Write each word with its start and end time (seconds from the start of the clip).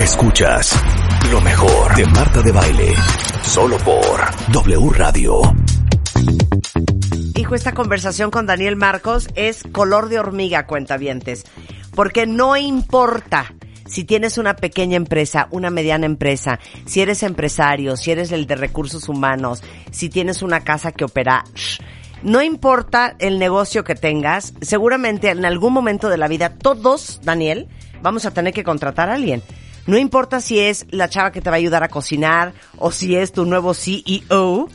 Escuchas 0.00 0.78
lo 1.32 1.40
mejor 1.40 1.96
de 1.96 2.04
Marta 2.04 2.42
de 2.42 2.52
Baile. 2.52 2.94
Solo 3.42 3.78
por 3.78 4.52
W 4.52 4.90
Radio. 4.90 5.40
Hijo, 7.34 7.54
esta 7.54 7.72
conversación 7.72 8.30
con 8.30 8.44
Daniel 8.44 8.76
Marcos 8.76 9.28
es 9.34 9.62
color 9.72 10.10
de 10.10 10.18
hormiga, 10.18 10.66
cuentavientes. 10.66 11.44
Porque 11.94 12.26
no 12.26 12.58
importa 12.58 13.54
si 13.86 14.04
tienes 14.04 14.36
una 14.36 14.54
pequeña 14.54 14.96
empresa, 14.96 15.48
una 15.50 15.70
mediana 15.70 16.04
empresa, 16.04 16.60
si 16.84 17.00
eres 17.00 17.22
empresario, 17.22 17.96
si 17.96 18.10
eres 18.10 18.32
el 18.32 18.46
de 18.46 18.56
recursos 18.56 19.08
humanos, 19.08 19.62
si 19.90 20.10
tienes 20.10 20.42
una 20.42 20.60
casa 20.60 20.92
que 20.92 21.04
opera, 21.04 21.42
no 22.22 22.42
importa 22.42 23.16
el 23.18 23.38
negocio 23.38 23.82
que 23.82 23.94
tengas, 23.94 24.52
seguramente 24.60 25.30
en 25.30 25.46
algún 25.46 25.72
momento 25.72 26.10
de 26.10 26.18
la 26.18 26.28
vida 26.28 26.50
todos, 26.50 27.20
Daniel, 27.22 27.68
vamos 28.02 28.26
a 28.26 28.32
tener 28.32 28.52
que 28.52 28.62
contratar 28.62 29.08
a 29.08 29.14
alguien. 29.14 29.42
No 29.86 29.96
importa 29.96 30.40
si 30.40 30.58
es 30.58 30.86
la 30.90 31.08
chava 31.08 31.30
que 31.30 31.40
te 31.40 31.48
va 31.48 31.54
a 31.54 31.58
ayudar 31.58 31.84
a 31.84 31.88
cocinar 31.88 32.52
o 32.76 32.90
si 32.90 33.14
es 33.14 33.30
tu 33.32 33.44
nuevo 33.44 33.72
CEO, 33.72 34.68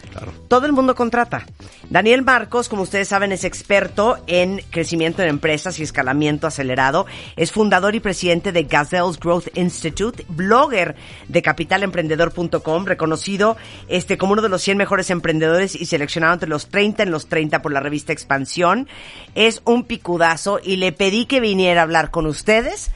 todo 0.48 0.66
el 0.66 0.72
mundo 0.72 0.96
contrata. 0.96 1.46
Daniel 1.90 2.22
Marcos, 2.22 2.70
como 2.70 2.84
ustedes 2.84 3.10
saben, 3.10 3.34
es 3.34 3.44
experto 3.44 4.18
en 4.28 4.62
crecimiento 4.70 5.22
de 5.22 5.28
empresas 5.28 5.78
y 5.78 5.84
escalamiento 5.84 6.48
acelerado. 6.48 7.06
Es 7.36 7.52
fundador 7.52 7.96
y 7.96 8.00
presidente 8.00 8.54
de 8.54 8.64
Gazelle's 8.64 9.20
Growth 9.20 9.50
Institute, 9.58 10.26
blogger 10.30 10.96
de 11.28 11.42
capitalemprendedor.com, 11.42 12.86
reconocido 12.86 13.58
este, 13.90 14.18
como 14.18 14.32
uno 14.32 14.42
de 14.42 14.48
los 14.48 14.62
100 14.62 14.78
mejores 14.78 15.10
emprendedores 15.10 15.76
y 15.76 15.86
seleccionado 15.88 16.36
entre 16.36 16.48
los 16.48 16.70
30 16.70 17.04
en 17.04 17.12
los 17.12 17.28
30 17.28 17.62
por 17.62 17.74
la 17.74 17.82
revista 17.82 18.14
Expansión. 18.14 18.88
Es 19.36 19.62
un 19.66 19.84
picudazo 19.84 20.62
y 20.64 20.78
le 20.78 20.94
pedí 20.94 21.26
que 21.26 21.42
viniera 21.42 21.82
a 21.82 21.84
hablar 21.84 22.12
con 22.12 22.26
ustedes 22.26 22.92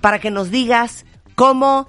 para 0.00 0.18
que 0.20 0.30
nos 0.30 0.50
digas 0.50 1.04
cómo 1.38 1.88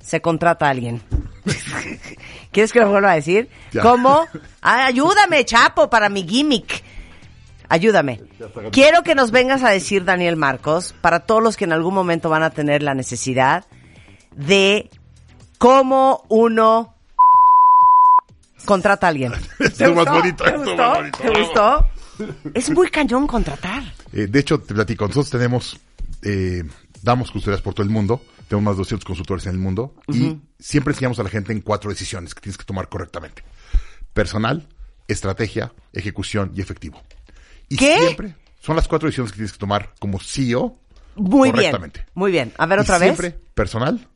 se 0.00 0.22
contrata 0.22 0.66
a 0.66 0.70
alguien. 0.70 1.02
¿Quieres 2.50 2.72
que 2.72 2.80
lo 2.80 2.88
vuelva 2.88 3.12
a 3.12 3.16
decir? 3.16 3.50
Ya. 3.72 3.82
¿Cómo? 3.82 4.26
Ayúdame, 4.62 5.44
Chapo, 5.44 5.90
para 5.90 6.08
mi 6.08 6.26
gimmick. 6.26 6.82
Ayúdame. 7.68 8.22
Quiero 8.72 9.02
que 9.02 9.14
nos 9.14 9.30
vengas 9.30 9.62
a 9.62 9.68
decir, 9.68 10.06
Daniel 10.06 10.36
Marcos, 10.36 10.94
para 11.02 11.20
todos 11.20 11.42
los 11.42 11.58
que 11.58 11.64
en 11.64 11.74
algún 11.74 11.92
momento 11.92 12.30
van 12.30 12.42
a 12.42 12.48
tener 12.48 12.82
la 12.82 12.94
necesidad 12.94 13.66
de 14.34 14.88
cómo 15.58 16.24
uno 16.28 16.94
contrata 18.64 19.08
a 19.08 19.10
alguien. 19.10 19.34
Esto 19.58 19.84
es 19.90 19.94
más 19.94 20.06
bonito, 20.06 20.42
¿Te 20.42 20.56
gustó? 20.56 20.76
más 20.76 20.96
bonito. 20.96 21.18
¿Te 21.18 21.42
gustó? 21.42 21.86
Es 22.54 22.70
muy 22.70 22.88
cañón 22.88 23.26
contratar. 23.26 23.82
Eh, 24.14 24.26
de 24.26 24.38
hecho, 24.38 24.58
te 24.58 24.72
platico, 24.72 25.06
nosotros 25.06 25.28
tenemos, 25.28 25.78
eh, 26.22 26.64
damos 27.02 27.30
consultorías 27.30 27.62
por 27.62 27.74
todo 27.74 27.84
el 27.84 27.90
mundo, 27.90 28.22
tenemos 28.48 28.64
más 28.64 28.76
de 28.76 28.80
200 28.80 29.04
consultores 29.04 29.46
en 29.46 29.52
el 29.52 29.58
mundo 29.58 29.94
y 30.08 30.36
siempre 30.58 30.92
enseñamos 30.92 31.18
a 31.18 31.22
la 31.22 31.28
gente 31.30 31.52
en 31.52 31.60
cuatro 31.60 31.90
decisiones 31.90 32.34
que 32.34 32.40
tienes 32.40 32.56
que 32.58 32.64
tomar 32.64 32.88
correctamente. 32.88 33.42
Personal, 34.12 34.66
estrategia, 35.06 35.72
ejecución 35.92 36.52
y 36.54 36.60
efectivo. 36.60 37.00
Y 37.68 37.76
¿Qué? 37.76 37.98
siempre 37.98 38.34
son 38.60 38.76
las 38.76 38.88
cuatro 38.88 39.06
decisiones 39.06 39.32
que 39.32 39.36
tienes 39.36 39.52
que 39.52 39.58
tomar 39.58 39.94
como 40.00 40.18
CEO 40.18 40.78
Muy 41.16 41.50
bien. 41.50 41.54
correctamente. 41.56 42.06
Muy 42.14 42.32
bien. 42.32 42.52
A 42.58 42.66
ver 42.66 42.78
Y 42.78 42.82
otra 42.82 42.98
vez. 42.98 43.08
Siempre 43.16 43.38
personal, 43.54 44.08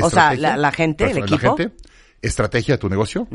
O 0.00 0.08
sea, 0.10 0.34
la- 0.34 0.56
la 0.56 0.72
gente, 0.72 1.04
el 1.04 1.10
personal, 1.20 1.28
equipo. 1.34 1.56
La 1.56 1.64
gente, 1.64 1.76
estrategia 2.22 2.74
de 2.74 2.78
tu 2.78 2.88
negocio, 2.88 3.28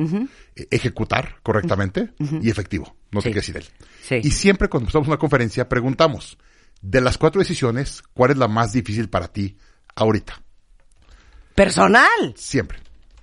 eh, 0.56 0.68
ejecutar 0.72 1.36
correctamente 1.44 2.12
y 2.42 2.50
efectivo. 2.50 2.96
No 3.12 3.22
Sí. 3.22 3.26
te 3.28 3.34
quedes 3.34 3.46
sin 3.46 3.58
él. 3.58 3.66
Sí. 4.02 4.16
Y 4.24 4.32
siempre 4.32 4.70
cuando 4.70 4.86
empezamos 4.86 5.08
una 5.10 5.18
conferencia 5.18 5.68
preguntamos, 5.70 6.38
de 6.82 7.02
las 7.02 7.18
cuatro 7.18 7.40
decisiones, 7.40 8.04
¿cuál 8.14 8.32
es 8.32 8.38
la 8.38 8.48
más 8.48 8.74
difícil 8.74 9.10
para 9.10 9.28
ti 9.28 9.58
ahorita? 9.96 10.42
Personal. 11.56 12.34
Siempre. 12.36 12.80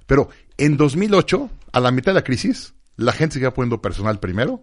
Pero 0.06 0.28
en 0.58 0.76
2008, 0.76 1.50
a 1.72 1.80
la 1.80 1.90
mitad 1.90 2.12
de 2.12 2.16
la 2.20 2.24
crisis, 2.24 2.74
la 2.96 3.12
gente 3.12 3.34
seguía 3.34 3.52
poniendo 3.54 3.80
personal 3.80 4.18
primero 4.20 4.62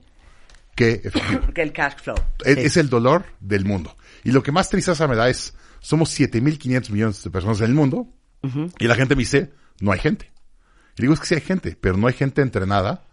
que 0.76 1.02
efectivo. 1.04 1.42
Porque 1.46 1.62
el 1.62 1.74
cash 1.74 1.96
flow. 2.02 2.16
Es, 2.46 2.56
Sí. 2.56 2.62
es 2.62 2.78
el 2.78 2.90
dolor 2.90 3.26
del 3.40 3.66
mundo. 3.66 3.96
Y 4.24 4.32
lo 4.32 4.44
que 4.44 4.52
más 4.52 4.70
tristeza 4.70 5.08
me 5.08 5.16
da 5.16 5.30
es, 5.30 5.54
somos 5.80 6.18
7.500 6.18 6.90
millones 6.92 7.24
de 7.24 7.30
personas 7.32 7.60
en 7.60 7.68
el 7.68 7.74
mundo 7.74 8.08
y 8.80 8.88
la 8.88 8.96
gente 8.96 9.16
me 9.16 9.20
dice, 9.22 9.52
no 9.80 9.92
hay 9.92 10.00
gente. 10.00 10.32
Y 10.98 11.04
digo, 11.04 11.14
es 11.14 11.20
que 11.20 11.28
sí 11.28 11.36
hay 11.36 11.42
gente, 11.42 11.78
pero 11.80 11.96
no 11.98 12.08
hay 12.08 12.14
gente 12.14 12.42
entrenada 12.42 13.06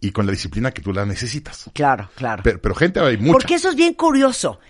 y 0.00 0.10
con 0.10 0.26
la 0.26 0.32
disciplina 0.32 0.72
que 0.72 0.82
tú 0.82 0.92
la 0.92 1.06
necesitas. 1.06 1.70
Claro, 1.74 2.10
claro. 2.14 2.42
Pero, 2.42 2.60
pero 2.60 2.74
gente 2.74 3.00
hay 3.00 3.16
mucha. 3.16 3.32
Porque 3.32 3.54
eso 3.54 3.70
es 3.70 3.76
bien 3.76 3.94
curioso. 3.94 4.60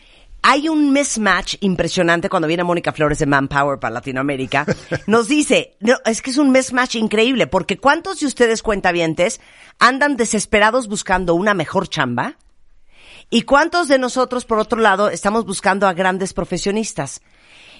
Hay 0.42 0.68
un 0.68 0.92
mismatch 0.92 1.56
impresionante 1.60 2.28
cuando 2.28 2.48
viene 2.48 2.64
Mónica 2.64 2.92
Flores 2.92 3.18
de 3.18 3.26
Manpower 3.26 3.78
para 3.78 3.94
Latinoamérica. 3.94 4.64
Nos 5.06 5.28
dice, 5.28 5.76
no, 5.80 5.96
es 6.04 6.22
que 6.22 6.30
es 6.30 6.38
un 6.38 6.52
mismatch 6.52 6.94
increíble, 6.94 7.46
porque 7.46 7.78
¿cuántos 7.78 8.20
de 8.20 8.26
ustedes 8.26 8.62
cuentavientes 8.62 9.40
andan 9.78 10.16
desesperados 10.16 10.88
buscando 10.88 11.34
una 11.34 11.54
mejor 11.54 11.88
chamba? 11.88 12.36
¿Y 13.30 13.42
cuántos 13.42 13.88
de 13.88 13.98
nosotros, 13.98 14.44
por 14.46 14.58
otro 14.58 14.80
lado, 14.80 15.10
estamos 15.10 15.44
buscando 15.44 15.86
a 15.86 15.92
grandes 15.92 16.32
profesionistas? 16.32 17.20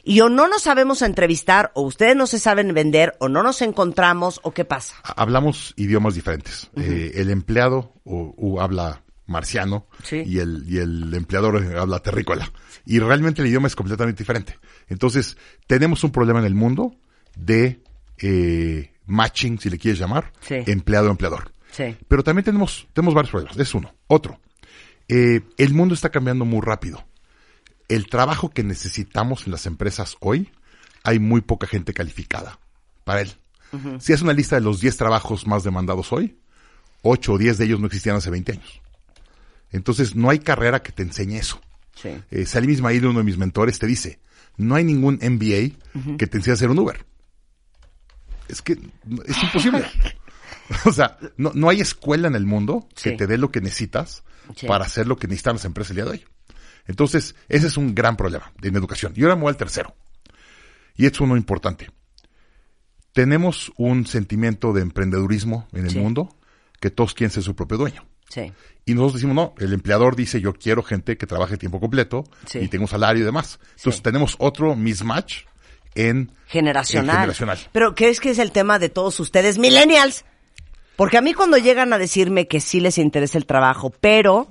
Y 0.05 0.21
o 0.21 0.29
no 0.29 0.49
nos 0.49 0.63
sabemos 0.63 1.03
entrevistar, 1.03 1.71
o 1.75 1.83
ustedes 1.83 2.17
no 2.17 2.27
se 2.27 2.39
saben 2.39 2.75
vender, 2.75 3.17
o 3.19 3.29
no 3.29 3.43
nos 3.43 3.63
encontramos, 3.63 4.41
o 4.43 4.53
qué 4.53 4.65
pasa. 4.65 4.95
Hablamos 5.03 5.75
idiomas 5.77 6.15
diferentes. 6.15 6.71
Eh, 6.77 7.13
el 7.15 7.31
empleado 7.31 7.95
o, 8.05 8.35
o 8.37 8.61
habla 8.61 9.03
marciano 9.29 9.87
Sí. 10.03 10.23
y, 10.27 10.39
el, 10.41 10.65
y 10.67 10.79
el 10.79 11.15
empleador 11.15 11.63
eh, 11.63 11.79
habla 11.79 12.01
terrícola. 12.01 12.51
Y 12.85 12.99
realmente 12.99 13.41
el 13.43 13.49
idioma 13.49 13.69
es 13.69 13.77
completamente 13.77 14.23
diferente. 14.25 14.59
Entonces, 14.89 15.37
tenemos 15.67 16.03
un 16.03 16.11
problema 16.11 16.41
en 16.41 16.47
el 16.47 16.55
mundo 16.55 16.97
de 17.37 17.81
eh, 18.19 18.93
matching, 19.07 19.61
si 19.61 19.71
le 19.71 19.79
quieres 19.79 20.01
llamar, 20.01 20.33
Sí. 20.41 20.57
empleado-empleador. 20.67 21.53
Sí. 21.71 21.97
Pero 22.09 22.25
también 22.25 22.45
tenemos, 22.45 22.89
tenemos 22.93 23.15
varios 23.15 23.31
problemas. 23.31 23.57
Es 23.57 23.73
uno. 23.75 23.95
Otro. 24.09 24.41
Eh, 25.07 25.43
el 25.59 25.73
mundo 25.75 25.95
está 25.95 26.09
cambiando 26.11 26.45
muy 26.45 26.61
rápido. 26.61 27.05
El 27.89 28.07
trabajo 28.09 28.51
que 28.51 28.63
necesitamos 28.65 29.47
en 29.47 29.53
las 29.53 29.67
empresas 29.67 30.17
hoy, 30.21 30.51
hay 31.05 31.19
muy 31.19 31.41
poca 31.43 31.67
gente 31.67 31.95
calificada 31.95 32.59
para 33.05 33.21
él. 33.23 33.33
Si 34.01 34.13
es 34.15 34.23
una 34.23 34.33
lista 34.33 34.57
de 34.57 34.63
los 34.63 34.81
10 34.81 34.97
trabajos 34.97 35.47
más 35.47 35.63
demandados 35.63 36.11
hoy, 36.13 36.39
8 37.03 37.35
o 37.35 37.39
10 37.39 37.59
de 37.59 37.65
ellos 37.67 37.81
no 37.81 37.87
existían 37.87 38.17
hace 38.17 38.31
20 38.31 38.53
años. 38.53 38.81
Entonces, 39.71 40.15
no 40.17 40.31
hay 40.31 40.39
carrera 40.39 40.83
que 40.83 40.93
te 40.93 41.03
enseñe 41.03 41.37
eso. 41.37 41.61
Sí. 41.95 42.11
Eh, 42.31 42.47
Salim 42.47 42.71
Ismail, 42.71 43.07
uno 43.07 43.19
de 43.21 43.25
mis 43.25 43.39
mentores, 43.39 43.79
te 43.79 43.87
dice, 43.87 44.21
no 44.57 44.75
hay 44.75 44.85
ningún 44.85 45.15
MBA 45.23 46.17
que 46.17 46.27
te 46.27 46.39
enseñe 46.39 46.53
a 46.53 46.55
hacer 46.55 46.71
un 46.71 46.79
Uber. 46.79 47.05
Es 48.49 48.63
que 48.63 48.73
es 48.73 49.43
imposible. 49.43 49.85
o 50.85 50.93
sea, 50.93 51.19
no, 51.37 51.53
no 51.55 51.69
hay 51.69 51.81
escuela 51.81 52.29
en 52.29 52.35
el 52.35 52.47
mundo 52.47 52.89
que 53.01 53.13
te 53.13 53.27
dé 53.27 53.37
lo 53.39 53.51
que 53.51 53.61
necesitas 53.61 54.23
Sí. 54.57 54.67
para 54.67 54.87
hacer 54.87 55.07
lo 55.07 55.17
que 55.17 55.27
necesitan 55.27 55.57
las 55.57 55.65
empresas 55.67 55.91
el 55.91 55.97
día 55.97 56.05
de 56.07 56.11
hoy. 56.13 56.25
Entonces, 56.87 57.35
ese 57.51 57.67
es 57.67 57.77
un 57.77 57.95
gran 57.95 58.17
problema 58.17 58.51
en 58.63 58.75
educación. 58.77 59.13
Y 59.15 59.23
ahora 59.23 59.37
me 59.37 59.43
voy 59.43 59.51
al 59.51 59.59
tercero. 59.59 59.95
Y 60.97 61.05
es 61.05 61.21
uno 61.21 61.37
importante. 61.37 61.91
Tenemos 63.13 63.71
un 63.77 64.07
sentimiento 64.07 64.73
de 64.73 64.81
emprendedurismo 64.83 65.69
en 65.73 65.87
el 65.87 65.97
mundo 65.97 66.35
que 66.81 66.91
todos 66.91 67.13
quieren 67.13 67.31
ser 67.31 67.43
su 67.43 67.55
propio 67.55 67.77
dueño. 67.77 68.07
Sí. 68.29 68.53
Y 68.87 68.95
nosotros 68.95 69.15
decimos, 69.15 69.35
no, 69.37 69.55
el 69.59 69.73
empleador 69.73 70.17
dice, 70.17 70.41
yo 70.41 70.55
quiero 70.55 70.83
gente 70.83 71.17
que 71.19 71.27
trabaje 71.27 71.57
tiempo 71.59 71.79
completo 71.81 72.25
Sí. 72.47 72.59
y 72.61 72.69
tenga 72.69 72.85
un 72.85 72.89
salario 72.89 73.23
y 73.23 73.25
demás. 73.27 73.59
Entonces 73.77 73.97
Sí. 73.97 74.03
tenemos 74.03 74.37
otro 74.39 74.75
mismatch 74.77 75.45
en 75.95 76.31
generacional. 76.47 77.09
en 77.17 77.21
generacional. 77.21 77.59
Pero 77.73 77.95
¿crees 77.95 78.21
que 78.21 78.31
es 78.31 78.39
el 78.39 78.53
tema 78.53 78.79
de 78.79 78.89
todos 78.89 79.19
ustedes, 79.21 79.59
millennials? 79.59 80.25
Porque 80.97 81.17
a 81.19 81.21
mí 81.23 81.35
cuando 81.35 81.59
llegan 81.59 81.93
a 81.93 81.99
decirme 81.99 82.47
que 82.49 82.61
sí 82.61 82.81
les 82.81 82.99
interesa 82.99 83.37
el 83.39 83.47
trabajo, 83.47 83.91
pero 84.01 84.49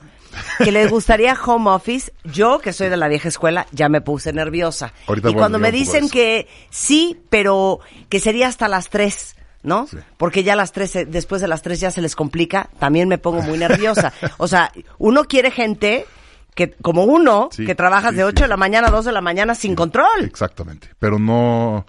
que 0.59 0.71
les 0.71 0.89
gustaría 0.91 1.33
home 1.33 1.69
office, 1.71 2.11
yo 2.25 2.59
que 2.59 2.73
soy 2.73 2.89
de 2.89 2.97
la 2.97 3.07
vieja 3.07 3.27
escuela 3.29 3.65
ya 3.71 3.89
me 3.89 4.01
puse 4.01 4.33
nerviosa. 4.33 4.93
Ahorita 5.07 5.29
y 5.29 5.33
cuando 5.33 5.57
me 5.57 5.71
dicen 5.71 6.09
que 6.09 6.47
sí, 6.69 7.17
pero 7.29 7.79
que 8.09 8.19
sería 8.19 8.47
hasta 8.47 8.67
las 8.67 8.89
tres, 8.89 9.35
¿no? 9.63 9.87
Sí. 9.87 9.97
Porque 10.17 10.43
ya 10.43 10.55
las 10.55 10.71
tres, 10.71 10.95
eh, 10.95 11.05
después 11.05 11.41
de 11.41 11.47
las 11.47 11.61
tres 11.61 11.79
ya 11.79 11.91
se 11.91 12.01
les 12.01 12.15
complica, 12.15 12.69
también 12.79 13.07
me 13.07 13.17
pongo 13.17 13.41
muy 13.41 13.57
nerviosa. 13.57 14.13
O 14.37 14.47
sea, 14.47 14.71
uno 14.97 15.25
quiere 15.25 15.51
gente 15.51 16.05
que 16.55 16.71
como 16.71 17.03
uno, 17.03 17.49
Sí, 17.51 17.65
que 17.65 17.75
trabajas 17.75 18.11
sí, 18.11 18.17
de 18.17 18.23
sí, 18.23 18.27
8 18.29 18.43
de 18.45 18.47
la 18.47 18.57
mañana 18.57 18.87
a 18.87 18.91
2 18.91 19.05
de 19.05 19.11
la 19.11 19.21
mañana 19.21 19.53
sin 19.55 19.75
control. 19.75 20.23
Exactamente. 20.23 20.89
Pero 20.99 21.19
no, 21.19 21.85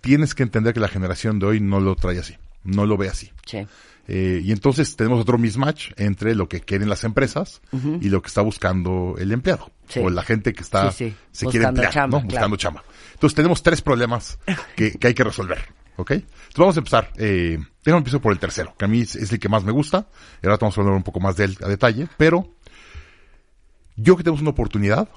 tienes 0.00 0.34
que 0.34 0.42
entender 0.42 0.74
que 0.74 0.80
la 0.80 0.88
generación 0.88 1.38
de 1.38 1.46
hoy 1.46 1.60
no 1.60 1.78
lo 1.80 1.94
trae 1.94 2.18
así, 2.18 2.36
no 2.64 2.84
lo 2.86 2.96
ve 2.96 3.08
así. 3.08 3.30
Sí. 3.46 3.66
Eh, 4.10 4.40
y 4.42 4.52
entonces 4.52 4.96
tenemos 4.96 5.20
otro 5.20 5.36
mismatch 5.36 5.90
entre 5.96 6.34
lo 6.34 6.48
que 6.48 6.60
quieren 6.62 6.88
las 6.88 7.04
empresas 7.04 7.60
y 8.00 8.08
lo 8.08 8.22
que 8.22 8.28
está 8.28 8.40
buscando 8.40 9.16
el 9.18 9.30
empleado. 9.32 9.70
Sí. 9.88 10.00
O 10.02 10.08
la 10.08 10.22
gente 10.22 10.54
que 10.54 10.62
está, 10.62 10.90
Sí, 10.92 11.10
sí. 11.10 11.16
se 11.30 11.44
quiere 11.46 11.66
Buscando 11.66 11.82
emplear, 11.82 11.92
chamba, 11.92 12.18
¿no? 12.18 12.26
claro. 12.26 12.30
Buscando 12.30 12.56
chamba. 12.56 12.84
Entonces 13.12 13.34
tenemos 13.36 13.62
tres 13.62 13.82
problemas 13.82 14.38
que, 14.76 14.92
que 14.98 15.06
hay 15.08 15.14
que 15.14 15.24
resolver. 15.24 15.58
¿Ok? 15.98 16.12
Entonces 16.12 16.56
vamos 16.56 16.76
a 16.76 16.80
empezar. 16.80 17.12
Eh, 17.16 17.58
déjame 17.84 17.98
empiezo 17.98 18.20
por 18.20 18.32
el 18.32 18.38
tercero, 18.38 18.72
que 18.78 18.84
a 18.84 18.88
mí 18.88 19.00
es, 19.00 19.16
es 19.16 19.32
el 19.32 19.40
que 19.40 19.48
más 19.48 19.64
me 19.64 19.72
gusta. 19.72 20.06
Y 20.40 20.46
ahora 20.46 20.56
vamos 20.60 20.78
a 20.78 20.80
hablar 20.80 20.96
un 20.96 21.02
poco 21.02 21.18
más 21.18 21.36
de 21.36 21.44
él 21.46 21.58
a 21.60 21.68
detalle. 21.68 22.08
Pero 22.16 22.54
yo 23.96 24.16
que 24.16 24.22
tenemos 24.22 24.40
una 24.40 24.50
oportunidad 24.50 25.08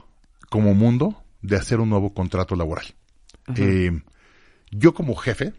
como 0.49 0.73
mundo 0.73 1.23
de 1.43 1.55
hacer 1.55 1.79
un 1.79 1.89
nuevo 1.89 2.15
contrato 2.15 2.55
laboral. 2.55 2.85
Eh, 3.55 3.91
yo 4.71 4.93
como 4.95 5.15
jefe 5.15 5.53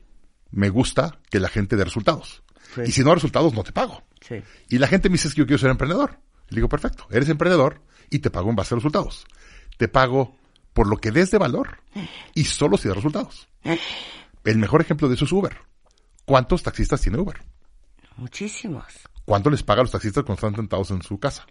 me 0.51 0.71
gusta 0.71 1.19
que 1.31 1.39
la 1.39 1.49
gente 1.49 1.77
dé 1.77 1.85
resultados. 1.85 2.43
Sí. 2.75 2.81
Y 2.87 2.93
si 2.93 3.03
no 3.03 3.11
hay 3.11 3.15
resultados, 3.15 3.55
no 3.55 3.63
te 3.63 3.71
pago. 3.71 4.03
Sí. 4.21 4.43
Y 4.71 4.79
la 4.79 4.89
gente 4.89 5.09
me 5.09 5.15
dice 5.15 5.29
"Es 5.29 5.35
que 5.35 5.41
yo 5.41 5.47
quiero 5.47 5.59
ser 5.61 5.71
emprendedor. 5.71 6.19
Le 6.49 6.57
digo, 6.57 6.69
perfecto, 6.69 7.07
eres 7.11 7.29
emprendedor 7.29 7.81
y 8.11 8.19
te 8.19 8.31
pago 8.31 8.51
en 8.51 8.57
base 8.57 8.75
a 8.75 8.77
resultados. 8.77 9.25
Te 9.79 9.87
pago 9.87 10.37
por 10.73 10.89
lo 10.89 10.97
que 10.97 11.13
des 11.13 11.31
de 11.31 11.39
valor 11.39 11.79
y 12.35 12.45
solo 12.45 12.77
si 12.77 12.89
da 12.89 12.95
resultados. 12.95 13.49
El 14.45 14.59
mejor 14.59 14.81
ejemplo 14.81 15.09
de 15.09 15.15
eso 15.15 15.25
es 15.25 15.33
Uber. 15.33 15.57
¿Cuántos 16.25 16.63
taxistas 16.63 17.01
tiene 17.01 17.19
Uber? 17.19 17.43
Muchísimos. 18.17 18.85
¿Cuánto 19.25 19.51
les 19.51 19.63
paga 19.63 19.81
a 19.81 19.85
los 19.85 19.93
taxistas 19.93 20.25
cuando 20.25 20.35
están 20.35 20.57
sentados 20.57 20.91
en 20.91 21.03
su 21.03 21.19
casa? 21.19 21.47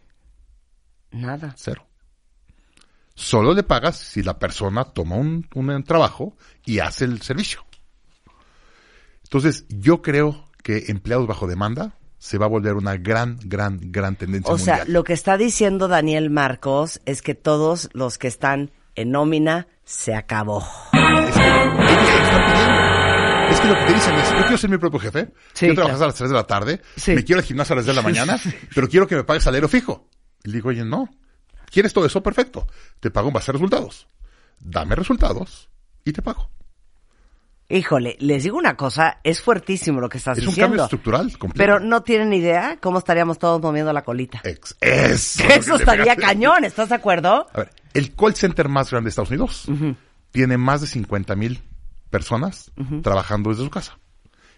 Nada. 1.12 1.54
Cero. 1.58 1.86
Solo 3.16 3.54
le 3.54 3.64
pagas 3.64 3.98
si 3.98 4.24
la 4.24 4.40
persona 4.40 4.86
toma 4.86 5.16
un, 5.16 5.48
un 5.54 5.84
trabajo 5.84 6.36
y 6.66 6.80
hace 6.80 7.06
el 7.06 7.22
servicio. 7.22 7.66
Entonces, 9.24 9.66
yo 9.70 10.02
creo 10.02 10.50
que 10.64 10.86
empleados 10.88 11.28
bajo 11.28 11.48
demanda 11.48 11.98
se 12.18 12.38
va 12.38 12.46
a 12.46 12.50
volver 12.50 12.76
una 12.76 12.98
gran, 12.98 13.40
gran, 13.44 13.80
gran 13.82 14.16
tendencia 14.16 14.54
O 14.54 14.58
sea, 14.58 14.86
lo 14.86 15.04
que 15.04 15.14
está 15.14 15.38
diciendo 15.38 15.88
Daniel 15.88 16.30
Marcos 16.30 17.02
es 17.06 17.22
que 17.22 17.34
todos 17.34 17.90
los 17.94 18.18
que 18.18 18.28
están 18.28 18.72
en 18.96 19.12
nómina 19.12 19.68
se 19.84 20.14
acabó. 20.14 20.64
Es 20.94 21.36
que. 21.36 21.81
Es 23.52 23.60
que 23.60 23.68
lo 23.68 23.76
que 23.76 23.86
te 23.86 23.94
dicen 23.94 24.16
es, 24.16 24.30
yo 24.32 24.38
quiero 24.42 24.58
ser 24.58 24.70
mi 24.70 24.78
propio 24.78 25.00
jefe, 25.00 25.34
Sí, 25.54 25.66
trabajar 25.74 25.98
claro. 25.98 26.04
a 26.04 26.08
las 26.08 26.16
3 26.16 26.30
de 26.30 26.36
la 26.36 26.44
tarde, 26.48 26.82
Sí. 26.96 27.12
me 27.14 27.24
quiero 27.24 27.40
al 27.40 27.46
gimnasio 27.46 27.74
a 27.74 27.76
las 27.78 27.86
10 27.86 27.96
de 27.96 28.02
la 28.02 28.08
mañana, 28.08 28.40
pero 28.74 28.88
quiero 28.88 29.08
que 29.08 29.16
me 29.16 29.24
pagues 29.24 29.44
salario 29.44 29.68
fijo. 29.68 30.08
Y 30.44 30.50
le 30.50 30.56
digo, 30.56 30.70
oye, 30.70 30.84
no. 30.86 31.10
¿Quieres 31.70 31.94
todo 31.94 32.06
eso? 32.06 32.22
Perfecto. 32.24 32.68
Te 33.00 33.12
pago 33.12 33.28
en 33.28 33.34
base 33.34 33.52
a 33.52 33.54
resultados. 33.54 34.08
Dame 34.60 34.96
resultados 34.96 35.70
y 36.04 36.12
te 36.14 36.22
pago. 36.22 36.50
Híjole, 37.70 38.18
les 38.20 38.44
digo 38.44 38.58
una 38.58 38.76
cosa, 38.76 39.20
es 39.24 39.42
fuertísimo 39.42 40.02
lo 40.02 40.10
que 40.10 40.18
estás 40.18 40.38
Es 40.38 40.44
un 40.44 40.50
diciendo. 40.50 40.72
cambio 40.72 40.84
estructural 40.84 41.38
completo. 41.38 41.58
Pero 41.58 41.80
no 41.80 42.04
tienen 42.04 42.34
idea 42.34 42.78
cómo 42.82 42.98
estaríamos 43.00 43.40
todos 43.40 43.62
moviendo 43.62 43.94
la 43.94 44.04
colita. 44.04 44.42
Ex- 44.44 44.76
eso. 44.82 45.44
Eso 45.48 45.76
estaría 45.78 46.18
cañón, 46.18 46.66
¿estás 46.66 46.90
de 46.90 46.96
acuerdo? 46.96 47.48
A 47.54 47.58
ver, 47.60 47.72
el 47.94 48.14
call 48.14 48.36
center 48.36 48.68
más 48.68 48.92
grande 48.92 49.06
de 49.06 49.10
Estados 49.12 49.30
Unidos 49.32 49.68
tiene 50.32 50.58
más 50.58 50.82
de 50.82 50.88
50 50.88 51.34
mil 51.36 51.62
personas 52.12 52.72
trabajando 53.02 53.50
desde 53.50 53.64
su 53.64 53.70
casa. 53.72 53.98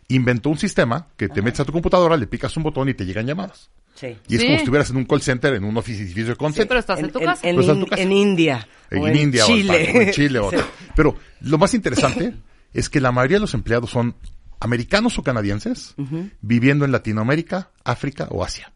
Inventó 0.09 0.49
un 0.49 0.57
sistema 0.57 1.07
que 1.15 1.29
te 1.29 1.41
metes 1.41 1.61
a 1.61 1.65
tu 1.65 1.71
computadora, 1.71 2.17
le 2.17 2.27
picas 2.27 2.55
un 2.57 2.63
botón 2.63 2.89
y 2.89 2.93
te 2.93 3.05
llegan 3.05 3.25
llamadas. 3.25 3.69
Sí. 3.95 4.17
Y 4.27 4.35
es 4.35 4.41
Sí. 4.41 4.47
como 4.47 4.57
si 4.57 4.63
estuvieras 4.63 4.89
en 4.89 4.97
un 4.97 5.05
call 5.05 5.21
center, 5.21 5.53
en 5.53 5.63
un 5.63 5.77
edificio 5.77 6.25
de 6.25 6.35
call 6.35 6.49
Sí, 6.49 6.55
center. 6.55 6.67
pero 6.67 6.79
estás 6.81 6.99
en, 6.99 7.11
tu 7.11 7.19
casa. 7.21 7.47
En, 7.47 7.55
Pues 7.55 7.67
en 7.69 7.79
tu 7.79 7.87
casa. 7.87 8.01
en 8.01 8.11
India. 8.11 8.67
en, 8.89 9.03
o 9.03 9.07
India 9.07 9.45
Chile. 9.45 9.91
o 9.95 10.01
en 10.01 10.11
Chile. 10.11 10.39
o- 10.39 10.49
Sí. 10.51 10.57
Pero 10.95 11.15
lo 11.41 11.57
más 11.57 11.73
interesante 11.73 12.33
es 12.73 12.89
que 12.89 12.99
la 12.99 13.11
mayoría 13.11 13.37
de 13.37 13.41
los 13.41 13.53
empleados 13.53 13.89
son 13.91 14.15
americanos 14.59 15.17
o 15.19 15.23
canadienses 15.23 15.93
viviendo 16.41 16.85
en 16.85 16.91
Latinoamérica, 16.91 17.69
África 17.83 18.27
o 18.31 18.43
Asia. 18.43 18.73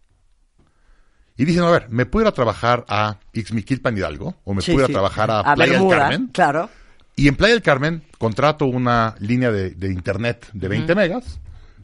Y 1.35 1.45
dicen, 1.45 1.63
a 1.63 1.69
ver, 1.71 1.87
¿me 1.89 2.05
puedo 2.05 2.25
ir 2.25 2.29
a 2.29 2.33
trabajar 2.33 2.83
a 2.89 3.19
Ixmiquilpan 3.33 3.95
Hidalgo? 3.97 4.35
¿O 4.43 4.53
me 4.53 4.61
Sí, 4.61 4.71
puedo 4.71 4.85
ir 4.85 4.87
sí. 4.87 4.91
a 4.91 4.95
trabajar 4.95 5.29
a, 5.31 5.39
A 5.41 5.55
Playa 5.55 5.73
Bermuda, 5.73 5.95
del 5.95 5.99
Carmen? 6.03 6.27
claro. 6.33 6.69
Y 7.17 7.27
en 7.27 7.35
Playa 7.35 7.55
del 7.55 7.63
Carmen 7.63 8.03
contrato 8.17 8.65
una 8.67 9.15
línea 9.19 9.51
de, 9.51 9.71
de 9.71 9.91
internet 9.91 10.47
de 10.53 10.67
20 10.69 10.95
megas, 10.95 11.39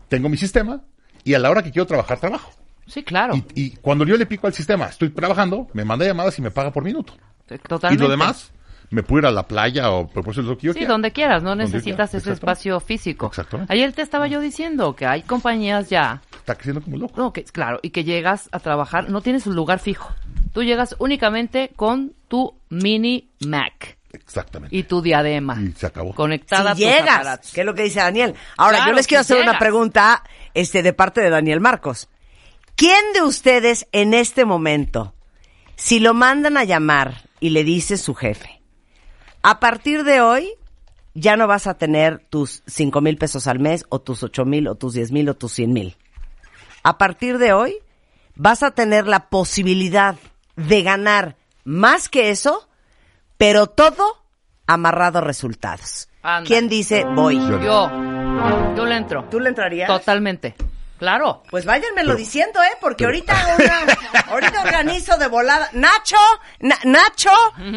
tengo 0.07 0.30
mi 0.30 0.38
sistema 0.38 0.81
y 1.25 1.33
a 1.33 1.39
la 1.39 1.50
hora 1.50 1.62
que 1.63 1.71
quiero 1.71 1.85
trabajar, 1.88 2.19
trabajo. 2.19 2.51
Sí, 2.85 3.01
claro. 3.03 3.35
Y, 3.35 3.44
y 3.56 3.69
cuando 3.77 4.06
yo 4.06 4.15
le 4.15 4.25
pico 4.27 4.45
al 4.47 4.53
sistema, 4.53 4.85
estoy 4.85 5.09
trabajando, 5.09 5.68
me 5.74 5.83
manda 5.85 6.06
llamadas 6.06 6.38
y 6.38 6.41
me 6.44 6.51
paga 6.51 6.71
por 6.71 6.83
minuto. 6.83 7.13
Y 7.50 7.57
Totalmente. 7.57 8.03
lo 8.03 8.09
demás, 8.09 8.51
me 8.91 9.01
puedo 9.01 9.21
ir 9.21 9.25
a 9.25 9.31
la 9.31 9.47
playa 9.47 9.89
o 9.89 10.07
por 10.07 10.25
lo 10.38 10.57
que 10.57 10.68
yo 10.68 10.74
Sí, 10.74 10.80
quiera. 10.80 10.91
donde 10.94 11.12
quieras, 11.12 11.41
no 11.41 11.56
necesitas 11.56 12.12
quiera, 12.12 12.21
ese 12.21 12.31
espacio 12.31 12.79
físico. 12.79 13.25
Exactamente. 13.27 13.74
Ayer 13.74 13.91
te 13.94 14.01
estaba 14.03 14.27
yo 14.27 14.39
diciendo 14.39 14.95
que 14.95 15.06
hay 15.07 15.24
compañías 15.24 15.89
ya, 15.89 16.21
Está 16.36 16.53
creciendo 16.56 16.81
como 16.81 16.97
loco. 16.97 17.13
no, 17.19 17.33
que 17.33 17.44
claro, 17.45 17.79
y 17.81 17.89
que 17.89 18.03
llegas 18.03 18.50
a 18.51 18.59
trabajar, 18.59 19.09
no 19.09 19.21
tienes 19.21 19.47
un 19.47 19.56
lugar 19.56 19.79
fijo. 19.79 20.13
Tú 20.51 20.62
llegas 20.62 20.95
únicamente 21.00 21.71
con 21.75 22.13
tu 22.27 22.53
mini 22.69 23.29
Mac 23.47 23.97
Exactamente. 24.13 24.75
y 24.75 24.83
tu 24.83 25.01
diadema. 25.01 25.60
Y 25.60 25.71
se 25.74 25.88
acabó. 25.88 26.13
Conectada 26.13 26.71
a 26.71 26.75
si 26.75 26.83
tus 26.83 26.92
llegas, 26.92 27.15
aparatos. 27.19 27.51
que 27.51 27.62
es 27.62 27.65
lo 27.65 27.74
que 27.75 27.83
dice 27.83 28.00
Daniel. 28.00 28.36
Ahora, 28.57 28.77
Claro, 28.77 28.92
yo 28.92 28.95
les 28.95 29.07
quiero 29.07 29.24
si 29.24 29.33
hacer 29.33 29.44
una 29.44 29.60
pregunta 29.60 30.24
este, 30.54 30.83
de 30.83 30.94
parte 30.94 31.21
de 31.21 31.30
Daniel 31.30 31.60
Marcos. 31.60 32.10
¿Quién 32.75 33.04
de 33.13 33.21
ustedes 33.24 33.88
en 33.92 34.13
este 34.13 34.45
momento, 34.45 35.13
si 35.75 36.00
lo 36.00 36.13
mandan 36.13 36.57
a 36.57 36.63
llamar 36.63 37.27
y 37.39 37.50
le 37.50 37.63
dice 37.63 37.98
su 37.98 38.13
jefe, 38.15 38.62
a 39.42 39.60
partir 39.60 40.04
de 40.04 40.21
hoy 40.21 40.50
ya 41.15 41.36
no 41.36 41.45
vas 41.48 41.68
a 41.68 41.75
tener 41.75 42.19
tus 42.30 42.63
cinco 42.65 43.01
mil 43.01 43.18
pesos 43.18 43.45
al 43.48 43.60
mes 43.60 43.86
o 43.89 44.00
tus 44.00 44.24
ocho 44.24 44.45
mil 44.45 44.68
o 44.68 44.75
tus 44.75 44.94
diez 44.94 45.12
mil 45.12 45.27
o 45.30 45.33
tus 45.36 45.54
cien 45.54 45.74
mil? 45.74 45.98
A 46.83 46.98
partir 46.98 47.38
de 47.38 47.54
hoy 47.54 47.77
vas 48.36 48.63
a 48.63 48.71
tener 48.71 49.07
la 49.07 49.30
posibilidad 49.30 50.15
de 50.56 50.81
ganar 50.83 51.36
más 51.63 52.10
que 52.10 52.30
eso, 52.30 52.68
pero 53.43 53.67
todo 53.67 54.05
amarrado 54.67 55.17
a 55.19 55.21
resultados. 55.21 56.07
¿Quién 56.45 56.69
dice 56.69 57.03
voy? 57.03 57.35
Yo- 57.37 57.59
Yo, 57.59 58.85
le 58.85 58.95
entro. 58.95 59.25
¿Tú 59.29 59.37
le 59.41 59.49
entrarías? 59.49 59.89
Totalmente. 59.89 60.55
Claro. 60.97 61.43
Pues 61.49 61.65
váyanmelo 61.65 62.15
diciendo, 62.15 62.61
¿eh? 62.63 62.77
Porque 62.79 63.03
ahorita, 63.03 63.33
una- 63.59 64.31
ahorita 64.31 64.61
organizo 64.63 65.17
de 65.17 65.27
volada. 65.27 65.67
Nacho, 65.73 66.15
Na- 66.61 66.79
Nacho, 66.85 67.31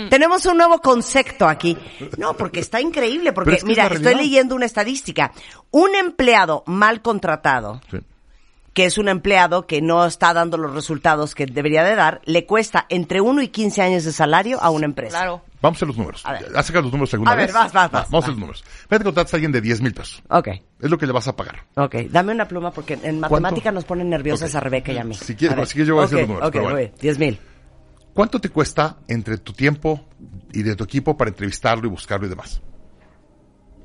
tenemos 0.09 0.47
un 0.47 0.57
nuevo 0.57 0.81
concepto 0.81 1.49
aquí. 1.49 1.77
No, 2.17 2.35
porque 2.35 2.61
está 2.61 2.81
increíble, 2.81 3.33
porque 3.33 3.55
es 3.55 3.65
que 3.65 3.69
mira, 3.69 3.89
estoy 3.89 4.15
leyendo 4.15 4.55
una 4.55 4.67
estadística. 4.67 5.33
Un 5.73 5.97
empleado 5.97 6.63
mal 6.67 7.03
contratado, 7.03 7.81
Sí. 7.91 7.99
que 8.73 8.85
es 8.85 8.99
un 8.99 9.09
empleado 9.09 9.67
que 9.67 9.83
no 9.83 10.07
está 10.07 10.33
dando 10.33 10.59
los 10.59 10.73
resultados 10.75 11.35
que 11.35 11.47
debería 11.47 11.83
de 11.83 11.97
dar, 11.97 12.21
le 12.25 12.47
cuesta 12.47 12.87
entre 12.89 13.21
1 13.21 13.43
y 13.43 13.49
15 13.49 13.83
años 13.83 14.05
de 14.05 14.13
salario 14.13 14.63
a 14.63 14.71
una 14.71 14.85
empresa. 14.85 15.19
Claro. 15.19 15.43
Vamos 15.63 15.77
a 15.77 15.79
hacer 15.79 15.89
los 15.89 15.97
números. 15.97 16.23
A 16.27 16.33
ver. 16.33 16.53
¿Has 16.55 16.67
sacado 16.67 16.83
los 16.85 16.93
números 16.93 17.13
alguna 17.15 17.33
A 17.33 17.35
ver, 17.37 17.47
vez? 17.47 17.55
vas, 17.55 17.73
vas, 17.73 17.87
Va, 17.87 17.89
vas, 18.01 18.11
Vamos 18.11 18.13
a 18.13 18.13
vas. 18.13 18.23
hacer 18.25 18.31
los 18.33 18.39
números. 18.41 18.65
Vete 18.91 19.03
a 19.03 19.05
contratar 19.05 19.35
a 19.35 19.37
alguien 19.37 19.53
de 19.53 19.61
10 19.61 19.81
mil 19.81 19.95
pesos. 19.95 20.23
Ok, 20.29 20.49
Es 20.81 20.91
lo 20.91 20.99
que 20.99 21.07
le 21.07 21.13
vas 21.13 21.29
a 21.29 21.35
pagar. 21.37 21.65
ok. 21.77 21.95
Dame 22.11 22.33
una 22.33 22.47
pluma 22.47 22.71
porque 22.73 22.99
en 23.03 23.21
matemática 23.21 23.73
nos 23.73 23.85
ponen 23.85 24.11
nerviosas 24.11 24.51
Ok. 24.51 24.57
a 24.57 24.61
Rebeca 24.61 24.93
y 24.93 24.99
a 24.99 25.05
mí. 25.05 25.15
Si 25.15 25.35
quieres- 25.35 25.57
A 25.57 25.61
ver. 25.61 25.67
si 25.67 25.73
quieres 25.75 25.89
yo 25.89 25.95
voy 25.95 26.03
a 26.03 26.07
decir 26.07 26.19
los 26.21 26.29
números, 26.29 26.47
Ok, 26.49 26.53
pero 26.53 26.65
bueno. 26.65 26.77
muy 26.77 26.85
bien. 26.87 26.95
10 27.01 27.19
mil. 27.19 27.39
¿Cuánto 28.13 28.41
te 28.41 28.49
cuesta 28.51 28.99
entre 29.09 29.39
tu 29.39 29.53
tiempo 29.53 30.07
y 30.53 30.63
de 30.63 30.75
tu 30.77 30.85
equipo 30.85 31.17
para 31.17 31.29
entrevistarlo 31.31 31.87
y 31.87 31.91
buscarlo 31.91 32.27
y 32.27 32.31
demás? 32.31 32.61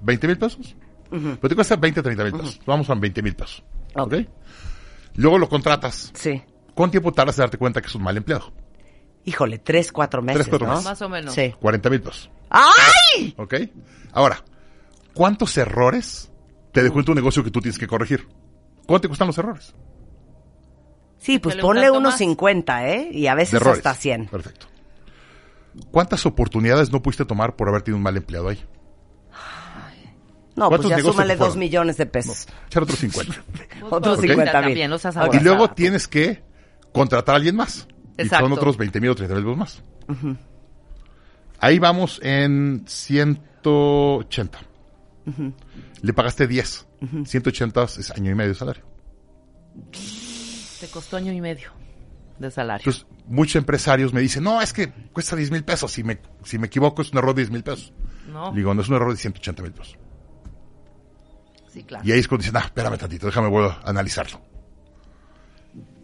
¿20 0.03 0.27
mil 0.27 0.37
pesos? 0.37 0.75
Pero 1.09 1.49
te 1.49 1.55
cuesta 1.55 1.75
20, 1.75 2.01
30 2.01 2.23
mil 2.23 2.33
pesos. 2.33 2.59
Vamos 2.65 2.89
a 2.89 2.95
20 2.95 3.21
mil 3.21 3.35
pesos. 3.35 3.63
Ok. 3.95 4.13
¿Ok? 4.13 4.27
Luego 5.15 5.37
lo 5.37 5.49
contratas. 5.49 6.11
Sí. 6.15 6.41
¿Cuánto 6.73 6.91
tiempo 6.91 7.11
tardas 7.11 7.37
en 7.37 7.41
darte 7.43 7.57
cuenta 7.57 7.81
que 7.81 7.87
es 7.87 7.95
un 7.95 8.03
mal 8.03 8.15
empleado? 8.15 8.53
Híjole, 9.25 9.59
tres, 9.59 9.91
cuatro 9.91 10.21
meses, 10.21 10.41
Tres, 10.43 10.49
cuatro 10.49 10.67
¿no? 10.67 10.73
meses. 10.73 10.85
Más 10.85 11.01
o 11.01 11.09
menos. 11.09 11.33
Sí. 11.33 11.53
40 11.59 11.89
mil 11.89 12.01
pesos. 12.01 12.29
¡Ay! 12.49 13.33
¿Ok? 13.37 13.53
Ahora, 14.13 14.43
¿cuántos 15.13 15.55
errores 15.57 16.31
te 16.71 16.81
dejó 16.83 16.99
en 16.99 17.05
tu 17.05 17.13
negocio 17.13 17.43
que 17.43 17.51
tú 17.51 17.61
tienes 17.61 17.77
que 17.77 17.87
corregir? 17.87 18.27
¿Cuánto 18.87 19.01
te 19.01 19.07
cuestan 19.09 19.27
los 19.27 19.37
errores? 19.37 19.73
Sí, 21.19 21.37
pues 21.37 21.55
ponle 21.57 21.91
unos 21.91 22.13
más. 22.13 22.17
50, 22.17 22.87
¿eh? 22.89 23.09
Y 23.11 23.27
a 23.27 23.35
veces 23.35 23.55
errores. 23.55 23.77
hasta 23.77 23.93
100. 23.93 24.27
Perfecto. 24.27 24.65
¿Cuántas 25.91 26.25
oportunidades 26.25 26.91
no 26.91 27.01
pudiste 27.01 27.23
tomar 27.25 27.55
por 27.55 27.69
haber 27.69 27.83
tenido 27.83 27.97
un 27.97 28.03
mal 28.03 28.17
empleado 28.17 28.49
ahí? 28.49 28.65
No, 30.55 30.67
pues 30.67 30.81
¿Cuántos 30.81 31.03
ya 31.03 31.11
súmale 31.11 31.35
dos 31.37 31.55
millones 31.55 31.95
de 31.97 32.05
pesos. 32.05 32.47
Echar 32.67 32.83
otros 32.83 32.99
50. 32.99 33.33
Otros 33.89 34.17
Ok. 34.17 34.25
50 34.25 34.43
mil. 34.43 34.51
También, 34.51 34.89
no 34.91 34.97
y 35.33 35.39
luego 35.39 35.69
tienes 35.71 36.07
que 36.07 36.43
contratar 36.91 37.35
a 37.35 37.37
alguien 37.37 37.55
más. 37.55 37.87
Y 38.21 38.25
Exacto. 38.25 38.45
son 38.45 38.53
otros 38.53 38.77
20 38.77 39.01
mil 39.01 39.09
o 39.11 39.15
30 39.15 39.35
mil 39.35 39.43
pesos 39.43 39.57
más. 39.57 39.83
Ahí 41.59 41.79
vamos 41.79 42.19
en 42.23 42.83
180. 42.87 44.59
Le 46.01 46.13
pagaste 46.13 46.47
10. 46.47 46.87
180 47.25 47.83
es 47.83 48.11
año 48.11 48.31
y 48.31 48.35
medio 48.35 48.49
de 48.49 48.55
salario. 48.55 48.83
Te 50.79 50.87
costó 50.87 51.17
año 51.17 51.31
y 51.31 51.41
medio. 51.41 51.69
de 52.39 52.49
salario. 52.51 52.81
Entonces, 52.81 53.05
muchos 53.27 53.55
empresarios 53.57 54.13
me 54.13 54.21
dicen, 54.21 54.43
no, 54.43 54.61
es 54.61 54.73
que 54.73 54.91
cuesta 55.13 55.35
10 55.35 55.51
mil 55.51 55.63
pesos. 55.63 55.91
Si 55.91 56.03
me, 56.03 56.19
si 56.43 56.57
me 56.57 56.67
equivoco, 56.67 57.01
es 57.03 57.11
un 57.11 57.19
error 57.19 57.35
de 57.35 57.41
10 57.41 57.51
mil 57.51 57.63
pesos. 57.63 57.93
no, 58.31 58.51
Digo, 58.51 58.73
no 58.73 58.81
es 58.81 58.89
un 58.89 58.95
error 58.95 59.11
de 59.11 59.17
180 59.17 59.61
mil 59.63 59.71
pesos. 59.73 59.97
sí, 61.71 61.83
claro. 61.83 62.03
Y 62.05 62.11
ahí 62.11 62.19
es 62.19 62.27
cuando 62.27 62.43
dicen, 62.43 62.57
ah, 62.57 62.65
espérame 62.65 62.97
tantito, 62.97 63.27
déjame 63.27 63.47
vuelvo 63.47 63.69
a 63.69 63.81
analizarlo. 63.89 64.41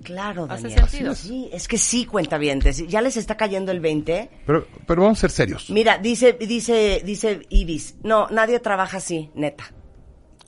Claro, 0.08 0.48
Hace 0.50 0.70
Daniel. 0.70 0.88
sentido. 0.90 1.16
Sí, 1.16 1.50
es 1.52 1.68
que 1.68 1.78
sí, 1.78 2.06
cuentavientes. 2.06 2.88
¿Ya 2.88 3.02
les 3.02 3.18
está 3.18 3.36
cayendo 3.36 3.72
el 3.72 3.80
20? 3.82 4.30
Pero, 4.46 4.66
pero 4.88 5.02
vamos 5.04 5.18
a 5.20 5.22
ser 5.22 5.32
serios. 5.32 5.70
Mira, 5.70 5.98
dice, 5.98 6.34
dice, 6.34 7.02
dice 7.06 7.42
Ibis. 7.50 7.96
No, 8.04 8.28
nadie 8.30 8.60
trabaja 8.60 8.98
así, 8.98 9.30
neta. 9.36 9.66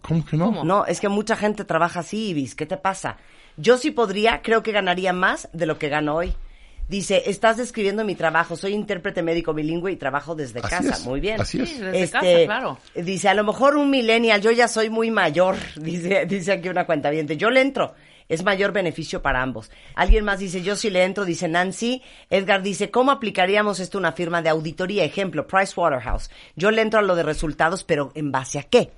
¿Cómo 0.01 0.25
que 0.25 0.37
no? 0.37 0.45
¿Cómo? 0.45 0.63
No, 0.63 0.85
es 0.85 1.01
que 1.01 1.09
mucha 1.09 1.35
gente 1.35 1.65
trabaja 1.65 1.99
así, 1.99 2.29
Ibis. 2.29 2.55
¿Qué 2.55 2.65
te 2.65 2.77
pasa? 2.77 3.17
Yo 3.57 3.77
sí 3.77 3.91
podría, 3.91 4.41
creo 4.41 4.63
que 4.63 4.71
ganaría 4.71 5.11
más 5.11 5.49
de 5.51 5.65
lo 5.65 5.77
que 5.77 5.89
gano 5.89 6.15
hoy. 6.15 6.33
Dice, 6.87 7.23
estás 7.27 7.57
describiendo 7.57 8.03
mi 8.05 8.15
trabajo. 8.15 8.55
Soy 8.55 8.73
intérprete 8.73 9.21
médico 9.21 9.53
bilingüe 9.53 9.91
y 9.91 9.95
trabajo 9.97 10.33
desde 10.35 10.59
Así 10.61 10.69
casa. 10.69 10.93
es, 10.93 11.05
Muy 11.05 11.19
bien. 11.19 11.39
así 11.39 11.61
es. 11.61 11.69
Sí, 11.69 11.75
desde 11.79 12.01
Este, 12.01 12.17
casa, 12.19 12.45
claro. 12.45 12.77
Dice, 12.95 13.29
a 13.29 13.33
lo 13.35 13.43
mejor 13.43 13.75
un 13.75 13.91
millennial, 13.91 14.41
yo 14.41 14.49
ya 14.51 14.67
soy 14.67 14.89
muy 14.89 15.11
mayor, 15.11 15.55
dice, 15.75 16.25
dice 16.25 16.53
aquí 16.53 16.69
una 16.69 16.85
cuenta 16.85 17.09
bien. 17.11 17.27
Yo 17.27 17.49
le 17.51 17.61
entro. 17.61 17.93
Es 18.29 18.43
mayor 18.43 18.71
beneficio 18.71 19.21
para 19.21 19.41
ambos. 19.41 19.71
Alguien 19.95 20.23
más 20.23 20.39
dice, 20.39 20.61
yo 20.61 20.75
sí 20.75 20.89
le 20.89 21.03
entro, 21.03 21.25
dice 21.25 21.47
Nancy. 21.47 22.01
Edgar 22.29 22.61
dice, 22.61 22.91
¿cómo 22.91 23.11
aplicaríamos 23.11 23.79
esto 23.79 23.97
a 23.97 24.01
una 24.01 24.11
firma 24.11 24.41
de 24.41 24.49
auditoría? 24.49 25.03
Ejemplo, 25.03 25.47
Pricewaterhouse. 25.47 26.29
Yo 26.55 26.69
le 26.71 26.81
entro 26.83 26.99
a 26.99 27.03
lo 27.03 27.15
de 27.15 27.23
resultados, 27.23 27.83
pero 27.83 28.11
¿en 28.15 28.31
base 28.31 28.59
a 28.59 28.63
qué? 28.63 28.91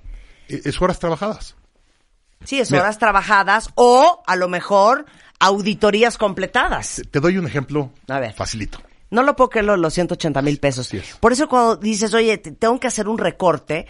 Eh, 0.48 0.60
Es 0.64 0.80
horas 0.80 0.98
trabajadas. 0.98 1.56
Sí, 2.44 2.60
es 2.60 2.70
Mira. 2.70 2.82
horas 2.84 2.98
trabajadas 2.98 3.70
o 3.74 4.22
a 4.26 4.36
lo 4.36 4.48
mejor 4.48 5.06
auditorías 5.40 6.18
completadas. 6.18 6.96
Te, 6.96 7.04
te 7.04 7.20
doy 7.20 7.38
un 7.38 7.46
ejemplo 7.46 7.90
A 8.08 8.18
ver. 8.20 8.32
facilito. 8.34 8.80
No 9.10 9.22
lo 9.22 9.36
puedo 9.36 9.50
creer 9.50 9.66
lo 9.66 9.72
de 9.72 9.78
los 9.78 9.92
180 9.94 10.40
mil 10.42 10.58
pesos. 10.58 10.92
Es. 10.94 11.16
Por 11.20 11.32
eso 11.32 11.48
cuando 11.48 11.76
dices, 11.76 12.12
oye, 12.14 12.38
te- 12.38 12.52
tengo 12.52 12.78
que 12.80 12.86
hacer 12.86 13.08
un 13.08 13.18
recorte, 13.18 13.86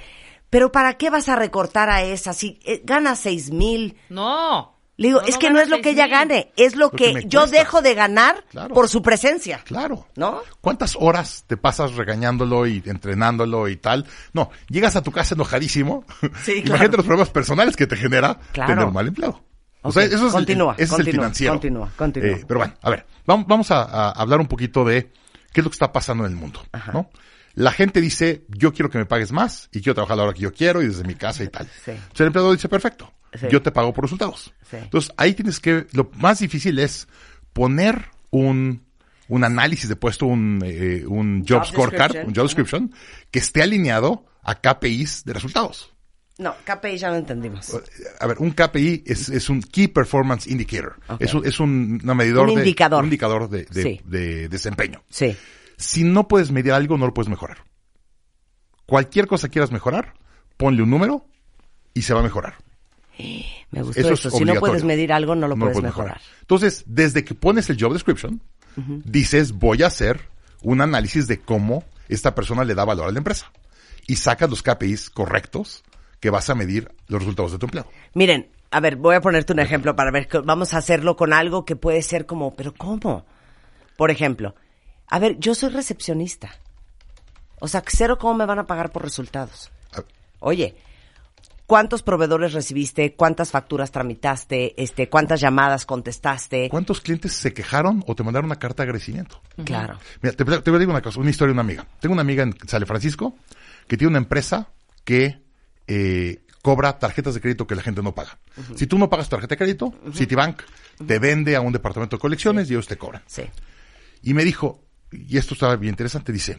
pero 0.51 0.71
¿para 0.73 0.95
qué 0.99 1.11
vas 1.11 1.29
a 1.29 1.37
recortar 1.37 1.89
a 1.91 2.03
esa? 2.03 2.33
Si 2.33 2.59
eh, 2.65 2.83
gana 2.85 3.15
6 3.17 3.51
mil. 3.53 3.97
No. 4.09 4.72
Le 5.03 5.09
digo, 5.09 5.21
No, 5.21 5.27
es 5.27 5.35
no 5.35 5.39
que 5.41 5.51
no 5.51 5.61
es 5.61 5.69
lo 5.69 5.81
que 5.81 5.91
ella 5.91 6.05
6,000. 6.07 6.11
gane, 6.11 6.53
es 6.57 6.77
lo, 6.77 6.87
Lo 6.87 6.91
que, 6.93 7.25
yo 7.27 7.47
dejo 7.47 7.83
de 7.83 7.95
ganar 7.95 8.45
Claro. 8.51 8.73
por 8.75 8.89
su 8.89 9.03
presencia. 9.03 9.61
Claro. 9.65 10.07
¿No? 10.17 10.41
¿Cuántas 10.61 10.97
horas 10.99 11.45
te 11.47 11.57
pasas 11.57 11.95
regañándolo 11.95 12.67
y 12.67 12.83
entrenándolo 12.87 13.69
y 13.69 13.77
tal? 13.77 14.07
No, 14.33 14.51
llegas 14.69 14.97
a 14.97 15.03
tu 15.03 15.11
casa 15.13 15.35
enojadísimo. 15.35 16.05
Sí, 16.45 16.53
Imagínate 16.59 16.65
claro. 16.79 16.97
los 16.99 17.07
problemas 17.07 17.31
personales 17.31 17.77
que 17.77 17.87
te 17.87 17.97
genera 17.97 18.39
Claro. 18.53 18.71
tener 18.73 18.85
un 18.87 18.95
mal 18.95 19.09
empleo. 19.09 19.43
O 19.83 19.91
sea, 19.91 20.05
eso 20.05 20.15
es, 20.15 20.23
el- 20.23 20.31
continúa, 20.31 20.75
es 20.79 20.91
el 20.91 20.97
continúa, 20.97 21.13
financiero. 21.13 21.53
continúa, 21.55 21.93
continúa. 21.97 22.29
Eh, 22.31 22.45
pero 22.47 22.61
bueno, 22.61 22.75
a 22.81 22.91
ver, 22.91 23.05
vamos, 23.27 23.47
vamos 23.49 23.71
a, 23.73 23.83
a 23.83 24.11
hablar 24.13 24.39
un 24.41 24.47
poquito 24.47 24.85
de 24.85 25.11
qué 25.53 25.61
es 25.61 25.65
lo 25.65 25.71
que 25.71 25.75
está 25.75 25.93
pasando 25.93 26.25
en 26.25 26.31
el 26.33 26.37
mundo, 26.39 26.65
¿no? 26.93 27.11
La 27.55 27.73
gente 27.73 28.01
dice, 28.01 28.45
yo 28.49 28.73
quiero 28.73 28.89
que 28.91 28.99
me 28.99 29.07
pagues 29.07 29.33
más 29.33 29.69
y 29.73 29.81
quiero 29.83 29.95
trabajar 29.97 30.15
a 30.15 30.17
la 30.19 30.23
hora 30.23 30.33
que 30.35 30.41
yo 30.41 30.53
quiero 30.55 30.81
y 30.83 30.87
desde 30.87 31.03
mi 31.05 31.17
casa 31.17 31.43
y 31.43 31.49
tal. 31.49 31.67
Sí. 31.85 31.91
Entonces 31.91 32.21
el 32.21 32.27
empleador 32.29 32.55
dice, 32.55 32.69
perfecto, 32.69 33.13
Sí. 33.35 33.47
yo 33.51 33.63
te 33.63 33.71
pago 33.71 33.93
por 33.93 34.05
resultados. 34.05 34.53
Sí. 34.71 34.77
Entonces 34.77 35.13
ahí 35.17 35.35
tienes 35.35 35.59
que, 35.61 35.87
lo 35.93 36.11
más 36.17 36.39
difícil 36.41 36.79
es 36.79 37.09
poner 37.53 38.07
un, 38.31 38.83
un 39.29 39.45
análisis 39.45 39.89
de 39.89 39.97
puesto, 39.97 40.27
un, 40.27 40.61
eh, 40.65 41.05
un 41.07 41.45
job, 41.49 41.61
Job 41.61 41.67
scorecard, 41.67 42.27
un 42.27 42.35
job 42.35 42.45
description, 42.45 42.93
que 43.31 43.39
esté 43.39 43.63
alineado 43.63 44.27
a 44.43 44.57
KPIs 44.61 45.25
de 45.25 45.33
resultados. 45.33 45.95
No, 46.39 46.55
KPI 46.65 46.97
ya 46.97 47.11
no 47.11 47.17
entendimos. 47.17 47.71
A 48.19 48.27
ver, 48.27 48.39
un 48.39 48.51
KPI 48.53 49.05
es, 49.07 49.29
es 49.29 49.49
un 49.51 49.61
Key 49.63 49.89
Performance 49.89 50.47
Indicator. 50.49 50.97
Es, 51.21 51.35
un, 51.35 51.47
es 51.47 51.61
un 51.61 52.01
una 52.03 52.15
medidor 52.15 52.49
Un 52.49 52.55
de, 52.57 52.61
indicador. 52.63 53.01
un 53.01 53.05
indicador 53.07 53.49
de, 53.51 53.65
de- 53.67 53.83
Sí. 53.83 54.01
de 54.05 54.49
desempeño. 54.49 55.03
Sí. 55.11 55.37
Si 55.77 56.05
no 56.05 56.29
puedes 56.29 56.51
medir 56.51 56.73
algo, 56.73 56.97
no 56.97 57.07
lo 57.07 57.15
puedes 57.15 57.29
mejorar. 57.29 57.59
Cualquier 58.87 59.27
cosa 59.27 59.49
que 59.49 59.53
quieras 59.53 59.71
mejorar, 59.73 60.15
ponle 60.57 60.83
un 60.83 60.91
número 60.91 61.27
y 61.95 62.03
se 62.03 62.15
va 62.15 62.21
a 62.21 62.23
mejorar. 62.25 62.55
Me 63.19 63.83
gustó 63.83 64.01
Eso 64.01 64.13
eso. 64.15 64.29
es 64.29 64.35
Si 64.35 64.45
no 64.45 64.55
puedes 64.55 64.85
medir 64.85 65.13
algo, 65.13 65.35
no 65.35 65.49
lo 65.49 65.57
puedes 65.57 65.81
mejorar. 65.81 66.21
Entonces, 66.41 66.85
desde 66.87 67.25
que 67.25 67.35
pones 67.35 67.69
el 67.71 67.81
job 67.81 67.93
description, 67.93 68.41
dices, 69.05 69.53
voy 69.53 69.83
a 69.83 69.89
hacer 69.89 70.21
un 70.63 70.81
análisis 70.81 71.27
de 71.27 71.41
cómo 71.41 71.85
esta 72.09 72.35
persona 72.35 72.65
le 72.65 72.75
da 72.75 72.85
valor 72.85 73.09
a 73.09 73.13
la 73.13 73.19
empresa. 73.19 73.53
Y 74.07 74.17
sacas 74.17 74.51
los 74.51 74.63
KPIs 74.63 75.11
correctos 75.11 75.85
que 76.21 76.31
vas 76.31 76.51
a 76.51 76.55
medir 76.55 76.91
los 77.09 77.21
resultados 77.21 77.53
de 77.53 77.59
tu 77.59 77.67
empleado. 77.67 77.91
Miren, 78.15 78.51
a 78.71 78.81
ver, 78.81 78.97
voy 78.97 79.15
a 79.15 79.21
ponerte 79.21 79.53
un 79.53 79.59
ejemplo 79.59 79.95
para 79.95 80.11
ver 80.11 80.29
vamos 80.45 80.75
a 80.75 80.79
hacerlo 80.79 81.17
con 81.17 81.33
algo 81.33 81.65
que 81.65 81.77
puede 81.77 82.03
ser 82.03 82.27
como, 82.27 82.55
pero 82.55 82.73
¿cómo? 82.75 83.25
Por 83.97 84.11
ejemplo, 84.11 84.55
a 85.09 85.19
ver, 85.19 85.39
yo 85.39 85.55
soy 85.55 85.71
recepcionista. 85.71 86.51
O 87.61 87.69
sea, 87.69 87.83
cero 87.87 88.19
cómo 88.19 88.35
me 88.35 88.47
van 88.47 88.59
a 88.59 88.67
pagar 88.67 88.91
por 88.91 89.03
resultados. 89.03 89.71
Oye, 90.41 90.75
¿cuántos 91.73 92.03
proveedores 92.03 92.53
recibiste? 92.53 93.15
¿Cuántas 93.15 93.51
facturas 93.51 93.91
tramitaste? 93.91 94.75
Este, 94.77 95.09
¿cuántas 95.09 95.41
llamadas 95.41 95.87
contestaste? 95.87 96.69
¿Cuántos 96.69 97.01
clientes 97.01 97.33
se 97.33 97.55
quejaron 97.55 98.05
o 98.07 98.15
te 98.15 98.23
mandaron 98.23 98.45
una 98.45 98.59
carta 98.59 98.83
de 98.83 98.91
agradecimiento? 98.91 99.41
Claro. 99.65 99.99
Mira, 100.21 100.37
te, 100.37 100.45
te 100.45 100.71
voy 100.71 100.77
a 100.77 100.79
decir 100.81 100.89
una 100.91 101.01
cosa, 101.01 101.19
una 101.19 101.31
historia 101.31 101.49
de 101.49 101.53
una 101.55 101.63
amiga. 101.63 101.87
Tengo 101.99 102.13
una 102.13 102.21
amiga 102.21 102.43
en 102.43 102.55
San 102.67 102.85
Francisco 102.85 103.39
que 103.89 103.97
tiene 103.97 104.11
una 104.11 104.19
empresa 104.19 104.69
que 105.03 105.41
eh, 105.87 106.45
cobra 106.61 106.99
tarjetas 106.99 107.33
de 107.33 107.41
crédito 107.41 107.67
que 107.67 107.75
la 107.75 107.81
gente 107.81 108.03
no 108.03 108.15
paga. 108.15 108.39
Si 108.77 108.87
tú 108.87 108.99
no 108.99 109.09
pagas 109.09 109.31
tu 109.31 109.37
tarjeta 109.37 109.55
de 109.55 109.59
crédito, 109.61 109.95
Citibank 110.13 110.61
te 111.07 111.19
vende 111.19 111.57
a 111.57 111.63
un 111.63 111.73
departamento 111.73 112.17
de 112.17 112.21
colecciones 112.21 112.69
y 112.69 112.75
ellos 112.75 112.87
te 112.87 112.99
cobran. 112.99 113.23
Sí. 113.27 113.45
Y 114.23 114.35
me 114.35 114.45
dijo, 114.45 114.85
y 115.11 115.39
esto 115.39 115.55
estaba 115.55 115.77
bien 115.77 115.95
interesante, 115.95 116.33
dice, 116.33 116.59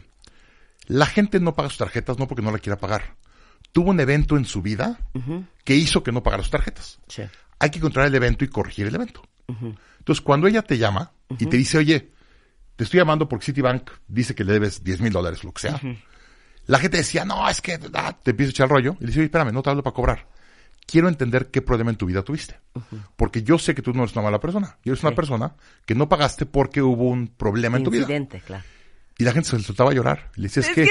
la 0.88 1.06
gente 1.06 1.38
no 1.38 1.54
paga 1.54 1.68
sus 1.68 1.78
tarjetas 1.78 2.18
no 2.18 2.26
porque 2.26 2.42
no 2.42 2.50
la 2.50 2.58
quiera 2.58 2.80
pagar. 2.80 3.14
Tuvo 3.72 3.90
un 3.90 4.00
evento 4.00 4.36
en 4.36 4.44
su 4.44 4.62
vida 4.62 4.98
que 5.64 5.74
hizo 5.74 6.02
que 6.02 6.12
no 6.12 6.22
pagara 6.22 6.42
sus 6.42 6.50
tarjetas. 6.52 7.00
Sí. 7.08 7.22
Hay 7.58 7.70
que 7.70 7.80
controlar 7.80 8.08
el 8.08 8.14
evento 8.14 8.44
y 8.44 8.48
corregir 8.48 8.86
el 8.86 8.94
evento. 8.94 9.22
Entonces, 9.98 10.22
cuando 10.22 10.46
ella 10.46 10.62
te 10.62 10.78
llama 10.78 11.12
y 11.38 11.46
te 11.46 11.56
dice, 11.56 11.78
oye, 11.78 12.10
te 12.76 12.84
estoy 12.84 12.98
llamando 12.98 13.28
porque 13.28 13.46
Citibank 13.46 13.90
dice 14.08 14.34
que 14.34 14.44
le 14.44 14.52
debes 14.52 14.82
10 14.84 15.00
mil 15.00 15.12
dólares, 15.12 15.44
lo 15.44 15.52
que 15.52 15.62
sea. 15.62 15.80
La 16.66 16.78
gente 16.78 16.96
decía, 16.98 17.24
no, 17.24 17.48
es 17.48 17.60
que 17.60 17.78
ah, 17.94 18.16
te 18.22 18.30
empiezo 18.30 18.50
a 18.50 18.52
echar 18.52 18.68
rollo. 18.68 18.96
Y 18.98 19.02
le 19.02 19.06
dice, 19.08 19.20
oye, 19.20 19.26
espérame, 19.26 19.52
no 19.52 19.62
te 19.62 19.70
hablo 19.70 19.82
para 19.82 19.94
cobrar. 19.94 20.28
Quiero 20.86 21.08
entender 21.08 21.50
qué 21.50 21.62
problema 21.62 21.90
en 21.90 21.96
tu 21.96 22.06
vida 22.06 22.22
tuviste. 22.22 22.58
Porque 23.16 23.42
yo 23.42 23.58
sé 23.58 23.74
que 23.74 23.82
tú 23.82 23.92
no 23.92 24.02
eres 24.02 24.14
una 24.14 24.22
mala 24.24 24.38
persona. 24.40 24.76
Yo 24.84 24.92
eres 24.92 25.00
Sí. 25.00 25.06
una 25.06 25.16
persona 25.16 25.54
que 25.86 25.94
no 25.94 26.08
pagaste 26.08 26.46
porque 26.46 26.82
hubo 26.82 27.08
un 27.08 27.28
problema 27.28 27.76
en 27.78 27.84
tu 27.84 27.90
vida. 27.90 28.06
Claro. 28.46 28.62
Y 29.16 29.24
la 29.24 29.32
gente 29.32 29.48
se 29.48 29.56
le 29.56 29.62
soltaba 29.62 29.90
a 29.90 29.94
llorar. 29.94 30.30
Le 30.34 30.44
decía, 30.44 30.60
es, 30.62 30.68
Es 30.68 30.74
que 30.74 30.84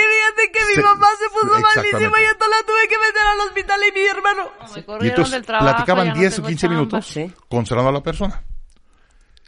mi 0.75 0.83
se- 0.83 0.83
mamá 0.83 1.07
se 1.19 1.29
puso 1.29 1.59
malísima 1.59 2.21
y 2.21 2.25
entonces 2.25 2.49
la 2.49 2.65
tuve 2.65 2.87
que 2.89 2.97
meter 2.99 3.21
al 3.31 3.39
hospital 3.47 3.81
y 3.87 3.91
mi 3.91 4.07
hermano. 4.07 4.51
Me 4.99 5.05
Y 5.05 5.09
entonces 5.09 5.31
del 5.33 5.45
trabajo, 5.45 5.69
platicaban 5.75 6.07
ya 6.07 6.13
no 6.13 6.19
10 6.19 6.33
o 6.33 6.35
tengo 6.37 6.47
15 6.49 6.61
chamba. 6.61 6.75
minutos 6.77 7.05
Sí. 7.07 7.33
consolando 7.49 7.89
a 7.89 7.93
la 7.93 8.03
persona. 8.03 8.43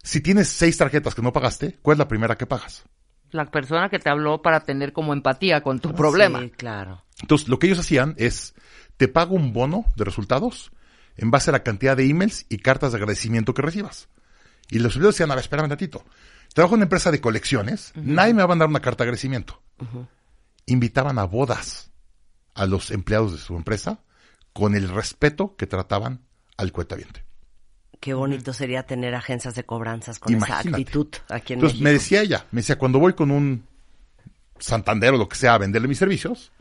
Si 0.04 0.22
tienes 0.22 0.50
seis 0.50 0.78
tarjetas 0.78 1.16
que 1.16 1.22
no 1.22 1.34
pagaste, 1.34 1.78
¿cuál 1.82 1.96
es 1.96 2.00
la 2.00 2.08
primera 2.08 2.36
que 2.38 2.46
pagas? 2.46 2.84
La 3.32 3.46
persona 3.46 3.90
que 3.90 4.00
te 4.00 4.10
habló 4.10 4.42
para 4.42 4.60
tener 4.62 4.94
como 4.94 5.12
empatía 5.14 5.62
con 5.62 5.80
tu 5.80 5.94
problema. 5.94 6.40
Sí, 6.42 6.52
claro. 6.52 7.04
Entonces, 7.22 7.48
lo 7.48 7.58
que 7.60 7.68
ellos 7.68 7.80
hacían 7.80 8.14
es, 8.18 8.54
te 8.98 9.08
pago 9.08 9.36
un 9.36 9.52
bono 9.52 9.86
de 9.96 10.06
resultados 10.06 10.72
en 11.18 11.32
base 11.32 11.50
a 11.50 11.54
la 11.54 11.64
cantidad 11.64 11.98
de 11.98 12.06
emails 12.08 12.46
y 12.50 12.58
cartas 12.60 12.92
de 12.92 12.98
agradecimiento 12.98 13.54
que 13.54 13.62
recibas. 13.64 14.10
Y 14.70 14.80
los 14.80 14.94
empleados 14.94 15.16
decían, 15.16 15.32
a 15.32 15.36
ver, 15.36 15.44
espérame 15.44 15.66
un 15.66 15.72
ratito. 15.72 16.04
Trabajo 16.54 16.76
en 16.76 16.80
una 16.80 16.86
empresa 16.86 17.12
de 17.12 17.20
colecciones, 17.20 17.92
nadie 17.96 18.34
me 18.34 18.40
va 18.40 18.46
a 18.46 18.48
mandar 18.50 18.68
una 18.70 18.80
carta 18.82 19.04
de 19.04 19.10
agradecimiento. 19.10 19.62
Invitaban 20.66 21.20
a 21.20 21.26
bodas 21.26 21.92
a 22.54 22.66
los 22.66 22.92
empleados 22.92 23.34
de 23.34 23.38
su 23.38 23.56
empresa 23.56 24.00
con 24.54 24.76
el 24.76 24.90
respeto 24.90 25.56
que 25.58 25.68
trataban 25.68 26.22
al 26.58 26.72
cuentaviente. 26.72 27.24
Qué 28.00 28.14
bonito 28.14 28.54
sería 28.54 28.84
tener 28.84 29.16
agencias 29.16 29.56
de 29.56 29.64
cobranzas 29.64 30.20
con 30.20 30.34
esa 30.34 30.60
actitud 30.60 31.08
aquí 31.30 31.54
en 31.54 31.60
Entonces 31.60 31.80
México. 31.80 31.84
me 31.84 31.92
decía 31.92 32.22
ella, 32.22 32.46
me 32.52 32.62
decía, 32.62 32.78
cuando 32.78 33.00
voy 33.00 33.14
con 33.14 33.32
un 33.32 33.66
Santander 34.60 35.14
o 35.14 35.18
lo 35.18 35.28
que 35.28 35.36
sea 35.36 35.56
a 35.56 35.58
venderle 35.58 35.88
mis 35.88 35.98
servicios, 35.98 36.52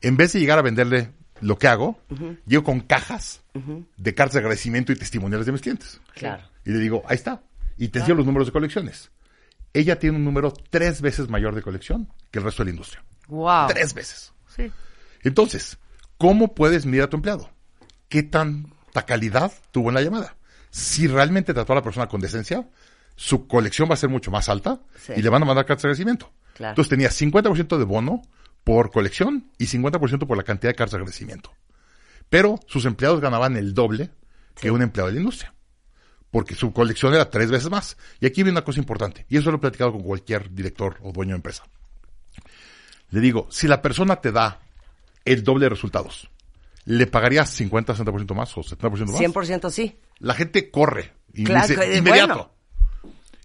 en 0.00 0.16
vez 0.16 0.32
de 0.32 0.40
llegar 0.40 0.58
a 0.58 0.62
venderle 0.62 1.12
lo 1.40 1.58
que 1.58 1.68
hago, 1.68 2.00
llego 2.46 2.64
con 2.64 2.80
cajas 2.80 3.42
de 3.96 4.14
cartas 4.14 4.34
de 4.34 4.40
agradecimiento 4.40 4.92
y 4.92 4.96
testimoniales 4.96 5.46
de 5.46 5.52
mis 5.52 5.60
clientes. 5.60 6.00
Claro. 6.14 6.42
Y 6.64 6.70
le 6.70 6.78
digo, 6.78 7.02
ahí 7.06 7.14
está. 7.14 7.42
Y 7.76 7.88
te 7.88 8.00
enseño 8.00 8.16
los 8.16 8.26
números 8.26 8.48
de 8.48 8.52
colecciones. 8.52 9.10
Ella 9.72 9.98
tiene 9.98 10.16
un 10.16 10.24
número 10.24 10.52
tres 10.70 11.00
veces 11.00 11.28
mayor 11.28 11.54
de 11.54 11.62
colección 11.62 12.12
que 12.30 12.38
el 12.40 12.44
resto 12.44 12.62
de 12.62 12.70
la 12.70 12.70
industria. 12.72 13.04
Wow. 13.28 13.68
Tres 13.68 13.94
veces. 13.94 14.32
Sí. 14.56 14.72
Entonces, 15.22 15.78
¿cómo 16.16 16.54
puedes 16.54 16.86
medir 16.86 17.02
a 17.02 17.08
tu 17.10 17.16
empleado? 17.16 17.50
¿Qué 18.08 18.22
tanta 18.22 19.04
calidad 19.06 19.52
tuvo 19.70 19.88
en 19.90 19.94
la 19.94 20.02
llamada? 20.02 20.36
Si 20.70 21.06
realmente 21.06 21.54
trató 21.54 21.72
a 21.72 21.76
la 21.76 21.82
persona 21.82 22.08
con 22.08 22.20
decencia, 22.20 22.68
su 23.16 23.46
colección 23.46 23.88
va 23.90 23.94
a 23.94 23.98
ser 23.98 24.10
mucho 24.10 24.30
más 24.30 24.48
alta 24.48 24.80
Sí. 24.98 25.12
y 25.16 25.22
le 25.22 25.28
van 25.28 25.42
a 25.42 25.46
mandar 25.46 25.66
cartas 25.66 25.82
de 25.82 25.86
agradecimiento. 25.88 26.32
Claro. 26.54 26.72
Entonces 26.72 26.90
tenía 26.90 27.10
50% 27.10 27.78
de 27.78 27.84
bono 27.84 28.22
por 28.64 28.90
colección 28.90 29.50
y 29.58 29.66
50% 29.66 30.26
por 30.26 30.36
la 30.36 30.42
cantidad 30.42 30.70
de 30.72 30.76
cartas 30.76 30.92
de 30.92 30.96
agradecimiento. 30.98 31.52
Pero 32.28 32.58
sus 32.66 32.84
empleados 32.84 33.20
ganaban 33.20 33.56
el 33.56 33.72
doble 33.74 34.10
que 34.54 34.70
un 34.70 34.82
empleado 34.82 35.08
de 35.08 35.14
la 35.14 35.20
industria. 35.20 35.54
porque 36.30 36.54
su 36.54 36.74
colección 36.74 37.14
era 37.14 37.30
tres 37.30 37.50
veces 37.50 37.70
más. 37.70 37.96
Y 38.20 38.26
aquí 38.26 38.42
viene 38.42 38.58
una 38.58 38.64
cosa 38.64 38.78
importante, 38.78 39.24
y 39.30 39.38
eso 39.38 39.50
lo 39.50 39.56
he 39.56 39.60
platicado 39.60 39.92
con 39.92 40.02
cualquier 40.02 40.52
director 40.52 40.98
o 41.02 41.10
dueño 41.10 41.30
de 41.30 41.36
empresa. 41.36 41.64
Le 43.10 43.20
digo, 43.20 43.46
si 43.50 43.66
la 43.68 43.80
persona 43.82 44.16
te 44.16 44.32
da 44.32 44.58
el 45.24 45.42
doble 45.42 45.64
de 45.66 45.70
resultados, 45.70 46.28
¿le 46.84 47.06
pagarías 47.06 47.50
50, 47.50 47.94
60% 47.94 48.34
más 48.34 48.56
o 48.56 48.62
70% 48.62 49.06
más? 49.10 49.20
100% 49.20 49.70
sí. 49.70 49.96
La 50.18 50.34
gente 50.34 50.70
corre 50.70 51.12
y 51.32 51.44
Claro, 51.44 51.66
dice, 51.68 51.80
que- 51.80 51.96
inmediato. 51.96 52.34
bueno. 52.34 52.50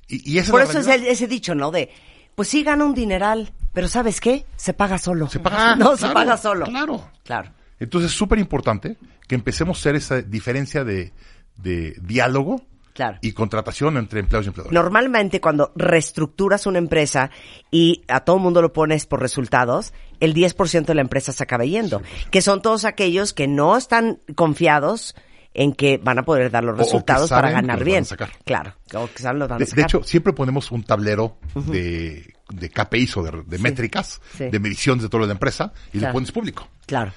Y, 0.07 0.33
y 0.33 0.37
esa 0.39 0.51
Por 0.51 0.61
es 0.61 0.69
eso 0.69 0.79
es 0.79 0.87
el- 0.87 1.07
ese 1.07 1.27
dicho, 1.27 1.55
¿no? 1.55 1.71
De, 1.71 1.89
pues 2.35 2.47
sí 2.49 2.63
gana 2.63 2.83
un 2.85 2.93
dineral, 2.93 3.53
pero 3.73 3.87
¿sabes 3.87 4.19
qué? 4.19 4.45
Se 4.55 4.73
paga 4.73 4.97
solo. 4.97 5.29
Se 5.29 5.39
paga 5.39 5.71
Ah, 5.71 5.73
solo, 5.77 5.83
No, 5.91 5.97
se 5.97 6.09
paga 6.09 6.37
solo. 6.37 6.65
Claro. 6.65 7.09
Claro. 7.23 7.51
Entonces 7.79 8.11
es 8.11 8.17
súper 8.17 8.39
importante 8.39 8.97
que 9.27 9.35
empecemos 9.35 9.77
a 9.77 9.79
hacer 9.79 9.95
esa 9.95 10.21
diferencia 10.21 10.83
de, 10.83 11.11
de 11.57 11.95
diálogo 12.01 12.61
Claro. 12.93 13.17
y 13.21 13.31
contratación 13.31 13.97
entre 13.97 14.19
empleados 14.19 14.45
y 14.45 14.49
empleadores. 14.49 14.73
Normalmente 14.73 15.41
cuando 15.41 15.71
reestructuras 15.75 16.65
una 16.67 16.77
empresa 16.77 17.31
y 17.71 18.03
a 18.07 18.19
todo 18.21 18.35
el 18.37 18.41
mundo 18.43 18.61
lo 18.61 18.71
pones 18.71 19.05
por 19.07 19.19
resultados, 19.19 19.93
el 20.19 20.33
10% 20.35 20.85
de 20.85 20.93
la 20.95 21.01
empresa 21.01 21.31
se 21.31 21.41
acaba 21.43 21.65
yendo. 21.65 22.01
Que 22.29 22.41
son 22.41 22.61
todos 22.61 22.85
aquellos 22.85 23.33
que 23.33 23.47
no 23.47 23.75
están 23.77 24.19
confiados 24.35 25.15
en 25.55 25.73
que 25.73 25.97
van 25.97 26.19
a 26.19 26.23
poder 26.23 26.49
dar 26.51 26.63
los 26.63 26.73
O- 26.73 26.75
o 26.75 26.77
que 26.77 26.83
resultados 26.83 27.29
para 27.29 27.51
ganar 27.51 27.83
bien. 27.83 28.05
Claro. 28.45 28.73
O 28.95 29.07
que 29.07 29.21
saben 29.21 29.39
los 29.39 29.49
van 29.49 29.61
a 29.61 29.65
De, 29.65 29.71
de 29.71 29.81
hecho, 29.81 30.03
siempre 30.03 30.33
ponemos 30.33 30.71
un 30.71 30.83
tablero 30.83 31.37
de, 31.55 32.33
de 32.49 32.69
KPIs 32.69 33.17
o 33.17 33.23
de, 33.23 33.43
de 33.45 33.57
métricas, 33.59 34.19
sí. 34.37 34.45
de 34.49 34.59
mediciones 34.59 35.03
de 35.03 35.09
toda 35.09 35.25
la 35.27 35.33
empresa 35.33 35.73
y 35.93 35.99
Claro. 35.99 36.07
lo 36.07 36.13
pones 36.13 36.31
público. 36.31 36.67
Claro. 36.87 37.11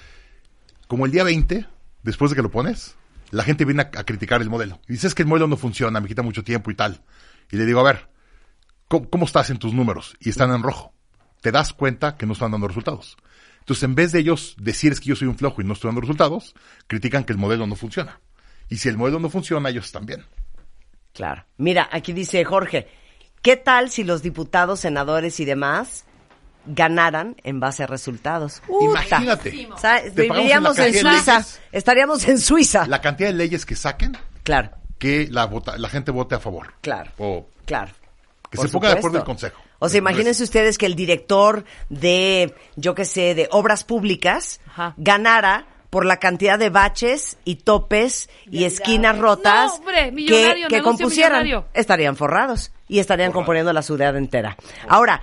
Como 0.87 1.07
el 1.07 1.13
día 1.13 1.25
20, 1.25 1.67
después 2.03 2.31
de 2.31 2.37
que 2.37 2.43
lo 2.43 2.51
pones, 2.51 2.95
la 3.31 3.43
gente 3.43 3.65
viene 3.65 3.83
a, 3.83 4.05
criticar 4.05 4.43
el 4.43 4.51
modelo. 4.51 4.81
Y 4.89 4.93
dices 4.93 5.15
que 5.15 5.23
el 5.23 5.29
modelo 5.29 5.47
no 5.47 5.57
funciona, 5.57 6.01
me 6.01 6.09
quita 6.09 6.23
mucho 6.23 6.45
tiempo 6.45 6.71
y 6.71 6.75
tal. 6.75 7.03
Y 7.51 7.57
le 7.57 7.65
digo, 7.65 7.81
a 7.81 7.85
ver, 7.85 8.09
¿cómo, 8.89 9.25
estás 9.25 9.51
en 9.51 9.59
tus 9.59 9.75
números? 9.75 10.17
Y 10.21 10.31
están 10.31 10.53
en 10.53 10.63
rojo. 10.63 10.93
Te 11.41 11.53
das 11.53 11.73
cuenta 11.73 12.17
que 12.17 12.27
no 12.27 12.33
están 12.33 12.53
dando 12.53 12.69
resultados. 12.69 13.17
Entonces, 13.61 13.83
en 13.85 13.95
vez 13.95 14.13
de 14.13 14.21
ellos 14.21 14.55
decir 14.59 14.93
es 14.93 15.01
que 15.01 15.09
yo 15.09 15.17
soy 15.17 15.29
un 15.29 15.37
flojo 15.37 15.61
y 15.61 15.65
no 15.65 15.73
estoy 15.73 15.89
dando 15.89 16.01
resultados, 16.01 16.55
critican 16.87 17.25
que 17.25 17.33
el 17.33 17.39
modelo 17.39 17.67
no 17.67 17.77
funciona. 17.77 18.21
Y 18.69 18.79
si 18.79 18.89
el 18.89 18.97
modelo 18.97 19.19
no 19.19 19.29
funciona, 19.29 19.69
ellos 19.69 19.93
bien. 20.03 20.25
Claro. 21.13 21.45
Mira, 21.57 21.89
aquí 21.91 22.13
dice 22.13 22.45
Jorge, 22.45 22.89
¿qué 23.43 23.57
tal 23.57 23.91
si 23.91 24.05
los 24.05 24.23
diputados, 24.23 24.81
senadores 24.81 25.41
y 25.41 25.45
demás 25.45 26.05
ganaran 26.67 27.37
en 27.45 27.61
base 27.61 27.83
a 27.85 27.87
resultados? 27.87 28.63
Imagínate. 28.81 29.69
O 29.73 29.79
sea, 29.79 30.03
viviríamos 30.15 30.79
en 30.79 30.93
Suiza. 30.95 31.33
leyes. 31.39 31.61
Estaríamos 31.73 32.27
en 32.29 32.39
Suiza. 32.39 32.87
La 32.87 33.01
cantidad 33.01 33.29
de 33.31 33.35
leyes 33.35 33.65
que 33.67 33.77
saquen, 33.77 34.17
Claro, 34.43 34.71
que 34.99 35.29
la, 35.31 35.47
vota- 35.47 35.77
la 35.79 35.89
gente 35.89 36.11
vote 36.11 36.35
a 36.37 36.39
favor. 36.39 36.75
claro, 36.81 37.11
O 37.19 37.47
claro. 37.65 37.93
que 38.51 38.57
Por 38.57 38.67
se 38.69 38.73
ponga 38.73 38.89
de 38.91 38.99
acuerdo 38.99 39.19
el 39.19 39.25
consejo. 39.25 39.61
O 39.79 39.89
sea, 39.91 39.99
imagínense 39.99 40.43
ustedes 40.43 40.79
que 40.79 40.87
el 40.87 40.95
director 40.95 41.65
de, 41.91 42.55
yo 42.77 42.95
qué 42.95 43.05
sé, 43.05 43.35
de 43.35 43.49
obras 43.53 43.85
públicas 43.85 44.61
Ajá. 44.69 44.95
ganara 44.97 45.67
por 45.91 46.05
la 46.07 46.17
cantidad 46.19 46.59
de 46.59 46.71
baches 46.71 47.37
y 47.45 47.57
topes 47.57 48.29
y 48.51 48.65
esquinas 48.65 49.19
rotas 49.19 49.73
No, 49.73 49.75
hombre, 49.77 50.13
que, 50.69 50.83
compusieran. 50.83 51.43
millonario. 51.45 51.69
Estarían 51.75 52.17
forrados 52.17 52.73
y 52.89 53.01
estarían 53.01 53.33
componiendo 53.33 53.73
la 53.73 53.83
ciudad 53.83 54.17
entera. 54.17 54.57
Ahora, 54.89 55.23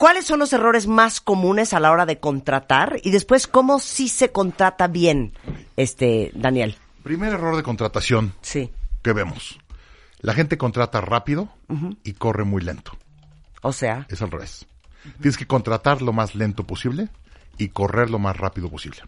¿cuáles 0.00 0.24
son 0.24 0.38
los 0.38 0.50
errores 0.54 0.86
más 0.86 1.20
comunes 1.20 1.74
a 1.74 1.78
la 1.80 1.90
hora 1.92 2.06
de 2.06 2.18
contratar? 2.18 2.96
Y 3.02 3.10
después, 3.10 3.46
¿cómo 3.46 3.78
sí 3.78 4.08
se 4.08 4.32
contrata 4.32 4.88
bien, 4.88 5.34
este, 5.76 6.30
Daniel? 6.34 6.74
Primer 7.02 7.34
error 7.34 7.54
de 7.54 7.62
contratación 7.62 8.32
Sí. 8.40 8.72
que 9.02 9.12
vemos. 9.12 9.58
La 10.20 10.32
gente 10.32 10.56
contrata 10.56 11.02
rápido 11.02 11.50
y 12.02 12.14
corre 12.14 12.44
muy 12.44 12.62
lento. 12.62 12.92
O 13.60 13.74
sea, 13.74 14.06
Es 14.08 14.22
al 14.22 14.30
revés. 14.30 14.66
Tienes 15.20 15.36
que 15.36 15.46
contratar 15.46 16.00
lo 16.00 16.14
más 16.14 16.34
lento 16.34 16.64
posible 16.66 17.10
y 17.58 17.68
correr 17.68 18.08
lo 18.08 18.18
más 18.18 18.38
rápido 18.38 18.70
posible. 18.70 19.02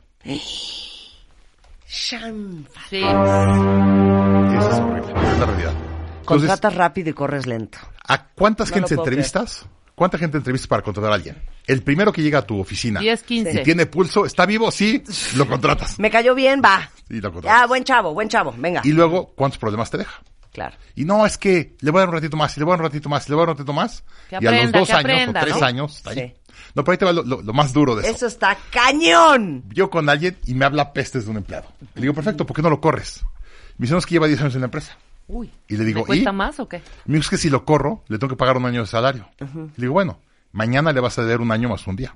shan, 1.87 2.67
Sí. 2.90 2.99
Eso 2.99 4.71
es 4.71 4.78
horrible. 4.78 5.12
esa 5.12 5.32
Es 5.32 5.38
la 5.38 5.47
realidad. 5.47 5.73
Entonces, 5.73 6.25
contratas 6.25 6.75
rápido 6.75 7.08
y 7.08 7.12
corres 7.14 7.47
lento. 7.47 7.78
¿a 8.06 8.26
cuántas 8.28 8.71
No 8.71 8.86
entrevistas? 8.86 9.67
¿Cuánta 10.02 10.19
gente 10.19 10.36
entrevistas 10.36 10.67
para 10.67 10.82
contratar 10.82 11.12
a 11.12 11.15
alguien? 11.15 11.41
El 11.65 11.80
primero 11.84 12.12
que 12.12 12.23
llega 12.23 12.41
a 12.41 12.43
tu 12.43 12.58
oficina 12.58 12.99
10, 12.99 13.23
15. 13.23 13.60
y 13.60 13.62
tiene 13.62 13.86
pulso, 13.86 14.26
¿está 14.26 14.45
vivo? 14.47 14.73
Sí, 14.73 15.00
lo 15.36 15.47
contratas. 15.47 15.97
Me 16.00 16.10
cayó 16.10 16.34
bien, 16.34 16.60
va. 16.60 16.91
Y 17.08 17.21
lo 17.21 17.32
contratas. 17.32 17.62
Ah, 17.62 17.67
buen 17.69 17.84
chavo, 17.84 18.12
buen 18.12 18.28
chavo, 18.28 18.52
venga. 18.58 18.80
Y 18.82 18.91
luego, 18.91 19.32
¿cuántos 19.36 19.58
problemas 19.58 19.93
te 19.93 19.99
deja? 19.99 20.21
Claro. 20.52 20.75
Y 20.97 21.04
no, 21.04 21.25
es 21.25 21.38
que 21.38 21.76
le 21.82 21.93
voy 21.93 22.00
a 22.00 22.00
dar 22.00 22.08
un 22.08 22.15
ratito 22.17 22.36
más, 22.36 22.56
y 22.56 22.58
le 22.58 22.65
voy 22.65 22.73
a 22.73 22.75
dar 22.78 22.80
un 22.80 22.91
ratito 22.91 23.08
más, 23.08 23.25
y 23.28 23.30
le 23.30 23.36
voy 23.36 23.43
a 23.43 23.47
dar 23.47 23.50
un 23.54 23.58
ratito 23.58 23.73
más. 23.73 24.02
Que 24.28 24.38
y 24.41 24.47
a 24.49 24.50
los 24.50 24.73
dos 24.73 24.91
años 24.91 24.99
aprenda, 24.99 25.41
o 25.41 25.45
tres 25.45 25.60
¿no? 25.60 25.67
años 25.67 25.97
está 25.99 26.10
ahí. 26.10 26.17
Sí. 26.17 26.34
No, 26.75 26.82
pero 26.82 26.93
ahí 26.95 26.99
te 26.99 27.04
va 27.04 27.12
lo, 27.12 27.23
lo- 27.23 27.43
lo 27.43 27.52
más 27.52 27.73
duro 27.73 27.95
de 27.95 28.02
eso. 28.02 28.10
Eso 28.17 28.26
está 28.26 28.58
cañón. 28.73 29.62
Yo 29.69 29.88
con 29.88 30.08
alguien 30.08 30.36
y 30.47 30.54
me 30.54 30.65
habla 30.65 30.93
pestes 30.93 31.26
de 31.26 31.30
un 31.30 31.36
empleado. 31.36 31.69
Le 31.95 32.00
digo, 32.02 32.12
perfecto, 32.15 32.45
¿por 32.45 32.56
qué 32.56 32.62
no 32.62 32.71
lo 32.71 32.80
corres? 32.80 33.23
Me 33.78 33.84
dice, 33.84 33.93
no, 33.93 33.99
es 34.00 34.06
que 34.06 34.15
lleva 34.17 34.26
10 34.26 34.41
años 34.41 34.54
en 34.56 34.62
la 34.62 34.67
empresa. 34.67 34.97
Uy. 35.32 35.50
Y 35.68 35.76
le 35.76 35.84
digo, 35.84 36.00
¿Me 36.00 36.06
cuesta 36.06 36.30
¿y? 36.30 36.32
más 36.34 36.60
o 36.60 36.68
qué? 36.68 36.82
Me 37.06 37.14
dijo, 37.14 37.23
es 37.25 37.30
que 37.30 37.36
si 37.38 37.49
lo 37.49 37.64
corro, 37.64 38.04
le 38.08 38.18
tengo 38.18 38.30
que 38.30 38.36
pagar 38.36 38.56
un 38.58 38.66
año 38.66 38.82
de 38.82 38.86
salario. 38.86 39.28
Le 39.38 39.71
digo, 39.76 39.95
bueno, 39.95 40.18
mañana 40.52 40.92
le 40.92 41.00
vas 41.00 41.18
a 41.18 41.25
dar 41.25 41.40
un 41.40 41.50
año 41.52 41.68
más 41.71 41.86
un 41.86 41.97
día. 41.97 42.14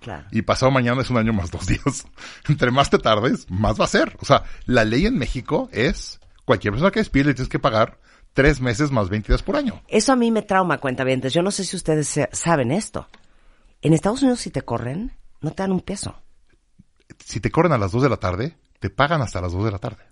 Claro. 0.00 0.26
Y 0.30 0.42
pasado 0.42 0.70
mañana 0.70 1.00
es 1.02 1.10
un 1.10 1.16
año 1.16 1.32
más 1.32 1.50
dos 1.50 1.66
días. 1.66 2.06
Entre 2.48 2.70
más 2.70 2.90
te 2.90 2.98
tardes, 2.98 3.50
más 3.50 3.80
va 3.80 3.84
a 3.86 3.88
ser. 3.88 4.16
O 4.20 4.24
sea, 4.26 4.44
la 4.66 4.84
ley 4.84 5.06
en 5.06 5.16
México 5.18 5.68
es, 5.72 6.20
cualquier 6.44 6.72
persona 6.72 6.90
que 6.90 7.00
despide 7.00 7.24
le 7.24 7.34
tienes 7.34 7.48
que 7.48 7.58
pagar 7.58 7.98
tres 8.34 8.60
meses 8.60 8.90
más 8.92 9.08
20 9.08 9.32
días 9.32 9.42
por 9.42 9.56
año. 9.56 9.80
Eso 9.88 10.12
a 10.12 10.16
mí 10.16 10.30
me 10.30 10.42
trauma, 10.42 10.78
cuentavientes. 10.78 11.32
Yo 11.32 11.42
no 11.42 11.50
sé 11.50 11.64
si 11.64 11.74
ustedes 11.74 12.06
se- 12.06 12.28
saben 12.32 12.70
esto. 12.70 13.08
En 13.82 13.92
Estados 13.94 14.22
Unidos, 14.22 14.40
si 14.40 14.50
te 14.50 14.62
corren, 14.62 15.12
no 15.40 15.50
te 15.52 15.62
dan 15.62 15.72
un 15.72 15.80
peso. 15.80 16.20
Si 17.24 17.40
te 17.40 17.50
corren 17.50 17.72
a 17.72 17.78
las 17.78 17.92
2 17.92 18.02
de 18.02 18.08
la 18.10 18.16
tarde, 18.18 18.56
te 18.80 18.90
pagan 18.90 19.22
hasta 19.22 19.40
las 19.40 19.52
2 19.52 19.64
de 19.64 19.70
la 19.72 19.78
tarde. 19.78 20.02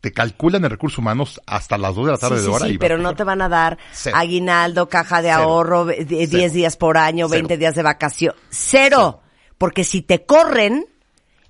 Te 0.00 0.12
calculan 0.12 0.64
en 0.64 0.70
recursos 0.70 0.98
humanos 0.98 1.40
hasta 1.46 1.76
las 1.76 1.94
2 1.94 2.06
de 2.06 2.12
la 2.12 2.18
tarde 2.18 2.36
sí, 2.36 2.42
de 2.42 2.46
sí, 2.48 2.54
hora. 2.54 2.66
sí, 2.66 2.72
y 2.72 2.78
pero 2.78 2.96
no 2.98 3.14
te 3.14 3.22
van 3.24 3.42
a 3.42 3.48
dar 3.50 3.76
Cero. 3.92 4.16
aguinaldo, 4.18 4.88
caja 4.88 5.20
de 5.20 5.28
Cero. 5.28 5.42
ahorro, 5.42 5.84
ve- 5.84 6.04
de- 6.06 6.26
10 6.26 6.30
Cero. 6.30 6.52
días 6.54 6.76
por 6.78 6.96
año, 6.96 7.26
Cero. 7.28 7.38
20 7.40 7.56
días 7.58 7.74
de 7.74 7.82
vacación. 7.82 8.34
Cero. 8.48 9.20
Porque 9.58 9.84
si 9.84 10.00
te 10.00 10.24
corren, 10.24 10.86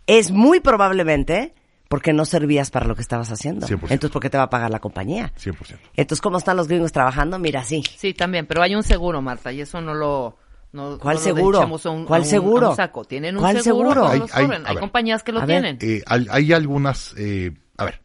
es 0.09 0.33
muy 0.33 0.59
probablemente 0.61 1.55
porque 1.89 2.13
no 2.13 2.25
servías 2.25 2.71
para 2.71 2.87
lo 2.87 2.95
que 2.97 3.03
estabas 3.03 3.31
haciendo. 3.31 3.67
100%. 3.69 3.93
Entonces, 3.93 4.11
¿por 4.11 4.23
qué 4.23 4.31
te 4.31 4.37
va 4.39 4.45
a 4.45 4.51
pagar 4.51 4.71
la 4.71 4.79
compañía? 4.81 5.33
100%. 5.37 5.79
Entonces, 5.95 6.21
¿cómo 6.21 6.39
están 6.39 6.57
los 6.57 6.67
gringos 6.69 6.91
trabajando? 6.93 7.39
Mira, 7.39 7.63
sí. 7.65 7.83
Sí, 7.97 8.15
también, 8.15 8.47
pero 8.47 8.63
hay 8.63 8.75
un 8.75 8.83
seguro, 8.83 9.23
Marta, 9.23 9.53
y 9.53 9.61
eso 9.61 9.81
no 9.81 9.95
lo... 9.95 10.37
No, 10.73 10.99
¿Cuál 11.01 11.17
no 11.17 11.21
seguro? 11.23 11.61
a 11.63 11.67
un- 11.67 12.05
¿Cuál 12.07 12.21
a 12.23 12.25
un- 12.25 12.31
seguro? 12.31 12.67
a 12.69 12.71
un 12.71 12.77
saco. 12.77 13.05
Tienen 13.05 13.35
un 13.37 13.41
¿Cuál 13.43 13.61
seguro, 13.61 14.07
Hay- 14.07 14.21
ver. 14.47 14.79
compañías 14.79 15.25
que 15.25 15.33
lo 15.33 15.41
ver. 15.41 15.49
tienen. 15.49 15.79
Eh, 15.81 16.03
hay, 16.07 16.27
hay 16.31 16.53
algunas, 16.53 17.13
eh, 17.19 17.51
a 17.77 17.85
ver, 17.87 18.01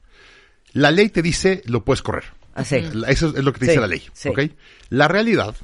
la 0.76 0.92
ley 0.92 1.10
te 1.10 1.22
dice 1.24 1.62
lo 1.66 1.84
puedes 1.84 2.02
correr. 2.04 2.26
Así. 2.54 2.80
La- 2.94 3.08
Eso 3.10 3.34
es 3.36 3.44
lo 3.44 3.52
que 3.52 3.60
te 3.60 3.66
Sí, 3.66 3.72
dice 3.72 3.82
la 3.82 3.88
ley. 3.88 4.04
sí. 4.14 4.30
La 4.90 5.08
realidad 5.08 5.56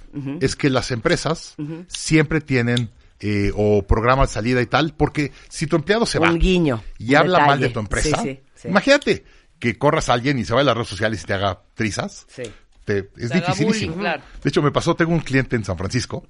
es 0.41 0.55
que 0.55 0.69
las 0.69 0.89
empresas 0.91 1.55
siempre 1.87 2.41
tienen 2.41 2.89
eh, 3.23 3.51
o 3.55 3.83
programas 3.83 4.29
de 4.29 4.33
salida 4.33 4.61
y 4.61 4.65
tal, 4.65 4.95
porque 4.95 5.31
si 5.47 5.67
tu 5.67 5.75
empleado 5.75 6.07
se 6.07 6.17
Un 6.17 6.25
va 6.25 6.33
guiño, 6.33 6.83
y 6.97 7.11
un 7.11 7.17
habla 7.17 7.45
mal 7.45 7.59
de 7.59 7.69
tu 7.69 7.79
empresa, 7.79 8.17
Sí, 8.23 8.29
sí, 8.29 8.39
sí. 8.55 8.67
imagínate 8.69 9.23
que 9.59 9.77
corras 9.77 10.09
a 10.09 10.13
alguien 10.13 10.39
y 10.39 10.43
se 10.43 10.53
vaya 10.53 10.63
a 10.63 10.65
las 10.65 10.75
redes 10.75 10.89
sociales 10.89 11.21
y 11.21 11.25
te 11.27 11.33
haga 11.35 11.61
trizas. 11.75 12.25
Sí. 12.27 12.41
Te- 12.83 13.09
es 13.17 13.29
Te 13.29 13.35
dificilísimo. 13.41 13.67
bullying, 13.93 13.99
claro. 14.01 14.23
De 14.43 14.49
hecho, 14.49 14.63
me 14.63 14.71
pasó, 14.71 14.95
tengo 14.95 15.11
un 15.13 15.19
cliente 15.19 15.55
en 15.55 15.63
San 15.63 15.77
Francisco 15.77 16.25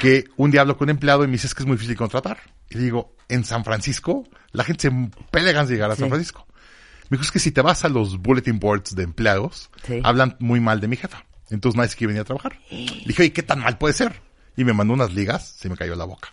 que 0.00 0.24
un 0.36 0.50
día 0.50 0.62
hablo 0.62 0.76
con 0.76 0.86
un 0.86 0.90
empleado 0.90 1.22
y 1.22 1.26
me 1.28 1.34
dice 1.34 1.46
es 1.46 1.54
que 1.54 1.62
es 1.62 1.66
muy 1.66 1.76
difícil 1.76 1.96
contratar. 1.96 2.38
Y 2.70 2.74
le 2.78 2.82
digo, 2.84 3.14
en 3.28 3.44
San 3.44 3.64
Francisco, 3.64 4.26
la 4.50 4.64
gente 4.64 4.90
se 4.90 5.10
pelea 5.30 5.52
ganas 5.52 5.68
de 5.68 5.74
llegar 5.76 5.90
a 5.92 5.94
Sí. 5.94 6.00
San 6.00 6.08
Francisco. 6.08 6.44
Me 7.10 7.16
dijo, 7.16 7.24
es 7.24 7.30
que 7.32 7.38
si 7.40 7.50
te 7.52 7.60
vas 7.60 7.84
a 7.84 7.88
los 7.90 8.18
bulletin 8.18 8.58
boards 8.58 8.94
de 8.96 9.02
empleados, 9.02 9.68
Sí. 9.86 10.00
hablan 10.02 10.36
muy 10.40 10.60
mal 10.60 10.80
de 10.80 10.88
mi 10.88 10.96
jefa. 10.96 11.26
Entonces 11.50 11.76
nadie 11.76 11.90
se 11.90 11.96
quiere 11.96 12.08
venir 12.12 12.22
a 12.22 12.24
trabajar. 12.24 12.58
Le 12.70 13.02
dije, 13.06 13.24
¿y 13.26 13.30
qué 13.30 13.42
tan 13.42 13.58
mal 13.60 13.76
puede 13.76 13.92
ser? 13.94 14.22
Y 14.56 14.64
me 14.64 14.72
mandó 14.72 14.94
unas 14.94 15.12
ligas, 15.12 15.46
se 15.58 15.68
me 15.68 15.76
cayó 15.76 15.94
la 15.96 16.04
boca. 16.04 16.28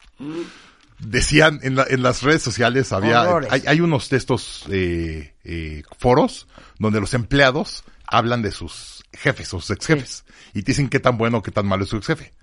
Decían 0.99 1.59
en, 1.61 1.75
la- 1.75 1.85
en 1.87 2.01
las 2.01 2.23
redes 2.23 2.41
sociales, 2.41 2.91
había, 2.91 3.21
hay, 3.51 3.63
hay 3.67 3.81
unos 3.81 4.09
de 4.09 4.17
estos 4.17 4.63
eh, 4.71 5.35
eh, 5.43 5.83
foros 5.99 6.47
donde 6.79 6.99
los 6.99 7.13
empleados 7.13 7.83
hablan 8.07 8.41
de 8.41 8.51
sus 8.51 9.03
jefes 9.13 9.53
o 9.53 9.59
sus 9.61 9.71
ex 9.71 9.85
jefes 9.85 10.25
y 10.55 10.63
te 10.63 10.71
dicen 10.71 10.89
qué 10.89 10.99
tan 10.99 11.17
bueno 11.19 11.37
o 11.39 11.43
qué 11.43 11.51
tan 11.51 11.67
malo 11.67 11.83
es 11.83 11.89
su 11.91 11.97
ex 11.97 12.07
jefe. 12.07 12.33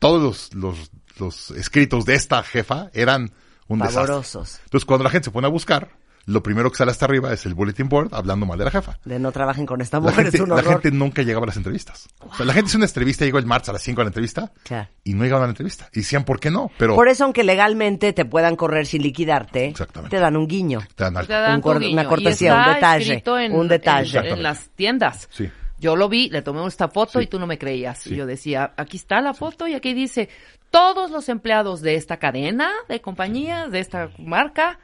Todos 0.00 0.52
los, 0.54 0.54
los, 0.54 0.90
los 1.18 1.50
escritos 1.52 2.04
de 2.04 2.14
esta 2.14 2.42
jefa 2.42 2.90
eran 2.94 3.32
un 3.68 3.78
desastre. 3.78 4.02
Pavorosos. 4.06 4.60
Entonces, 4.64 4.84
cuando 4.84 5.04
la 5.04 5.10
gente 5.10 5.26
se 5.26 5.30
pone 5.30 5.46
a 5.46 5.50
buscar, 5.50 5.90
lo 6.26 6.42
primero 6.42 6.70
que 6.70 6.76
sale 6.76 6.90
hasta 6.90 7.04
arriba 7.04 7.32
es 7.32 7.44
el 7.46 7.54
bulletin 7.54 7.88
board 7.88 8.14
hablando 8.14 8.46
mal 8.46 8.58
de 8.58 8.64
la 8.64 8.70
jefa. 8.70 8.98
De 9.04 9.18
no 9.18 9.30
trabajen 9.32 9.66
con 9.66 9.80
esta 9.80 9.98
La 9.98 10.02
mujer, 10.02 10.24
gente, 10.24 10.36
es 10.38 10.40
un 10.42 10.48
la 10.50 10.62
gente 10.62 10.90
nunca 10.90 11.22
llegaba 11.22 11.44
a 11.44 11.46
las 11.48 11.56
entrevistas. 11.56 12.08
O 12.20 12.34
sea, 12.34 12.46
la 12.46 12.52
gente 12.52 12.68
hizo 12.68 12.78
una 12.78 12.86
entrevista, 12.86 13.24
llegó 13.24 13.38
el 13.38 13.46
martes 13.46 13.68
a 13.68 13.72
las 13.72 13.82
5 13.82 14.00
a 14.00 14.04
la 14.04 14.08
entrevista 14.08 14.52
Claro. 14.62 14.88
y 15.04 15.14
no 15.14 15.24
llegaban 15.24 15.44
a 15.44 15.46
la 15.46 15.50
entrevista. 15.52 15.88
Y 15.92 16.00
decían, 16.00 16.24
¿por 16.24 16.40
qué 16.40 16.50
no? 16.50 16.70
Pero 16.78 16.94
Por 16.94 17.08
eso, 17.08 17.24
aunque 17.24 17.44
legalmente 17.44 18.12
te 18.12 18.24
puedan 18.24 18.56
correr 18.56 18.86
sin 18.86 19.02
liquidarte, 19.02 19.66
Exactamente. 19.66 20.16
te 20.16 20.20
dan 20.22 20.36
un 20.36 20.46
guiño. 20.48 20.80
te 20.94 21.04
dan 21.04 21.16
algo. 21.16 21.26
Te 21.26 21.32
dan 21.34 21.54
Un 21.56 21.60
cor- 21.60 21.78
tu 21.78 21.84
una 21.90 22.02
guiño. 22.02 22.08
cortesía, 22.08 22.48
Y 22.48 22.52
está 22.56 22.68
un 22.68 22.74
detalle, 22.74 23.22
en- 23.46 23.52
un 23.52 23.68
detalle. 23.68 24.18
En, 24.18 24.26
en 24.26 24.42
las 24.42 24.68
tiendas. 24.70 25.28
Sí. 25.30 25.50
Yo 25.78 25.96
lo 25.96 26.08
vi, 26.08 26.30
le 26.30 26.40
tomé 26.40 26.66
esta 26.66 26.88
foto 26.88 27.18
Sí. 27.18 27.24
y 27.24 27.26
tú 27.26 27.38
no 27.38 27.46
me 27.46 27.58
creías. 27.58 27.98
Sí. 27.98 28.14
Y 28.14 28.16
yo 28.16 28.24
decía, 28.26 28.72
aquí 28.76 28.96
está 28.96 29.20
la 29.20 29.34
foto 29.34 29.66
y 29.68 29.74
aquí 29.74 29.92
dice, 29.92 30.30
todos 30.70 31.10
los 31.10 31.28
empleados 31.28 31.82
de 31.82 31.96
esta 31.96 32.16
cadena 32.18 32.70
de 32.88 33.00
compañías, 33.00 33.70
de 33.70 33.80
esta 33.80 34.08
marca, 34.18 34.78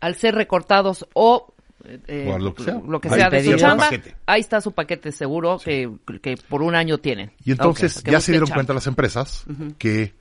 al 0.00 0.14
ser 0.16 0.34
recortados 0.34 1.06
o... 1.14 1.52
eh, 1.84 2.30
O 2.34 2.38
lo 2.38 2.54
que 2.54 2.64
sea. 2.64 2.80
lo 2.86 3.00
que 3.00 3.08
Ahí 3.08 3.14
sea 3.14 3.30
de 3.30 3.44
su 3.44 3.56
chamba, 3.56 3.84
Paquete. 3.84 4.14
ahí 4.26 4.40
está 4.40 4.60
su 4.60 4.72
paquete 4.72 5.12
seguro 5.12 5.58
que, 5.64 5.90
que 6.22 6.36
por 6.36 6.62
un 6.62 6.74
año 6.74 6.98
tienen. 6.98 7.32
Y 7.44 7.52
entonces 7.52 8.02
ya 8.04 8.20
se 8.20 8.32
dieron 8.32 8.48
chamba. 8.48 8.56
cuenta 8.56 8.74
las 8.74 8.86
empresas 8.86 9.44
que 9.78 10.14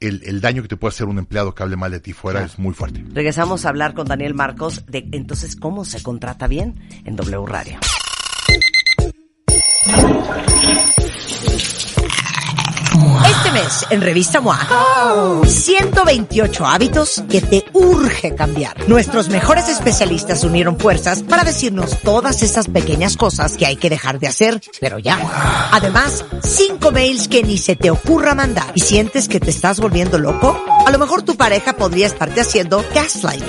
el, 0.00 0.22
el 0.24 0.40
daño 0.40 0.62
que 0.62 0.68
te 0.68 0.76
puede 0.76 0.90
hacer 0.94 1.06
un 1.08 1.18
empleado 1.18 1.54
que 1.54 1.62
hable 1.62 1.76
mal 1.76 1.90
de 1.90 2.00
ti 2.00 2.12
fuera 2.14 2.42
es 2.44 2.58
muy 2.58 2.72
fuerte. 2.74 3.04
Regresamos 3.12 3.66
a 3.66 3.68
hablar 3.68 3.92
con 3.94 4.06
Daniel 4.08 4.34
Marcos 4.34 4.86
de 4.86 5.06
entonces 5.12 5.56
cómo 5.56 5.84
se 5.84 6.02
contrata 6.02 6.46
bien 6.46 6.76
en 7.04 7.16
W 7.16 7.44
Radio. 7.46 7.78
En 13.90 14.00
Revista 14.00 14.40
MOA, 14.40 15.42
128 15.44 16.66
hábitos 16.66 17.22
que 17.28 17.42
te 17.42 17.64
urge 17.74 18.34
cambiar. 18.34 18.88
Nuestros 18.88 19.28
mejores 19.28 19.68
especialistas 19.68 20.44
unieron 20.44 20.78
fuerzas 20.78 21.22
para 21.22 21.44
decirnos 21.44 21.98
todas 22.00 22.42
esas 22.42 22.68
pequeñas 22.68 23.18
cosas 23.18 23.56
que 23.58 23.66
hay 23.66 23.76
que 23.76 23.90
dejar 23.90 24.18
de 24.18 24.28
hacer, 24.28 24.60
pero 24.80 24.98
ya. 24.98 25.18
Además, 25.72 26.24
5 26.42 26.90
mails 26.90 27.28
que 27.28 27.42
ni 27.42 27.58
se 27.58 27.76
te 27.76 27.90
ocurra 27.90 28.34
mandar. 28.34 28.72
¿Y 28.74 28.80
sientes 28.80 29.28
que 29.28 29.40
te 29.40 29.50
estás 29.50 29.78
volviendo 29.78 30.18
loco? 30.18 30.58
A 30.86 30.90
lo 30.90 30.98
mejor 30.98 31.22
tu 31.22 31.36
pareja 31.36 31.74
podría 31.74 32.06
estarte 32.06 32.40
haciendo 32.40 32.82
gaslight. 32.94 33.44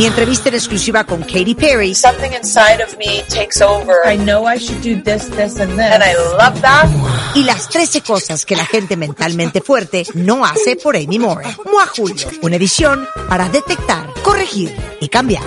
Mi 0.00 0.06
entrevista 0.06 0.48
en 0.48 0.54
exclusiva 0.54 1.04
con 1.04 1.20
Katy 1.20 1.54
Perry 1.54 1.94
something 1.94 2.30
inside 2.32 2.82
of 2.82 2.96
me 2.96 3.22
takes 3.28 3.60
over. 3.60 3.96
I 4.10 4.16
know 4.16 4.48
I 4.48 4.58
should 4.58 4.80
do 4.80 4.98
this, 5.02 5.28
this, 5.28 5.60
and 5.60 5.72
this. 5.72 5.92
and 5.92 6.02
I 6.02 6.14
love 6.38 6.58
that. 6.62 6.88
y 7.34 7.44
las 7.44 7.68
13 7.68 8.00
cosas 8.00 8.46
que 8.46 8.56
la 8.56 8.64
gente 8.64 8.96
mentalmente 8.96 9.60
fuerte 9.60 10.06
no 10.14 10.46
hace 10.46 10.76
por 10.76 10.96
Amy 10.96 11.18
Moore. 11.18 11.44
Mua 11.70 11.86
Julio, 11.86 12.28
una 12.40 12.56
edición 12.56 13.06
para 13.28 13.50
detectar, 13.50 14.06
corregir 14.22 14.74
y 15.02 15.08
cambiar. 15.08 15.44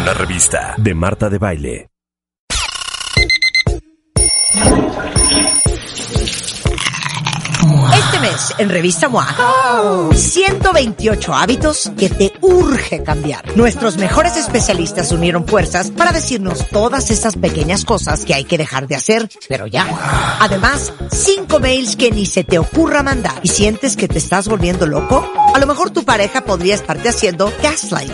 Una 0.00 0.14
revista 0.14 0.74
de 0.78 0.94
Marta 0.94 1.28
de 1.28 1.36
Baile. 1.36 1.88
Este 7.94 8.20
mes, 8.20 8.54
en 8.58 8.68
Revista 8.68 9.08
MOA, 9.08 10.10
128 10.14 11.34
hábitos 11.34 11.90
que 11.96 12.08
te 12.08 12.32
urge 12.40 13.02
cambiar. 13.02 13.56
Nuestros 13.56 13.96
mejores 13.96 14.36
especialistas 14.36 15.12
unieron 15.12 15.46
fuerzas 15.46 15.90
para 15.90 16.12
decirnos 16.12 16.66
todas 16.68 17.10
esas 17.10 17.36
pequeñas 17.36 17.84
cosas 17.84 18.24
que 18.24 18.34
hay 18.34 18.44
que 18.44 18.58
dejar 18.58 18.88
de 18.88 18.96
hacer, 18.96 19.28
pero 19.48 19.66
ya. 19.66 19.86
Además, 20.40 20.92
5 21.10 21.60
mails 21.60 21.96
que 21.96 22.10
ni 22.10 22.26
se 22.26 22.44
te 22.44 22.58
ocurra 22.58 23.02
mandar. 23.02 23.40
¿Y 23.42 23.48
sientes 23.48 23.96
que 23.96 24.08
te 24.08 24.18
estás 24.18 24.48
volviendo 24.48 24.86
loco? 24.86 25.26
A 25.54 25.58
lo 25.58 25.66
mejor 25.66 25.90
tu 25.90 26.04
pareja 26.04 26.42
podría 26.42 26.74
estarte 26.74 27.08
haciendo 27.08 27.52
gaslight. 27.62 28.12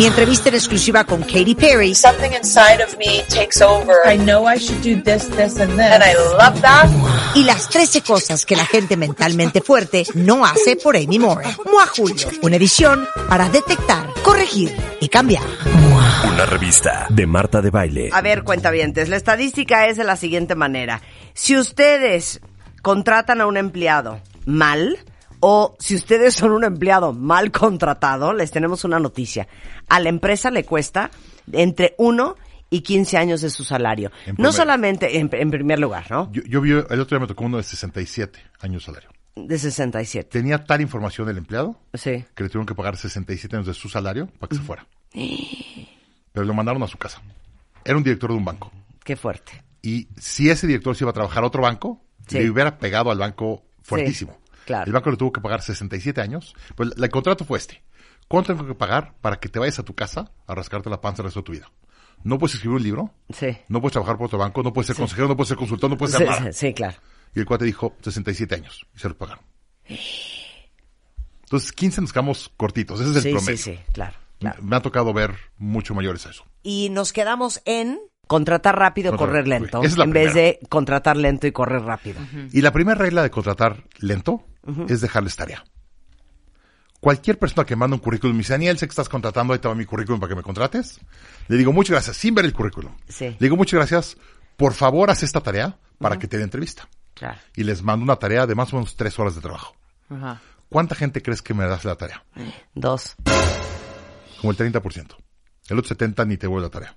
Mi 0.00 0.06
entrevista 0.06 0.48
en 0.48 0.54
exclusiva 0.54 1.04
con 1.04 1.20
Katy 1.20 1.54
Perry 1.54 1.94
Something 1.94 2.30
inside 2.32 2.82
of 2.82 2.96
me 2.96 3.22
takes 3.28 3.60
over. 3.60 3.92
I 4.10 4.16
know 4.16 4.48
I 4.48 4.56
should 4.56 4.80
do 4.80 4.98
this, 5.02 5.28
this, 5.28 5.60
and 5.60 5.72
this. 5.72 5.92
and 5.92 6.02
I 6.02 6.14
love 6.14 6.58
that. 6.62 6.88
y 7.34 7.44
las 7.44 7.68
13 7.68 8.00
cosas 8.00 8.46
que 8.46 8.56
la 8.56 8.64
gente 8.64 8.96
mentalmente 8.96 9.60
fuerte 9.60 10.06
no 10.14 10.46
hace 10.46 10.76
por 10.76 10.96
Amy 10.96 11.18
Moore. 11.18 11.44
Mua 11.70 11.86
Julio, 11.86 12.28
una 12.40 12.56
edición 12.56 13.06
para 13.28 13.50
detectar, 13.50 14.08
corregir 14.22 14.74
y 15.00 15.08
cambiar. 15.10 15.44
Una 16.32 16.46
revista 16.46 17.04
de 17.10 17.26
Marta 17.26 17.60
de 17.60 17.68
Baile. 17.68 18.08
A 18.10 18.22
ver, 18.22 18.42
cuentavientes, 18.42 19.10
la 19.10 19.16
estadística 19.16 19.86
es 19.86 19.98
de 19.98 20.04
la 20.04 20.16
siguiente 20.16 20.54
manera. 20.54 21.02
Si 21.34 21.58
ustedes 21.58 22.40
contratan 22.80 23.42
a 23.42 23.46
un 23.46 23.58
empleado 23.58 24.18
mal, 24.46 24.98
o 25.40 25.74
si 25.78 25.94
ustedes 25.94 26.34
son 26.34 26.52
un 26.52 26.64
empleado 26.64 27.12
mal 27.12 27.50
contratado, 27.50 28.32
les 28.32 28.50
tenemos 28.50 28.84
una 28.84 29.00
noticia. 29.00 29.48
A 29.88 29.98
la 30.00 30.08
empresa 30.08 30.50
le 30.50 30.64
cuesta 30.64 31.10
entre 31.52 31.94
1 31.98 32.36
y 32.70 32.82
15 32.82 33.16
años 33.16 33.40
de 33.40 33.50
su 33.50 33.64
salario. 33.64 34.12
En 34.26 34.36
No 34.38 34.52
solamente, 34.52 35.18
en, 35.18 35.28
en 35.32 35.50
primer 35.50 35.78
lugar, 35.80 36.08
¿no? 36.10 36.30
Yo, 36.32 36.42
yo 36.46 36.60
vi, 36.60 36.70
el 36.70 36.78
otro 37.00 37.06
día 37.06 37.18
me 37.20 37.26
tocó 37.26 37.44
uno 37.44 37.56
de 37.56 37.62
67 37.64 38.38
años 38.60 38.82
de 38.82 38.86
salario. 38.86 39.10
De 39.34 39.58
67. 39.58 40.28
Tenía 40.30 40.64
tal 40.64 40.80
información 40.80 41.26
del 41.26 41.38
empleado 41.38 41.76
Sí. 41.94 42.24
que 42.34 42.42
le 42.44 42.48
tuvieron 42.50 42.66
que 42.66 42.74
pagar 42.74 42.96
67 42.96 43.56
años 43.56 43.66
de 43.66 43.74
su 43.74 43.88
salario 43.88 44.26
para 44.38 44.48
que 44.50 44.56
se 44.56 44.62
fuera. 44.62 44.86
Pero 46.32 46.46
lo 46.46 46.54
mandaron 46.54 46.82
a 46.82 46.86
su 46.86 46.98
casa. 46.98 47.20
Era 47.84 47.96
un 47.96 48.02
director 48.02 48.30
de 48.30 48.36
un 48.36 48.44
banco. 48.44 48.70
Qué 49.04 49.16
fuerte. 49.16 49.64
Y 49.82 50.08
si 50.18 50.50
ese 50.50 50.66
director 50.66 50.94
se 50.96 51.04
iba 51.04 51.10
a 51.10 51.14
trabajar 51.14 51.42
a 51.42 51.46
otro 51.46 51.62
banco, 51.62 52.00
Sí. 52.28 52.38
le 52.38 52.50
hubiera 52.50 52.78
pegado 52.78 53.10
al 53.10 53.18
banco 53.18 53.62
fuertísimo. 53.82 54.36
Claro. 54.66 54.86
El 54.86 54.92
banco 54.92 55.10
le 55.10 55.16
tuvo 55.16 55.32
que 55.32 55.40
pagar 55.40 55.62
67 55.62 56.20
años. 56.20 56.54
Pues 56.74 56.90
el 56.96 57.10
contrato 57.10 57.44
fue 57.44 57.58
este. 57.58 57.82
¿Cuánto 58.28 58.54
tengo 58.54 58.66
que 58.68 58.74
pagar 58.74 59.14
para 59.20 59.40
que 59.40 59.48
te 59.48 59.58
vayas 59.58 59.78
a 59.78 59.82
tu 59.84 59.94
casa 59.94 60.30
a 60.46 60.54
rascarte 60.54 60.88
la 60.90 61.00
panza 61.00 61.22
el 61.22 61.26
resto 61.26 61.40
de 61.40 61.44
tu 61.44 61.52
vida? 61.52 61.70
No 62.22 62.38
puedes 62.38 62.54
escribir 62.54 62.76
un 62.76 62.82
libro, 62.82 63.14
Sí. 63.32 63.56
no 63.68 63.80
puedes 63.80 63.92
trabajar 63.92 64.16
por 64.18 64.26
otro 64.26 64.38
banco, 64.38 64.62
no 64.62 64.72
puedes 64.72 64.86
ser 64.88 64.96
consejero, 64.96 65.26
no 65.26 65.36
puedes 65.36 65.48
ser 65.48 65.56
consultor, 65.56 65.88
no 65.90 65.96
puedes 65.96 66.12
Sí, 66.14 66.18
ser 66.18 66.28
nada. 66.28 66.52
sí, 66.52 66.66
sí, 66.68 66.74
claro. 66.74 66.96
Y 67.34 67.40
el 67.40 67.46
cuate 67.46 67.64
dijo 67.64 67.96
67 68.02 68.54
años 68.54 68.86
y 68.94 68.98
se 68.98 69.08
lo 69.08 69.16
pagaron. 69.16 69.42
Entonces 71.44 71.72
15 71.72 72.00
nos 72.02 72.12
quedamos 72.12 72.52
cortitos, 72.56 73.00
ese 73.00 73.10
es 73.10 73.16
el 73.16 73.22
Sí, 73.22 73.28
sí, 73.30 73.34
promedio. 73.34 73.58
sí, 73.58 73.78
claro, 73.92 74.16
claro. 74.38 74.62
Me 74.62 74.76
ha 74.76 74.80
tocado 74.80 75.12
ver 75.12 75.34
mucho 75.56 75.94
mayores 75.94 76.26
a 76.26 76.30
eso. 76.30 76.44
Y 76.62 76.88
nos 76.90 77.12
quedamos 77.12 77.60
en 77.64 77.98
contratar 78.26 78.78
rápido, 78.78 79.12
Contratar- 79.12 79.26
correr 79.28 79.48
lento, 79.48 79.82
es 79.82 79.96
la 79.98 80.04
en 80.04 80.12
vez 80.12 80.34
de 80.34 80.60
contratar 80.68 81.16
lento 81.16 81.46
y 81.48 81.52
correr 81.52 81.82
rápido. 81.82 82.20
Y 82.52 82.60
la 82.60 82.70
primera 82.72 82.96
regla 82.98 83.22
de 83.22 83.30
contratar 83.30 83.84
lento 83.98 84.44
es 84.88 85.00
dejarles 85.00 85.36
tarea. 85.36 85.64
Cualquier 87.00 87.38
persona 87.38 87.64
que 87.64 87.76
manda 87.76 87.96
un 87.96 88.00
currículum 88.00 88.36
me 88.36 88.40
dice, 88.40 88.52
Daniel, 88.52 88.76
sé 88.76 88.86
que 88.86 88.90
estás 88.90 89.08
contratando, 89.08 89.54
ahí 89.54 89.58
te 89.58 89.68
va 89.68 89.74
mi 89.74 89.86
currículum 89.86 90.20
para 90.20 90.28
que 90.28 90.36
me 90.36 90.42
contrates. 90.42 91.00
Le 91.48 91.56
digo, 91.56 91.72
muchas 91.72 91.92
gracias, 91.92 92.16
sin 92.16 92.34
ver 92.34 92.44
el 92.44 92.52
currículum. 92.52 92.92
Sí. 93.08 93.24
Le 93.24 93.36
digo, 93.38 93.56
muchas 93.56 93.78
gracias, 93.78 94.16
por 94.56 94.74
favor, 94.74 95.10
haz 95.10 95.22
esta 95.22 95.40
tarea 95.40 95.78
para 95.98 96.18
que 96.18 96.28
te 96.28 96.36
dé 96.36 96.44
entrevista. 96.44 96.88
Claro. 97.14 97.38
Y 97.56 97.64
les 97.64 97.82
mando 97.82 98.04
una 98.04 98.16
tarea 98.16 98.46
de 98.46 98.54
más 98.54 98.72
o 98.72 98.76
menos 98.76 98.96
tres 98.96 99.18
horas 99.18 99.34
de 99.34 99.40
trabajo. 99.40 99.74
Ajá. 100.10 100.40
¿Cuánta 100.68 100.94
gente 100.94 101.20
crees 101.20 101.42
que 101.42 101.52
me 101.52 101.64
das 101.64 101.84
la 101.84 101.96
tarea? 101.96 102.24
Dos. 102.74 103.16
Como 104.40 104.52
el 104.52 104.56
30%. 104.56 105.16
El 105.68 105.78
otro 105.78 105.96
70% 105.96 106.26
ni 106.26 106.36
te 106.36 106.46
vuelve 106.46 106.66
la 106.66 106.70
tarea. 106.70 106.96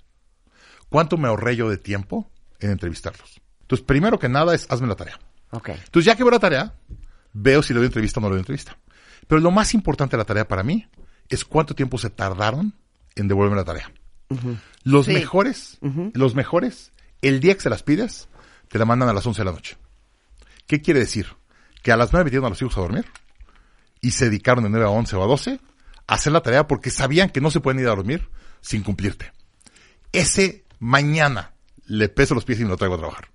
¿Cuánto 0.88 1.16
me 1.16 1.28
ahorré 1.28 1.56
yo 1.56 1.68
de 1.68 1.76
tiempo 1.76 2.30
en 2.60 2.70
entrevistarlos? 2.70 3.40
Entonces, 3.62 3.84
primero 3.84 4.18
que 4.18 4.28
nada 4.28 4.54
es 4.54 4.70
hazme 4.70 4.86
la 4.86 4.94
tarea. 4.94 5.18
Ok. 5.50 5.70
Entonces, 5.70 6.04
ya 6.04 6.14
que 6.14 6.22
veo 6.22 6.30
la 6.30 6.38
tarea, 6.38 6.74
veo 7.34 7.62
si 7.62 7.74
le 7.74 7.80
doy 7.80 7.86
entrevista 7.86 8.20
o 8.20 8.22
no 8.22 8.28
le 8.28 8.34
doy 8.36 8.40
entrevista. 8.40 8.78
Pero 9.28 9.40
lo 9.42 9.50
más 9.50 9.74
importante 9.74 10.12
de 10.16 10.18
la 10.18 10.24
tarea 10.24 10.48
para 10.48 10.62
mí 10.62 10.86
es 11.28 11.44
cuánto 11.44 11.74
tiempo 11.74 11.98
se 11.98 12.08
tardaron 12.10 12.72
en 13.14 13.28
devolverme 13.28 13.56
la 13.56 13.64
tarea. 13.64 13.92
Los 14.82 15.06
Sí. 15.06 15.12
mejores, 15.12 15.78
los 16.14 16.34
mejores, 16.34 16.92
el 17.22 17.40
día 17.40 17.54
que 17.54 17.60
se 17.60 17.70
las 17.70 17.82
pides, 17.82 18.28
te 18.68 18.78
la 18.78 18.84
mandan 18.86 19.08
a 19.08 19.12
las 19.12 19.26
11 19.26 19.40
de 19.42 19.44
la 19.44 19.52
noche. 19.52 19.76
¿Qué 20.66 20.80
quiere 20.80 21.00
decir? 21.00 21.26
Que 21.82 21.92
a 21.92 21.96
las 21.96 22.12
9 22.12 22.24
metieron 22.24 22.46
a 22.46 22.48
los 22.50 22.60
hijos 22.62 22.76
a 22.78 22.80
dormir 22.80 23.04
y 24.00 24.12
se 24.12 24.24
dedicaron 24.26 24.64
de 24.64 24.70
9 24.70 24.86
a 24.86 24.88
11 24.90 25.14
o 25.16 25.22
a 25.22 25.26
12 25.26 25.60
a 26.06 26.14
hacer 26.14 26.32
la 26.32 26.40
tarea 26.42 26.66
porque 26.66 26.90
sabían 26.90 27.30
que 27.30 27.40
no 27.40 27.50
se 27.50 27.60
pueden 27.60 27.80
ir 27.80 27.86
a 27.86 27.90
dormir 27.94 28.28
sin 28.60 28.82
cumplirte. 28.82 29.32
Ese 30.12 30.64
mañana 30.78 31.52
le 31.86 32.08
peso 32.08 32.34
los 32.34 32.44
pies 32.44 32.60
y 32.60 32.64
me 32.64 32.70
lo 32.70 32.76
traigo 32.76 32.94
a 32.94 32.98
trabajar. 32.98 33.28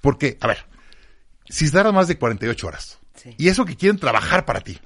Porque, 0.00 0.36
a 0.40 0.46
ver, 0.46 0.66
si 1.48 1.66
se 1.66 1.72
tardan 1.72 1.94
más 1.94 2.08
de 2.08 2.18
48 2.18 2.66
horas, 2.66 2.98
Sí. 3.14 3.34
y 3.38 3.48
eso 3.48 3.64
que 3.64 3.76
quieren 3.76 3.98
trabajar 3.98 4.44
para 4.44 4.60
ti, 4.60 4.78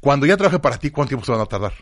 cuando 0.00 0.26
ya 0.26 0.36
trabaje 0.36 0.58
para 0.58 0.78
ti, 0.78 0.90
¿cuánto 0.90 1.08
tiempo 1.10 1.26
se 1.26 1.32
van 1.32 1.40
a 1.40 1.46
tardar? 1.46 1.72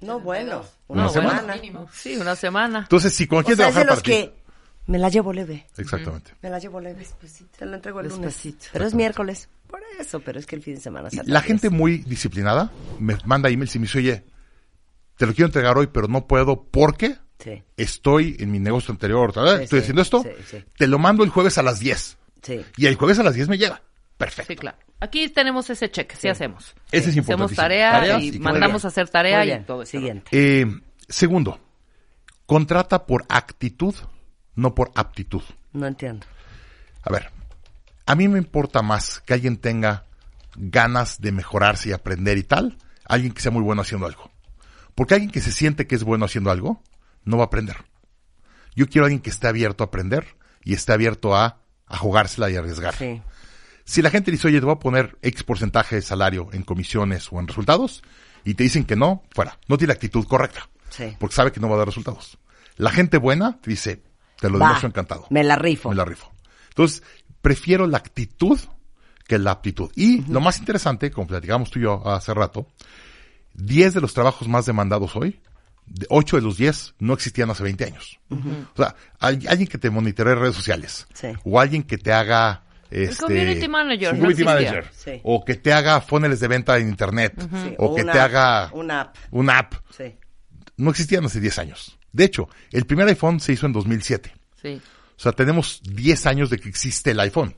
No, 0.00 0.20
bueno. 0.20 0.64
Una 0.86 1.02
Una, 1.02 1.10
semana. 1.10 1.54
Sí, 1.92 2.16
una 2.16 2.36
semana. 2.36 2.78
Entonces, 2.80 3.12
si 3.14 3.26
cuando 3.26 3.42
O 3.42 3.46
quieren 3.46 3.58
sea, 3.58 3.68
es 3.68 3.74
de 3.74 3.80
trabajar 3.82 3.96
los 3.96 4.02
para 4.02 4.32
que 4.32 4.42
me 4.86 4.98
la 4.98 5.08
llevo 5.08 5.32
leve. 5.32 5.66
ti, 5.74 5.82
exactamente. 5.82 6.34
Me 6.40 6.50
la 6.50 6.58
llevo 6.58 6.80
leve. 6.80 7.06
Te 7.58 7.66
la 7.66 7.76
entrego 7.76 8.00
el 8.00 8.08
lunes. 8.08 8.22
Despacito. 8.26 8.66
Pero 8.72 8.86
es 8.86 8.94
miércoles. 8.94 9.48
Por 9.66 9.80
eso, 9.98 10.20
pero 10.20 10.38
es 10.38 10.46
que 10.46 10.56
el 10.56 10.62
fin 10.62 10.76
de 10.76 10.80
semana 10.80 11.10
se 11.10 11.22
La 11.24 11.42
gente 11.42 11.68
muy 11.68 11.98
disciplinada 11.98 12.70
me 12.98 13.18
manda 13.26 13.50
emails 13.50 13.74
y 13.74 13.78
me 13.80 13.86
dice, 13.86 13.98
oye, 13.98 14.24
te 15.16 15.26
lo 15.26 15.34
quiero 15.34 15.46
entregar 15.46 15.76
hoy, 15.76 15.88
pero 15.88 16.06
no 16.08 16.26
puedo 16.26 16.62
porque 16.62 17.18
Sí, 17.42 17.62
estoy 17.76 18.36
en 18.40 18.50
mi 18.50 18.58
negocio 18.60 18.92
anterior, 18.92 19.30
estoy 19.30 19.66
sí, 19.66 19.76
haciendo 19.78 20.02
esto, 20.02 20.22
sí, 20.22 20.30
sí. 20.50 20.64
te 20.76 20.86
lo 20.86 20.98
mando 20.98 21.22
el 21.22 21.30
jueves 21.30 21.56
a 21.58 21.62
las 21.62 21.78
10. 21.80 22.17
Sí. 22.42 22.64
Y 22.76 22.86
el 22.86 22.96
jueves 22.96 23.18
a 23.18 23.22
las 23.22 23.34
10 23.34 23.48
me 23.48 23.58
llega. 23.58 23.82
perfecto. 24.16 24.52
Sí, 24.52 24.56
claro. 24.56 24.78
Aquí 25.00 25.28
tenemos 25.28 25.70
ese 25.70 25.90
check, 25.90 26.12
sí, 26.14 26.28
hacemos. 26.28 26.74
Ese 26.90 27.10
es 27.10 27.18
Hacemos 27.18 27.52
importantísimo. 27.52 27.62
tarea 27.62 28.20
y 28.20 28.38
mandamos 28.40 28.84
a 28.84 28.88
hacer 28.88 29.08
tarea 29.08 29.44
y 29.44 29.62
todo. 29.64 29.86
Siguiente. 29.86 30.28
Eh, 30.32 30.66
segundo, 31.08 31.60
contrata 32.46 33.06
por 33.06 33.24
actitud, 33.28 33.94
no 34.56 34.74
por 34.74 34.90
aptitud. 34.96 35.42
No 35.72 35.86
entiendo. 35.86 36.26
A 37.02 37.12
ver, 37.12 37.30
a 38.06 38.14
mí 38.16 38.26
me 38.26 38.38
importa 38.38 38.82
más 38.82 39.20
que 39.20 39.34
alguien 39.34 39.58
tenga 39.58 40.06
ganas 40.56 41.20
de 41.20 41.30
mejorarse 41.30 41.90
y 41.90 41.92
aprender 41.92 42.36
y 42.38 42.42
tal, 42.42 42.76
alguien 43.04 43.32
que 43.32 43.40
sea 43.40 43.52
muy 43.52 43.62
bueno 43.62 43.82
haciendo 43.82 44.06
algo. 44.06 44.30
Porque 44.96 45.14
alguien 45.14 45.30
que 45.30 45.40
se 45.40 45.52
siente 45.52 45.86
que 45.86 45.94
es 45.94 46.02
bueno 46.02 46.24
haciendo 46.24 46.50
algo, 46.50 46.82
no 47.24 47.36
va 47.36 47.44
a 47.44 47.46
aprender. 47.46 47.76
Yo 48.74 48.88
quiero 48.88 49.04
a 49.04 49.06
alguien 49.06 49.22
que 49.22 49.30
esté 49.30 49.46
abierto 49.46 49.84
a 49.84 49.86
aprender 49.86 50.26
y 50.64 50.74
esté 50.74 50.92
abierto 50.92 51.36
a, 51.36 51.60
a 51.88 51.96
jugársela 51.96 52.50
y 52.50 52.56
arriesgar. 52.56 52.94
Sí. 52.94 53.20
Si 53.84 54.02
la 54.02 54.10
gente 54.10 54.30
dice, 54.30 54.48
oye, 54.48 54.58
te 54.60 54.66
voy 54.66 54.74
a 54.74 54.78
poner 54.78 55.16
X 55.22 55.42
porcentaje 55.44 55.96
de 55.96 56.02
salario 56.02 56.48
en 56.52 56.62
comisiones 56.62 57.28
o 57.32 57.40
en 57.40 57.48
resultados, 57.48 58.02
y 58.44 58.54
te 58.54 58.62
dicen 58.62 58.84
que 58.84 58.96
no, 58.96 59.22
fuera. 59.30 59.58
No 59.66 59.76
tiene 59.76 59.88
la 59.88 59.94
actitud 59.94 60.26
correcta. 60.26 60.68
Sí. 60.90 61.16
Porque 61.18 61.34
sabe 61.34 61.52
que 61.52 61.60
no 61.60 61.68
va 61.68 61.76
a 61.76 61.78
dar 61.78 61.86
resultados. 61.86 62.38
La 62.76 62.90
gente 62.90 63.18
buena 63.18 63.58
te 63.60 63.70
dice, 63.70 64.02
te 64.38 64.48
lo 64.48 64.58
demuestro 64.58 64.88
encantado. 64.88 65.26
Me 65.30 65.42
la 65.42 65.56
rifo. 65.56 65.90
Me 65.90 65.96
la 65.96 66.04
rifo. 66.04 66.30
Entonces, 66.68 67.02
prefiero 67.42 67.86
la 67.86 67.98
actitud 67.98 68.58
que 69.26 69.38
la 69.38 69.50
aptitud. 69.50 69.90
Y 69.94 70.22
lo 70.30 70.40
más 70.40 70.58
interesante, 70.58 71.10
como 71.10 71.26
platicamos 71.26 71.70
tú 71.70 71.78
y 71.78 71.82
yo 71.82 72.06
hace 72.08 72.32
rato, 72.34 72.68
10 73.54 73.94
de 73.94 74.00
los 74.00 74.14
trabajos 74.14 74.48
más 74.48 74.66
demandados 74.66 75.16
hoy, 75.16 75.40
8 76.08 76.36
de 76.36 76.42
los 76.42 76.56
10 76.56 76.94
no 77.00 77.14
existían 77.14 77.50
hace 77.50 77.62
20 77.62 77.84
años. 77.84 78.18
O 78.30 78.76
sea, 78.76 78.94
al- 79.18 79.40
alguien 79.48 79.66
que 79.68 79.78
te 79.78 79.90
monitoree 79.90 80.34
redes 80.34 80.54
sociales. 80.54 81.06
Sí. 81.14 81.28
O 81.44 81.58
alguien 81.60 81.82
que 81.82 81.98
te 81.98 82.12
haga... 82.12 82.64
Este, 82.90 83.22
community 83.22 83.68
manager, 83.68 84.12
no 84.14 84.18
community 84.20 84.44
manager. 84.44 84.90
Sí. 84.96 85.20
O 85.22 85.44
que 85.44 85.54
te 85.56 85.72
haga 85.74 86.00
funnels 86.00 86.40
de 86.40 86.48
venta 86.48 86.78
en 86.78 86.88
internet. 86.88 87.34
Sí, 87.38 87.74
O 87.78 87.94
que 87.94 88.02
una- 88.02 88.12
te 88.12 88.18
haga 88.20 88.70
Una 88.72 89.00
app. 89.02 89.16
una 89.30 89.58
app. 89.58 89.74
Sí. 89.96 90.16
No 90.78 90.90
existían 90.90 91.24
hace 91.24 91.38
10 91.40 91.58
años. 91.58 91.98
De 92.12 92.24
hecho, 92.24 92.48
el 92.72 92.86
primer 92.86 93.06
iPhone 93.08 93.40
se 93.40 93.52
hizo 93.52 93.66
en 93.66 93.72
2007. 93.74 94.32
Sí. 94.62 94.80
O 95.16 95.20
sea, 95.20 95.32
tenemos 95.32 95.82
10 95.82 96.26
años 96.26 96.48
de 96.48 96.58
que 96.58 96.68
existe 96.68 97.10
el 97.10 97.20
iPhone. 97.20 97.54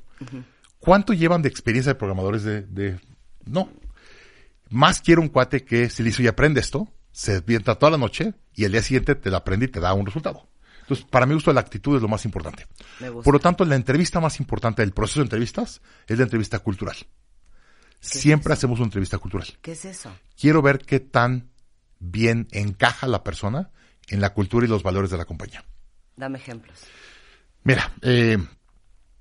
¿Cuánto 0.81 1.13
llevan 1.13 1.43
de 1.43 1.49
experiencia 1.49 1.93
de 1.93 1.99
programadores 1.99 2.43
de, 2.43 2.63
de- 2.63 2.99
No. 3.45 3.71
Más 4.71 5.01
quiero 5.01 5.21
un 5.21 5.29
cuate 5.29 5.65
que 5.65 5.91
se 5.91 6.03
le 6.03 6.11
hizo 6.11 6.23
y 6.23 6.27
aprende 6.29 6.61
esto, 6.61 6.89
se 7.13 7.37
avienta 7.37 7.77
toda 7.77 7.93
la 7.93 7.99
noche 7.99 8.35
y 8.55 8.65
el 8.65 8.73
día 8.73 8.83
siguiente 8.83 9.15
te 9.15 9.31
la 9.31 9.39
aprende 9.39 9.67
y 9.67 9.69
te 9.69 9.81
da 9.81 9.95
un 9.95 10.07
resultado. 10.07 10.49
Entonces, 10.83 11.07
para 11.09 11.25
mi 11.27 11.35
gusto, 11.35 11.53
la 11.53 11.61
actitud 11.61 11.95
es 11.95 12.03
lo 12.03 12.09
más 12.09 12.25
importante. 12.25 12.67
Por 13.23 13.33
lo 13.33 13.39
tanto, 13.39 13.65
la 13.65 13.77
entrevista 13.77 14.19
más 14.19 14.41
importante 14.41 14.83
del 14.83 14.93
proceso 14.93 15.21
de 15.21 15.25
entrevistas 15.25 15.81
es 16.07 16.19
la 16.19 16.25
entrevista 16.25 16.59
cultural. 16.59 16.97
Siempre 18.01 18.53
hacemos 18.53 18.79
una 18.81 18.87
entrevista 18.87 19.19
cultural. 19.19 19.47
¿Qué 19.63 19.73
es 19.73 19.85
eso? 19.85 20.11
Quiero 20.37 20.63
ver 20.63 20.79
qué 20.79 20.99
tan 20.99 21.51
bien 22.01 22.49
encaja 22.51 23.07
la 23.07 23.23
persona 23.23 23.71
en 24.09 24.21
la 24.21 24.33
cultura 24.35 24.67
y 24.67 24.69
los 24.69 24.83
valores 24.83 25.11
de 25.11 25.19
la 25.19 25.27
compañía. 25.27 25.65
Dame 26.17 26.39
ejemplos. 26.39 26.81
Mira, 27.63 27.93
eh, 28.03 28.39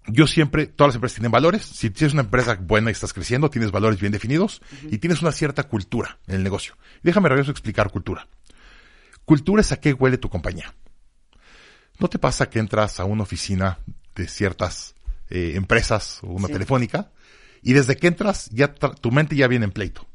yo 0.07 0.25
siempre, 0.27 0.65
todas 0.67 0.89
las 0.89 0.95
empresas 0.95 1.15
tienen 1.17 1.31
valores. 1.31 1.63
Si 1.65 1.89
tienes 1.89 2.13
una 2.13 2.23
empresa 2.23 2.55
buena 2.55 2.89
y 2.89 2.93
estás 2.93 3.13
creciendo, 3.13 3.49
tienes 3.49 3.71
valores 3.71 3.99
bien 3.99 4.11
definidos 4.11 4.61
y 4.89 4.97
tienes 4.97 5.21
una 5.21 5.31
cierta 5.31 5.63
cultura 5.63 6.17
en 6.27 6.35
el 6.35 6.43
negocio. 6.43 6.75
Déjame 7.03 7.29
regreso 7.29 7.51
a 7.51 7.53
explicar 7.53 7.91
cultura. 7.91 8.27
Cultura 9.25 9.61
es 9.61 9.71
a 9.71 9.79
qué 9.79 9.93
huele 9.93 10.17
tu 10.17 10.29
compañía. 10.29 10.73
¿No 11.99 12.07
te 12.07 12.17
pasa 12.17 12.49
que 12.49 12.59
entras 12.59 12.99
a 12.99 13.05
una 13.05 13.23
oficina 13.23 13.79
de 14.15 14.27
ciertas 14.27 14.95
eh, 15.29 15.53
empresas 15.55 16.19
o 16.23 16.27
una 16.27 16.47
Sí. 16.47 16.53
telefónica 16.53 17.11
y 17.61 17.73
desde 17.73 17.95
que 17.97 18.07
entras 18.07 18.49
ya 18.51 18.73
tu 18.73 19.11
mente 19.11 19.35
ya 19.35 19.47
viene 19.47 19.65
en 19.65 19.71
pleito? 19.71 20.07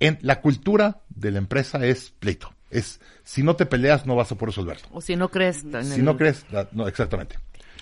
En 0.00 0.18
la 0.22 0.40
cultura 0.40 1.02
de 1.08 1.30
la 1.32 1.38
empresa 1.38 1.84
es 1.84 2.10
pleito. 2.18 2.52
Es 2.70 3.00
si 3.24 3.42
no 3.42 3.56
te 3.56 3.66
peleas 3.66 4.06
no 4.06 4.16
vas 4.16 4.30
a 4.32 4.36
poder 4.36 4.50
resolverlo. 4.50 4.88
O 4.92 5.00
si 5.00 5.16
no 5.16 5.28
crees. 5.30 5.58
Si 5.60 5.68
el- 6.00 6.04
no 6.04 6.16
crees, 6.16 6.44
no 6.72 6.88
exactamente. 6.88 7.36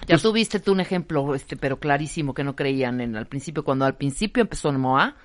Ya 0.06 0.18
tuviste 0.18 0.60
tú 0.60 0.72
un 0.72 0.80
ejemplo, 0.80 1.34
este, 1.34 1.56
pero 1.56 1.78
clarísimo 1.78 2.34
que 2.34 2.44
no 2.44 2.54
creían 2.56 3.00
en 3.00 3.16
al 3.16 3.26
principio. 3.26 3.64
Cuando 3.64 3.84
al 3.84 3.96
principio 3.96 4.42
empezó 4.42 4.72
Moa, 4.72 5.16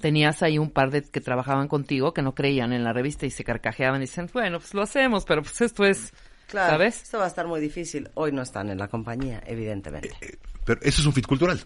tenías 0.00 0.42
ahí 0.42 0.58
un 0.58 0.70
par 0.70 0.90
de 0.90 1.02
que 1.02 1.20
trabajaban 1.20 1.68
contigo 1.68 2.14
que 2.14 2.22
no 2.22 2.34
creían 2.34 2.72
en 2.72 2.82
la 2.82 2.92
revista 2.92 3.26
y 3.26 3.30
se 3.30 3.44
carcajeaban 3.44 4.00
y 4.00 4.04
dicen, 4.06 4.28
bueno, 4.32 4.58
pues 4.58 4.74
lo 4.74 4.82
hacemos, 4.82 5.24
pero 5.24 5.42
pues 5.42 5.60
esto 5.60 5.84
es, 5.84 6.12
Claro. 6.48 6.70
¿sabes? 6.72 7.02
Esto 7.02 7.18
va 7.18 7.24
a 7.24 7.28
estar 7.28 7.46
muy 7.46 7.60
difícil. 7.60 8.08
Hoy 8.14 8.32
no 8.32 8.42
están 8.42 8.70
en 8.70 8.78
la 8.78 8.88
compañía, 8.88 9.42
evidentemente. 9.46 10.38
Pero 10.64 10.80
eso 10.82 11.00
es 11.00 11.06
un 11.06 11.12
fit 11.12 11.26
cultural. 11.26 11.60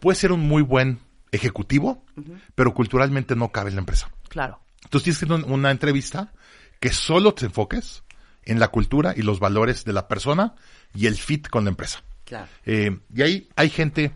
Puede 0.00 0.16
ser 0.16 0.32
un 0.32 0.40
muy 0.40 0.62
buen 0.62 0.98
ejecutivo, 1.32 2.04
pero 2.54 2.74
culturalmente 2.74 3.36
no 3.36 3.50
cabe 3.52 3.70
en 3.70 3.76
la 3.76 3.80
empresa. 3.80 4.10
Claro. 4.28 4.60
Entonces 4.84 5.18
tienes 5.18 5.44
que 5.44 5.50
una 5.52 5.70
entrevista 5.70 6.32
que 6.80 6.90
solo 6.90 7.34
te 7.34 7.46
enfoques 7.46 8.04
en 8.42 8.60
la 8.60 8.68
cultura 8.68 9.12
y 9.16 9.22
los 9.22 9.40
valores 9.40 9.84
de 9.84 9.92
la 9.92 10.08
persona 10.08 10.54
y 10.94 11.06
el 11.06 11.16
fit 11.16 11.48
con 11.48 11.64
la 11.64 11.70
empresa. 11.70 12.02
Claro. 12.24 12.48
Eh, 12.64 12.98
y 13.14 13.22
ahí 13.22 13.48
hay 13.56 13.70
gente, 13.70 14.12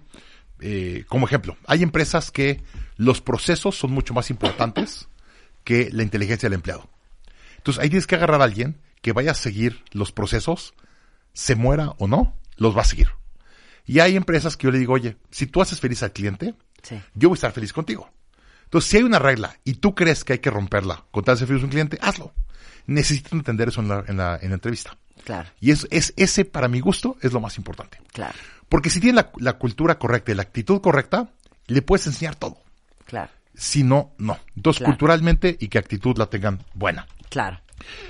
eh, 0.60 1.04
como 1.08 1.26
ejemplo, 1.26 1.56
hay 1.66 1.82
empresas 1.82 2.30
que 2.30 2.62
los 2.96 3.20
procesos 3.20 3.76
son 3.76 3.92
mucho 3.92 4.14
más 4.14 4.30
importantes 4.30 5.08
que 5.64 5.90
la 5.92 6.02
inteligencia 6.02 6.48
del 6.48 6.54
empleado. 6.56 6.88
Entonces 7.58 7.82
ahí 7.82 7.88
tienes 7.90 8.06
que 8.06 8.14
agarrar 8.16 8.40
a 8.40 8.44
alguien 8.44 8.80
que 9.02 9.12
vaya 9.12 9.30
a 9.32 9.34
seguir 9.34 9.84
los 9.92 10.12
procesos, 10.12 10.74
se 11.32 11.54
muera 11.54 11.90
o 11.98 12.08
no, 12.08 12.36
los 12.56 12.76
va 12.76 12.82
a 12.82 12.84
seguir. 12.84 13.08
Y 13.86 14.00
hay 14.00 14.16
empresas 14.16 14.56
que 14.56 14.66
yo 14.66 14.70
le 14.70 14.78
digo, 14.78 14.92
oye, 14.94 15.16
si 15.30 15.46
tú 15.46 15.62
haces 15.62 15.80
feliz 15.80 16.02
al 16.02 16.12
cliente, 16.12 16.54
Sí. 16.82 17.00
yo 17.14 17.28
voy 17.28 17.34
a 17.34 17.38
estar 17.38 17.52
feliz 17.52 17.72
contigo. 17.72 18.10
Entonces, 18.64 18.90
si 18.90 18.96
hay 18.96 19.02
una 19.02 19.18
regla 19.18 19.58
y 19.64 19.74
tú 19.74 19.94
crees 19.94 20.24
que 20.24 20.34
hay 20.34 20.38
que 20.38 20.50
romperla 20.50 21.04
con 21.10 21.24
tal 21.24 21.34
de 21.34 21.40
ser 21.40 21.48
feliz 21.48 21.62
a 21.62 21.66
un 21.66 21.70
cliente, 21.70 21.98
hazlo. 22.00 22.32
Necesitas 22.86 23.32
entender 23.32 23.68
eso 23.68 23.80
en 23.80 23.88
la, 23.88 24.04
en 24.06 24.16
la, 24.16 24.38
en 24.40 24.48
la 24.48 24.54
entrevista. 24.54 24.96
Claro, 25.24 25.48
Y 25.60 25.70
es, 25.70 25.86
es, 25.90 26.12
ese, 26.16 26.44
para 26.44 26.68
mi 26.68 26.80
gusto, 26.80 27.16
es 27.20 27.32
lo 27.32 27.40
más 27.40 27.56
importante. 27.58 27.98
claro, 28.12 28.34
Porque 28.68 28.90
si 28.90 29.00
tienes 29.00 29.16
la, 29.24 29.30
la 29.38 29.52
cultura 29.58 29.98
correcta 29.98 30.32
y 30.32 30.34
la 30.34 30.42
actitud 30.42 30.80
correcta, 30.80 31.28
le 31.66 31.82
puedes 31.82 32.06
enseñar 32.06 32.34
todo. 32.36 32.58
claro, 33.06 33.30
Si 33.54 33.82
no, 33.84 34.12
no. 34.18 34.38
Entonces, 34.56 34.78
Claro. 34.78 34.92
culturalmente 34.92 35.56
y 35.60 35.68
que 35.68 35.78
actitud 35.78 36.16
la 36.16 36.26
tengan 36.26 36.64
buena. 36.74 37.06
claro. 37.28 37.60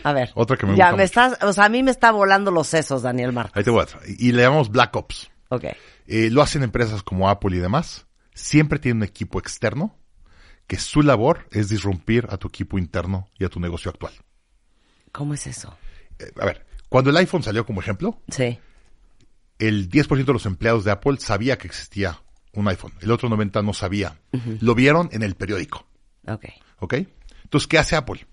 A 0.03 0.13
ver. 0.13 0.33
Otra 0.35 0.57
que 0.57 0.67
me 0.67 0.75
Ya 0.77 0.87
gusta 0.87 0.97
me 0.97 1.05
estás, 1.05 1.39
o 1.43 1.53
sea, 1.53 1.67
a 1.67 1.69
mí 1.69 1.85
me 1.85 1.93
está 1.93 2.11
volando 2.11 2.51
los 2.51 2.67
sesos, 2.67 3.03
Daniel 3.03 3.33
Marcos. 3.33 3.57
Ahí 3.57 3.63
te 3.63 3.71
voy 3.71 3.83
a 3.83 3.87
traer. 3.87 4.05
Y 4.19 4.33
le 4.33 4.43
llamamos 4.43 4.69
Black 4.69 4.97
Ops. 4.97 5.31
Ok. 5.49 5.65
Eh, 6.09 6.29
lo 6.31 6.43
hacen 6.43 6.65
empresas 6.65 7.05
como 7.05 7.29
Apple 7.29 7.57
y 7.57 7.61
demás. 7.61 8.05
Siempre 8.35 8.81
tienen 8.81 8.97
un 8.99 9.05
equipo 9.05 9.39
externo 9.39 9.97
que 10.67 10.77
su 10.77 11.03
labor 11.03 11.47
es 11.53 11.69
disrumpir 11.69 12.27
a 12.31 12.37
tu 12.37 12.49
equipo 12.49 12.79
interno 12.79 13.29
y 13.39 13.45
a 13.45 13.49
tu 13.49 13.61
negocio 13.61 13.93
actual. 13.93 14.13
¿Cómo 15.13 15.35
es 15.35 15.47
eso? 15.47 15.77
Eh, 16.19 16.33
a 16.41 16.47
ver, 16.47 16.67
cuando 16.91 17.09
el 17.11 17.17
iPhone 17.17 17.43
salió 17.43 17.65
como 17.65 17.81
ejemplo, 17.81 18.21
Sí. 18.29 18.59
el 19.59 19.89
10% 19.89 20.27
de 20.27 20.33
los 20.35 20.45
empleados 20.47 20.85
de 20.85 20.91
Apple 20.91 21.17
sabía 21.19 21.57
que 21.57 21.67
existía 21.67 22.21
un 22.53 22.69
iPhone. 22.69 22.93
El 23.01 23.11
otro 23.11 23.29
90% 23.31 23.63
no 23.65 23.73
sabía. 23.73 24.19
Lo 24.61 24.75
vieron 24.75 25.09
en 25.13 25.23
el 25.23 25.35
periódico. 25.37 25.87
Ok. 26.27 26.47
¿Ok? 26.81 26.95
Entonces, 27.45 27.67
¿qué 27.69 27.79
hace 27.79 27.97
Apple? 27.97 28.27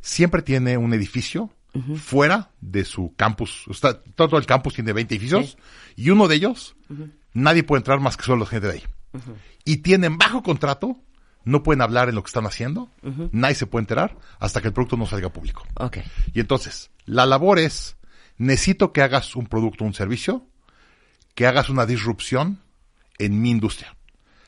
Siempre 0.00 0.42
tiene 0.42 0.76
un 0.76 0.92
edificio 0.94 1.50
fuera 1.96 2.50
de 2.60 2.84
su 2.84 3.14
campus. 3.16 3.66
O 3.68 3.72
sea, 3.74 3.94
todo 4.14 4.36
el 4.38 4.44
campus 4.46 4.74
tiene 4.74 4.92
20 4.92 5.14
edificios 5.14 5.56
y 5.96 6.10
uno 6.10 6.28
de 6.28 6.34
ellos 6.36 6.76
nadie 7.32 7.62
puede 7.64 7.78
entrar 7.80 7.98
más 8.00 8.16
que 8.18 8.24
solo 8.24 8.40
la 8.44 8.46
gente 8.46 8.66
de 8.68 8.72
ahí. 8.74 8.82
Y 9.64 9.78
tienen 9.78 10.18
bajo 10.18 10.42
contrato, 10.42 10.98
no 11.44 11.62
pueden 11.62 11.80
hablar 11.80 12.08
en 12.10 12.14
lo 12.14 12.22
que 12.22 12.28
están 12.28 12.44
haciendo, 12.46 12.90
nadie 13.32 13.54
se 13.54 13.66
puede 13.66 13.84
enterar 13.84 14.18
hasta 14.38 14.60
que 14.60 14.68
el 14.68 14.74
producto 14.74 14.96
no 14.98 15.06
salga 15.06 15.30
público. 15.32 15.64
Ok. 15.76 15.98
Y 16.34 16.40
entonces, 16.40 16.90
la 17.06 17.24
labor 17.24 17.58
es, 17.58 17.96
necesito 18.42 18.92
que 18.92 19.02
hagas 19.02 19.36
un 19.36 19.46
producto, 19.46 19.84
un 19.84 19.94
servicio, 19.94 20.46
que 21.34 21.46
hagas 21.46 21.68
una 21.68 21.86
disrupción 21.86 22.60
en 23.18 23.40
mi 23.40 23.50
industria. 23.50 23.96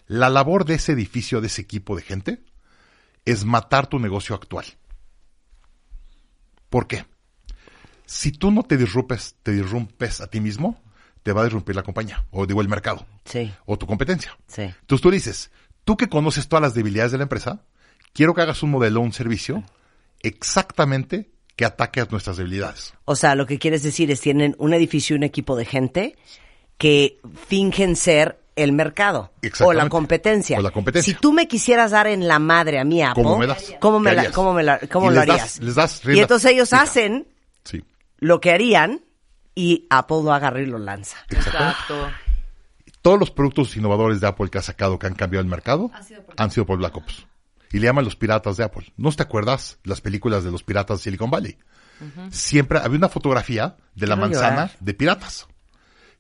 La 0.07 0.29
labor 0.29 0.65
de 0.65 0.75
ese 0.75 0.93
edificio, 0.93 1.41
de 1.41 1.47
ese 1.47 1.63
equipo 1.63 1.97
de 1.97 2.03
gente, 2.03 2.45
es 3.25 3.45
matar 3.45 3.87
tu 3.87 3.99
negocio 3.99 4.35
actual. 4.35 4.67
¿Por 6.69 6.87
qué? 6.87 7.07
Si 8.05 8.33
tú 8.33 8.51
no 8.51 8.65
te 8.65 8.77
disrumpes, 8.77 9.37
te 9.43 9.53
disrumpes 9.53 10.21
a 10.21 10.27
ti 10.27 10.41
mismo, 10.41 10.83
te 11.23 11.33
va 11.33 11.41
a 11.41 11.45
disrumpir 11.45 11.75
la 11.77 11.83
compañía, 11.85 12.27
o 12.31 12.47
digo 12.47 12.61
el 12.61 12.69
mercado, 12.69 13.07
Sí. 13.25 13.51
o 13.65 13.79
tu 13.79 13.87
competencia. 13.87 14.37
Sí. 14.47 14.63
Entonces 14.63 15.01
tú 15.03 15.11
dices, 15.11 15.51
tú 15.85 15.97
que 15.97 16.09
conoces 16.09 16.49
todas 16.49 16.63
las 16.63 16.75
debilidades 16.75 17.13
de 17.13 17.19
la 17.19 17.23
empresa, 17.25 17.65
quiero 18.13 18.35
que 18.35 18.43
hagas 18.43 18.63
un 18.63 18.73
modelo, 18.73 19.01
un 19.01 19.13
servicio, 19.13 19.65
exactamente 20.21 21.31
que 21.57 21.65
ataque 21.65 22.01
a 22.01 22.07
nuestras 22.11 22.37
debilidades. 22.37 22.95
O 23.05 23.15
sea, 23.17 23.35
lo 23.35 23.47
que 23.47 23.59
quieres 23.59 23.83
decir 23.83 24.11
es 24.11 24.21
tienen 24.21 24.57
un 24.59 24.75
edificio 24.75 25.15
y 25.15 25.19
un 25.19 25.23
equipo 25.23 25.57
de 25.57 25.65
gente 25.65 26.17
que 26.79 27.19
fingen 27.49 27.95
ser 27.97 28.41
el 28.57 28.73
mercado 28.73 29.33
o 29.61 29.73
la 29.73 29.89
competencia. 29.89 30.59
O 30.59 30.63
la 30.63 30.71
competencia. 30.71 31.13
Si 31.15 31.19
tú 31.21 31.33
me 31.33 31.49
quisieras 31.49 31.91
dar 31.93 32.07
en 32.07 32.27
la 32.29 32.39
madre 32.39 32.79
a 32.79 32.83
Apple, 32.83 33.23
¿Cómo 33.25 33.39
me 33.39 33.47
das? 33.47 33.75
¿Cómo 33.81 33.99
me 34.01 34.11
¿Qué 34.11 34.17
la, 34.17 34.21
harías? 34.23 34.35
cómo 34.35 34.53
me 34.55 34.63
la- 34.63 34.79
cómo 34.79 35.11
Y 35.11 35.15
lo 35.15 35.21
les 35.21 35.27
das- 35.29 35.41
harías? 35.41 35.61
les 35.61 35.75
das 35.75 36.03
y 36.05 36.19
entonces 36.21 36.53
ellos 36.53 36.71
fija. 36.71 36.83
hacen 36.83 37.27
Sí. 37.65 37.85
lo 38.19 38.41
que 38.41 38.53
harían 38.53 39.01
y 39.57 39.87
Apple 39.91 40.23
lo 40.25 40.33
agarra 40.33 40.61
y 40.61 40.67
lo 40.67 40.79
lanza. 40.79 41.17
Exacto. 41.31 42.11
Todos 43.03 43.19
los 43.19 43.31
productos 43.31 43.77
innovadores 43.77 44.21
de 44.21 44.27
Apple 44.29 44.49
que 44.51 44.59
ha 44.59 44.63
sacado 44.63 44.99
que 44.99 45.07
han 45.07 45.15
cambiado 45.15 45.43
el 45.43 45.49
mercado 45.49 45.91
han 46.37 46.51
sido 46.51 46.65
por 46.67 46.79
Black 46.79 46.97
Ops. 46.97 47.27
Y 47.75 47.81
le 47.81 47.87
llaman 47.89 48.05
los 48.05 48.15
piratas 48.15 48.57
de 48.57 48.63
Apple. 48.63 48.93
¿No 48.97 49.11
te 49.11 49.25
acuerdas 49.25 49.79
las 49.83 50.01
películas 50.01 50.45
de 50.45 50.53
los 50.53 50.63
piratas 50.63 50.99
de 50.99 51.03
Silicon 51.03 51.29
Valley? 51.29 51.59
Siempre 52.31 52.79
había 52.79 52.99
una 52.99 53.09
fotografía 53.09 53.75
de 53.97 54.07
la 54.07 54.15
Quiero 54.15 54.29
manzana 54.29 54.67
llorar. 54.67 54.71
de 54.79 54.95
piratas. 54.95 55.49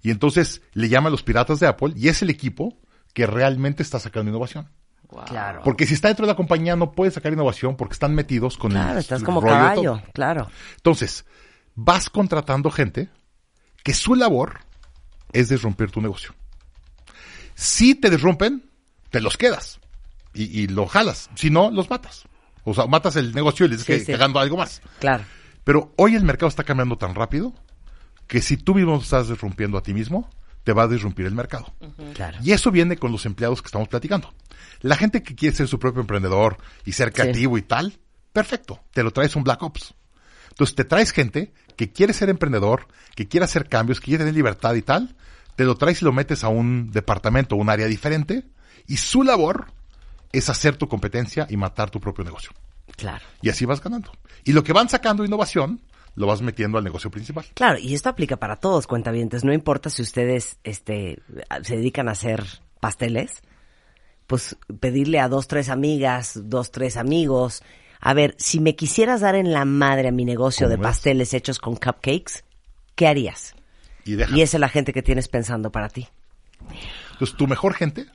Y 0.03 0.11
entonces 0.11 0.63
le 0.73 0.89
llaman 0.89 1.13
los 1.13 1.23
piratas 1.23 1.61
de 1.61 1.69
Apple 1.69 1.93
y 1.95 2.09
es 2.09 2.23
el 2.23 2.31
equipo 2.31 2.77
que 3.13 3.29
realmente 3.29 3.85
está 3.85 4.01
sacando 4.01 4.33
innovación. 4.33 4.69
Claro. 5.29 5.61
Porque 5.63 5.87
si 5.87 5.95
está 5.95 6.09
dentro 6.09 6.27
de 6.27 6.33
la 6.33 6.37
compañía 6.37 6.75
no 6.75 6.91
puede 6.91 7.13
sacar 7.13 7.33
innovación 7.33 7.77
porque 7.77 7.93
están 7.93 8.17
metidos 8.17 8.59
con 8.59 8.73
Claro, 8.73 8.95
el 8.95 8.99
estás 8.99 9.21
el 9.21 9.25
como 9.25 9.41
rollo 9.41 9.55
caballo, 9.55 10.03
claro. 10.13 10.51
Entonces, 10.75 11.25
vas 11.77 12.11
contratando 12.11 12.69
gente 12.73 13.11
que 13.85 13.95
su 13.95 14.17
labor 14.17 14.59
es 15.33 15.51
disrumpir 15.51 15.93
tu 15.93 16.01
negocio. 16.01 16.35
Si 17.55 17.95
te 17.95 18.11
disrumpen, 18.11 18.69
te 19.11 19.21
los 19.21 19.37
quedas 19.37 19.79
y, 20.35 20.61
y 20.63 20.67
lo 20.67 20.87
jalas. 20.87 21.31
Si 21.35 21.51
no, 21.51 21.71
los 21.71 21.89
matas. 21.91 22.25
O 22.65 22.75
sea, 22.75 22.87
matas 22.87 23.17
el 23.17 23.35
negocio 23.35 23.67
y 23.67 23.69
les 23.71 23.83
Sí, 23.83 23.93
dices 23.93 24.07
sí. 24.07 24.13
que 24.13 24.19
ganando 24.19 24.41
algo 24.41 24.57
más. 24.57 24.83
Claro. 24.99 25.25
Pero 25.65 25.93
hoy 25.97 26.15
el 26.15 26.25
mercado 26.25 26.49
está 26.49 26.65
cambiando 26.65 26.97
tan 26.97 27.15
rápido 27.15 27.55
que 28.27 28.41
si 28.41 28.57
tú 28.57 28.75
mismo 28.75 28.97
estás 28.97 29.29
disrumpiendo 29.29 29.79
a 29.79 29.83
ti 29.83 29.93
mismo, 29.95 30.31
te 30.65 30.73
va 30.73 30.85
a 30.85 30.89
disrumpir 30.89 31.27
el 31.27 31.35
mercado. 31.35 31.73
Claro. 32.15 32.39
Y 32.43 32.53
eso 32.53 32.71
viene 32.71 32.97
con 32.97 33.13
los 33.13 33.27
empleados 33.27 33.61
que 33.61 33.67
estamos 33.67 33.89
platicando. 33.89 34.33
La 34.81 34.97
gente 34.97 35.23
que 35.23 35.35
quiere 35.35 35.55
ser 35.55 35.69
su 35.69 35.79
propio 35.79 36.01
emprendedor 36.01 36.57
y 36.87 36.93
ser 36.93 37.13
creativo 37.13 37.59
y 37.59 37.63
tal, 37.63 37.99
perfecto, 38.33 38.81
te 38.93 39.03
lo 39.03 39.11
traes 39.11 39.37
un 39.37 39.45
Black 39.45 39.63
Ops. 39.63 39.95
Entonces 40.51 40.75
te 40.75 40.85
traes 40.85 41.13
gente 41.13 41.53
que 41.77 41.93
quiere 41.93 42.13
ser 42.13 42.31
emprendedor, 42.31 42.87
que 43.15 43.29
quiere 43.29 43.45
hacer 43.45 43.69
cambios, 43.69 44.01
que 44.01 44.07
quiere 44.07 44.21
tener 44.25 44.35
libertad 44.35 44.75
y 44.75 44.83
tal, 44.83 45.17
te 45.57 45.65
lo 45.65 45.75
traes 45.75 46.01
y 46.01 46.05
lo 46.05 46.13
metes 46.13 46.45
a 46.45 46.49
un 46.49 46.91
departamento, 46.93 47.57
un 47.57 47.69
área 47.71 47.87
diferente, 47.87 48.45
y 48.87 48.97
su 48.97 49.23
labor 49.23 49.67
es 50.37 50.51
hacer 50.51 50.77
tu 50.77 50.89
competencia 50.89 51.47
y 51.49 51.57
matar 51.57 51.91
tu 51.91 52.01
propio 52.01 52.25
negocio. 52.25 52.53
Claro. 52.97 53.25
Y 53.43 53.49
así 53.49 53.65
vas 53.65 53.83
ganando. 53.83 54.13
Y 54.45 54.53
lo 54.53 54.63
que 54.63 54.73
van 54.73 54.89
sacando 54.89 55.25
innovación, 55.25 55.81
lo 56.15 56.27
vas 56.27 56.43
metiendo 56.43 56.79
al 56.79 56.85
negocio 56.85 57.11
principal. 57.11 57.45
Claro, 57.55 57.79
y 57.79 57.95
esto 57.95 58.09
aplica 58.09 58.37
para 58.37 58.57
todos, 58.57 58.87
cuentavientes. 58.87 59.45
No 59.45 59.53
importa 59.53 59.91
si 59.91 60.03
ustedes 60.03 60.59
este, 60.65 61.21
se 61.63 61.77
dedican 61.77 62.09
a 62.09 62.13
hacer 62.13 62.45
pasteles, 62.81 63.43
pues 64.27 64.57
pedirle 64.81 65.21
a 65.21 65.29
dos, 65.29 65.49
tres 65.49 65.69
amigas, 65.69 66.41
dos, 66.45 66.71
tres 66.71 66.97
amigos. 66.97 67.63
A 68.01 68.15
ver, 68.15 68.35
si 68.39 68.61
me 68.61 68.77
quisieras 68.77 69.23
dar 69.23 69.35
en 69.35 69.53
la 69.53 69.65
madre 69.65 70.09
a 70.09 70.13
mi 70.13 70.25
negocio 70.25 70.69
de 70.69 70.79
pasteles 70.79 71.35
hechos 71.35 71.59
con 71.59 71.75
cupcakes, 71.75 72.45
¿qué 72.95 73.07
harías? 73.07 73.55
Y. 74.05 74.15
Y 74.15 74.43
esa 74.43 74.57
es 74.57 74.61
la 74.61 74.69
gente 74.69 74.93
que 74.93 75.03
tienes 75.03 75.29
pensando 75.29 75.73
para 75.73 75.89
ti. 75.89 76.09
Entonces, 77.13 77.37
tu 77.37 77.47
mejor 77.47 77.75
gente. 77.75 78.07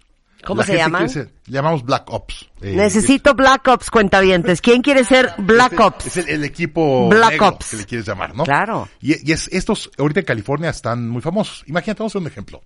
¿Cómo 0.46 0.62
la 0.62 0.66
se 0.68 0.76
llaman? 0.78 1.04
que 1.04 1.10
se- 1.10 1.24
le 1.24 1.32
llamamos 1.48 1.84
Black 1.84 2.10
Ops. 2.12 2.50
Eh, 2.62 2.74
Necesito 2.76 3.34
Black 3.34 3.68
Ops, 3.68 3.90
cuentavientes. 3.92 4.62
¿Quién 4.62 4.82
quiere 4.82 5.04
ser 5.04 5.32
Black 5.38 5.74
Este- 5.74 5.84
Ops? 5.84 6.06
Es 6.08 6.18
el, 6.18 6.30
el 6.30 6.44
equipo 6.46 7.10
Black 7.10 7.32
negro, 7.32 7.48
Ops. 7.50 7.70
que 7.72 7.78
le 7.78 7.86
quieres 7.86 8.08
llamar, 8.08 8.36
¿no? 8.36 8.44
Claro. 8.46 8.88
Y, 9.02 9.28
y 9.30 9.34
es, 9.34 9.48
estos 9.52 9.92
ahorita 9.98 10.22
en 10.22 10.26
California 10.26 10.70
están 10.70 11.10
muy 11.10 11.22
famosos. 11.22 11.64
Imagínate, 11.68 12.00
vamos 12.00 12.12
a 12.12 12.18
hacer 12.18 12.22
un 12.26 12.32
ejemplo. 12.32 12.62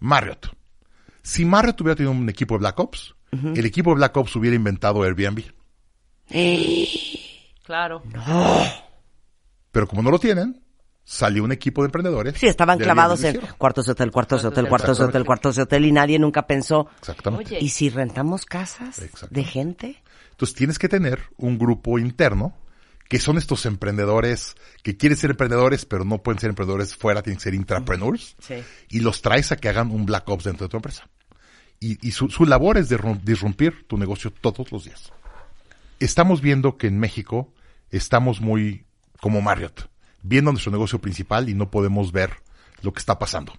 Marriott. 0.00 0.50
Si 1.22 1.44
Marriott 1.44 1.80
hubiera 1.80 1.96
tenido 1.96 2.12
un 2.12 2.28
equipo 2.28 2.54
de 2.54 2.58
Black 2.60 2.78
Ops, 2.80 3.14
el 3.32 3.64
equipo 3.66 3.90
de 3.90 3.96
Black 3.96 4.16
Ops 4.16 4.34
hubiera 4.36 4.56
inventado 4.56 5.02
Airbnb. 5.02 5.42
Claro. 7.64 8.02
Pero 9.70 9.86
como 9.86 10.02
no 10.02 10.10
lo 10.10 10.18
tienen, 10.18 10.62
salió 11.08 11.42
un 11.42 11.52
equipo 11.52 11.80
de 11.80 11.86
emprendedores. 11.86 12.34
Sí, 12.36 12.46
estaban 12.46 12.78
clavados 12.78 13.24
en 13.24 13.40
cuartos 13.56 13.86
de 13.86 13.92
hotel, 13.92 14.10
cuartos 14.10 14.42
de 14.42 14.48
hotel, 14.48 14.68
cuartos 14.68 14.98
de 14.98 15.04
hotel, 15.06 15.24
cuartos 15.24 15.56
de 15.56 15.62
hotel 15.62 15.86
y 15.86 15.92
nadie 15.92 16.18
nunca 16.18 16.46
pensó, 16.46 16.86
Exactamente. 16.98 17.56
Oye. 17.56 17.64
¿y 17.64 17.70
si 17.70 17.88
rentamos 17.88 18.44
casas 18.44 19.00
de 19.30 19.44
gente? 19.44 20.02
Entonces 20.32 20.54
tienes 20.54 20.78
que 20.78 20.86
tener 20.86 21.22
un 21.38 21.58
grupo 21.58 21.98
interno 21.98 22.54
que 23.08 23.18
son 23.18 23.38
estos 23.38 23.64
emprendedores 23.64 24.54
que 24.82 24.98
quieren 24.98 25.16
ser 25.16 25.30
emprendedores, 25.30 25.86
pero 25.86 26.04
no 26.04 26.18
pueden 26.18 26.40
ser 26.40 26.50
emprendedores 26.50 26.94
fuera, 26.94 27.22
tienen 27.22 27.38
que 27.38 27.44
ser 27.44 27.54
intrapreneurs. 27.54 28.36
Sí. 28.38 28.56
Y 28.90 29.00
los 29.00 29.22
traes 29.22 29.50
a 29.50 29.56
que 29.56 29.70
hagan 29.70 29.90
un 29.90 30.04
Black 30.04 30.28
Ops 30.28 30.44
dentro 30.44 30.66
de 30.66 30.70
tu 30.70 30.76
empresa. 30.76 31.08
Y, 31.80 32.06
y 32.06 32.10
su, 32.10 32.28
su 32.28 32.44
labor 32.44 32.76
es 32.76 32.90
disrumpir 33.24 33.86
tu 33.88 33.96
negocio 33.96 34.30
todos 34.30 34.70
los 34.70 34.84
días. 34.84 35.10
Estamos 36.00 36.42
viendo 36.42 36.76
que 36.76 36.86
en 36.86 36.98
México 36.98 37.50
estamos 37.90 38.42
muy 38.42 38.84
como 39.20 39.40
Marriott, 39.40 39.88
viendo 40.22 40.52
nuestro 40.52 40.72
negocio 40.72 41.00
principal 41.00 41.48
y 41.48 41.54
no 41.54 41.70
podemos 41.70 42.12
ver 42.12 42.32
lo 42.82 42.92
que 42.92 42.98
está 42.98 43.18
pasando. 43.18 43.52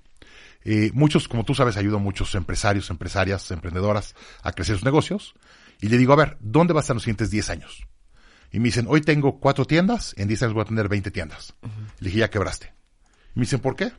Eh, 0.63 0.91
muchos, 0.93 1.28
como 1.28 1.45
tú 1.45 1.56
sabes, 1.56 1.78
ayudo 1.78 1.98
a 1.98 2.00
muchos 2.00 2.36
empresarios, 2.36 2.89
empresarias, 2.89 3.50
emprendedoras 3.52 4.15
a 4.43 4.52
crecer 4.52 4.76
sus 4.76 4.86
negocios. 4.86 5.36
Y 5.82 5.89
le 5.89 5.98
digo, 5.98 6.13
a 6.13 6.17
ver, 6.17 6.38
¿dónde 6.41 6.74
vas 6.74 6.82
a 6.82 6.86
estar 6.86 6.95
los 6.95 7.04
siguientes 7.04 7.32
10 7.32 7.50
años? 7.50 7.88
Y 8.52 8.60
me 8.60 8.65
dicen, 8.65 8.86
hoy 8.89 9.02
tengo 9.02 9.39
cuatro 9.39 9.65
tiendas, 9.65 10.13
en 10.17 10.28
10 10.28 10.43
años 10.43 10.54
voy 10.54 10.63
a 10.63 10.65
tener 10.65 10.89
20 10.89 11.12
tiendas. 11.12 11.56
Le 12.00 12.08
dije, 12.08 12.19
ya 12.19 12.30
quebraste. 12.30 12.74
Y 13.36 13.39
me 13.39 13.41
dicen, 13.41 13.60
¿por 13.60 13.76
qué? 13.76 13.93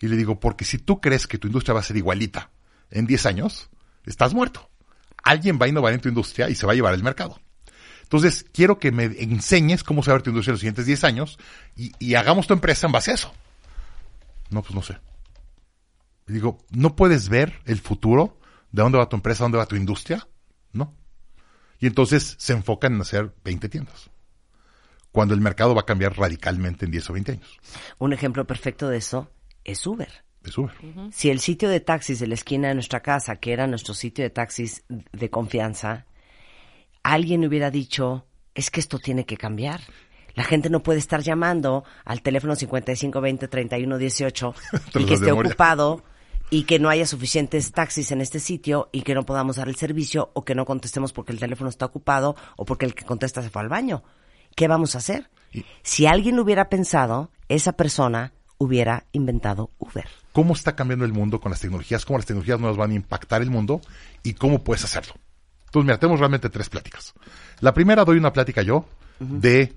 Y 0.00 0.08
le 0.08 0.16
digo, 0.16 0.38
porque 0.38 0.64
si 0.64 0.78
tú 0.78 1.00
crees 1.00 1.26
que 1.26 1.38
tu 1.38 1.46
industria 1.46 1.74
va 1.74 1.80
a 1.80 1.84
ser 1.84 1.96
igualita 1.96 2.50
en 2.90 3.06
10 3.06 3.26
años, 3.26 3.70
estás 4.04 4.34
muerto. 4.34 4.70
Alguien 5.22 5.58
va 5.60 5.66
a 5.66 5.68
innovar 5.68 5.92
en 5.92 6.00
tu 6.00 6.08
industria 6.08 6.48
y 6.48 6.54
se 6.54 6.66
va 6.66 6.72
a 6.72 6.74
llevar 6.74 6.94
el 6.94 7.02
mercado. 7.02 7.40
Entonces, 8.10 8.44
quiero 8.52 8.80
que 8.80 8.90
me 8.90 9.04
enseñes 9.04 9.84
cómo 9.84 10.02
se 10.02 10.10
va 10.10 10.14
a 10.14 10.16
ver 10.16 10.22
tu 10.24 10.30
industria 10.30 10.50
en 10.50 10.54
los 10.54 10.60
siguientes 10.60 10.86
10 10.86 11.04
años 11.04 11.38
y, 11.76 11.92
y 12.00 12.16
hagamos 12.16 12.48
tu 12.48 12.54
empresa 12.54 12.88
en 12.88 12.92
base 12.92 13.12
a 13.12 13.14
eso. 13.14 13.32
No, 14.50 14.62
pues 14.62 14.74
no 14.74 14.82
sé. 14.82 14.98
Y 16.26 16.32
digo, 16.32 16.58
¿no 16.70 16.96
puedes 16.96 17.28
ver 17.28 17.60
el 17.66 17.78
futuro? 17.78 18.36
¿De 18.72 18.82
dónde 18.82 18.98
va 18.98 19.08
tu 19.08 19.14
empresa? 19.14 19.44
¿Dónde 19.44 19.58
va 19.58 19.66
tu 19.66 19.76
industria? 19.76 20.26
No. 20.72 20.92
Y 21.78 21.86
entonces 21.86 22.34
se 22.36 22.52
enfocan 22.52 22.94
en 22.94 23.00
hacer 23.02 23.32
20 23.44 23.68
tiendas. 23.68 24.10
Cuando 25.12 25.32
el 25.34 25.40
mercado 25.40 25.76
va 25.76 25.82
a 25.82 25.86
cambiar 25.86 26.16
radicalmente 26.18 26.86
en 26.86 26.90
10 26.90 27.10
o 27.10 27.12
20 27.12 27.30
años. 27.30 27.60
Un 27.98 28.12
ejemplo 28.12 28.44
perfecto 28.44 28.88
de 28.88 28.98
eso 28.98 29.30
es 29.62 29.86
Uber. 29.86 30.24
Es 30.42 30.58
Uber. 30.58 30.74
Si 31.12 31.30
el 31.30 31.38
sitio 31.38 31.68
de 31.68 31.78
taxis 31.78 32.18
de 32.18 32.26
la 32.26 32.34
esquina 32.34 32.66
de 32.66 32.74
nuestra 32.74 33.02
casa, 33.02 33.36
que 33.36 33.52
era 33.52 33.68
nuestro 33.68 33.94
sitio 33.94 34.24
de 34.24 34.30
taxis 34.30 34.82
de 34.88 35.30
confianza, 35.30 36.06
alguien 37.02 37.44
hubiera 37.44 37.70
dicho, 37.70 38.26
es 38.54 38.70
que 38.70 38.80
esto 38.80 38.98
tiene 38.98 39.24
que 39.24 39.36
cambiar. 39.36 39.80
La 40.34 40.44
gente 40.44 40.70
no 40.70 40.82
puede 40.82 40.98
estar 40.98 41.22
llamando 41.22 41.84
al 42.04 42.22
teléfono 42.22 42.54
5520 42.54 43.48
3118 43.48 44.54
Te 44.92 44.98
y 45.00 45.02
los 45.02 45.08
que 45.08 45.14
esté 45.14 45.26
memoria. 45.26 45.50
ocupado 45.50 46.04
y 46.50 46.64
que 46.64 46.78
no 46.78 46.88
haya 46.88 47.06
suficientes 47.06 47.72
taxis 47.72 48.10
en 48.12 48.20
este 48.20 48.40
sitio 48.40 48.88
y 48.92 49.02
que 49.02 49.14
no 49.14 49.24
podamos 49.24 49.56
dar 49.56 49.68
el 49.68 49.76
servicio 49.76 50.30
o 50.34 50.44
que 50.44 50.54
no 50.54 50.66
contestemos 50.66 51.12
porque 51.12 51.32
el 51.32 51.38
teléfono 51.38 51.70
está 51.70 51.86
ocupado 51.86 52.36
o 52.56 52.64
porque 52.64 52.86
el 52.86 52.94
que 52.94 53.04
contesta 53.04 53.42
se 53.42 53.50
fue 53.50 53.62
al 53.62 53.68
baño. 53.68 54.02
¿Qué 54.56 54.66
vamos 54.68 54.94
a 54.94 54.98
hacer? 54.98 55.30
Si 55.82 56.06
alguien 56.06 56.36
lo 56.36 56.42
hubiera 56.42 56.68
pensado, 56.68 57.30
esa 57.48 57.72
persona 57.72 58.32
hubiera 58.58 59.06
inventado 59.12 59.70
Uber. 59.78 60.06
¿Cómo 60.32 60.54
está 60.54 60.76
cambiando 60.76 61.04
el 61.04 61.12
mundo 61.12 61.40
con 61.40 61.50
las 61.50 61.60
tecnologías? 61.60 62.04
¿Cómo 62.04 62.18
las 62.18 62.26
tecnologías 62.26 62.60
nuevas 62.60 62.76
van 62.76 62.90
a 62.90 62.94
impactar 62.94 63.42
el 63.42 63.50
mundo? 63.50 63.80
¿Y 64.22 64.34
cómo 64.34 64.62
puedes 64.62 64.84
hacerlo? 64.84 65.14
Entonces, 65.70 65.86
mira, 65.86 66.00
tenemos 66.00 66.18
realmente 66.18 66.50
tres 66.50 66.68
pláticas. 66.68 67.14
La 67.60 67.72
primera 67.72 68.04
doy 68.04 68.18
una 68.18 68.32
plática 68.32 68.60
yo 68.62 68.88
de 69.20 69.72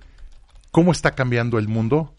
cómo 0.71 0.91
está 0.91 1.11
cambiando 1.11 1.59
el 1.59 1.67
mundo 1.67 2.15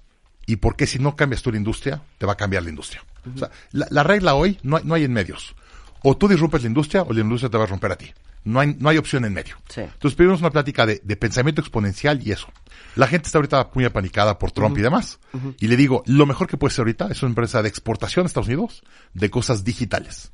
y 0.46 0.56
por 0.56 0.76
qué 0.76 0.86
si 0.86 1.00
no 1.00 1.16
cambias 1.16 1.42
tú 1.42 1.50
la 1.50 1.56
industria, 1.56 2.00
te 2.18 2.24
va 2.24 2.34
a 2.34 2.36
cambiar 2.36 2.62
la 2.62 2.70
industria. 2.70 3.02
O 3.34 3.36
sea, 3.36 3.50
la, 3.72 3.88
la 3.90 4.04
regla 4.04 4.34
hoy 4.34 4.60
no 4.62 4.76
hay, 4.76 4.84
no 4.84 4.94
hay 4.94 5.02
en 5.02 5.12
medios. 5.12 5.56
O 6.04 6.16
tú 6.16 6.28
disrumpes 6.28 6.62
la 6.62 6.68
industria 6.68 7.02
o 7.02 7.12
la 7.12 7.20
industria 7.20 7.50
te 7.50 7.58
va 7.58 7.64
a 7.64 7.66
romper 7.66 7.90
a 7.90 7.96
ti. 7.96 8.12
No 8.44 8.60
hay, 8.60 8.76
no 8.78 8.90
hay 8.90 8.98
opción 8.98 9.24
en 9.24 9.32
medio. 9.32 9.56
Sí. 9.68 9.80
Entonces, 9.80 10.14
pedimos 10.14 10.40
una 10.40 10.50
plática 10.50 10.86
de, 10.86 11.00
de 11.02 11.16
pensamiento 11.16 11.62
exponencial 11.62 12.24
y 12.24 12.30
eso. 12.30 12.46
La 12.94 13.08
gente 13.08 13.26
está 13.26 13.38
ahorita 13.38 13.70
muy 13.74 13.86
apanicada 13.86 14.38
por 14.38 14.52
Trump 14.52 14.78
y 14.78 14.82
demás. 14.82 15.18
Y 15.58 15.66
le 15.66 15.76
digo, 15.76 16.04
lo 16.06 16.26
mejor 16.26 16.46
que 16.46 16.58
puede 16.58 16.74
ser 16.74 16.82
ahorita 16.82 17.08
es 17.10 17.22
una 17.22 17.30
empresa 17.30 17.62
de 17.62 17.70
exportación 17.70 18.24
a 18.24 18.28
Estados 18.28 18.46
Unidos 18.46 18.84
de 19.14 19.30
cosas 19.30 19.64
digitales. 19.64 20.30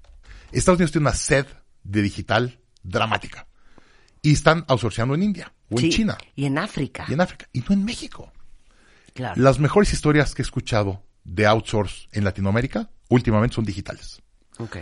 Estados 0.52 0.78
Unidos 0.78 0.92
tiene 0.92 1.06
una 1.06 1.14
sed 1.14 1.46
de 1.84 2.02
digital 2.02 2.58
dramática. 2.82 3.46
Y 4.22 4.32
están 4.32 4.64
outsourceando 4.68 5.14
en 5.14 5.22
India 5.22 5.52
o 5.70 5.76
en 5.76 5.84
Sí, 5.84 5.90
China 5.90 6.18
Y 6.36 6.44
en 6.46 6.58
África. 6.58 7.06
y 7.08 7.12
en 7.14 7.20
África 7.20 7.46
y 7.52 7.60
no 7.60 7.66
en 7.74 7.84
México. 7.84 8.32
Claro. 9.14 9.40
Las 9.40 9.58
mejores 9.58 9.92
historias 9.92 10.34
que 10.34 10.42
he 10.42 10.44
escuchado 10.44 11.02
de 11.24 11.46
outsource 11.46 12.08
en 12.12 12.24
Latinoamérica 12.24 12.90
últimamente 13.08 13.54
son 13.56 13.64
digitales. 13.64 14.20
Ok. 14.58 14.76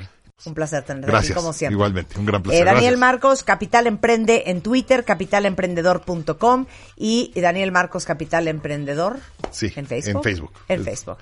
Un 0.47 0.55
placer 0.55 0.85
tenerte 0.85 1.09
Gracias. 1.11 1.33
aquí 1.33 1.41
como 1.41 1.53
siempre. 1.53 1.75
Igualmente, 1.75 2.17
un 2.19 2.25
gran 2.27 2.43
placer. 2.43 2.63
Eh, 2.63 2.65
Daniel 2.65 2.83
Gracias. 2.83 3.01
Marcos, 3.01 3.43
Capital 3.43 3.87
Emprende 3.89 4.45
en 4.47 4.61
Twitter, 4.61 5.05
capitalemprendedor.com 5.05 6.67
y 6.97 7.33
Daniel 7.41 7.73
Marcos, 7.73 8.05
Capital 8.05 8.47
Emprendedor 8.47 9.19
Sí, 9.51 9.73
en 9.75 9.87
Facebook. 9.87 10.17
en 10.19 10.23
Facebook. 10.23 10.53
En 10.69 10.85
Facebook. 10.85 11.19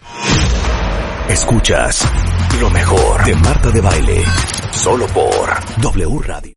Escuchas 1.31 2.07
lo 2.61 2.69
mejor 2.71 3.25
de 3.25 3.35
Marta 3.37 3.71
de 3.71 3.81
Baile. 3.81 4.23
Solo 4.73 5.07
por 5.09 5.49
W 5.81 6.19
Radio. 6.23 6.55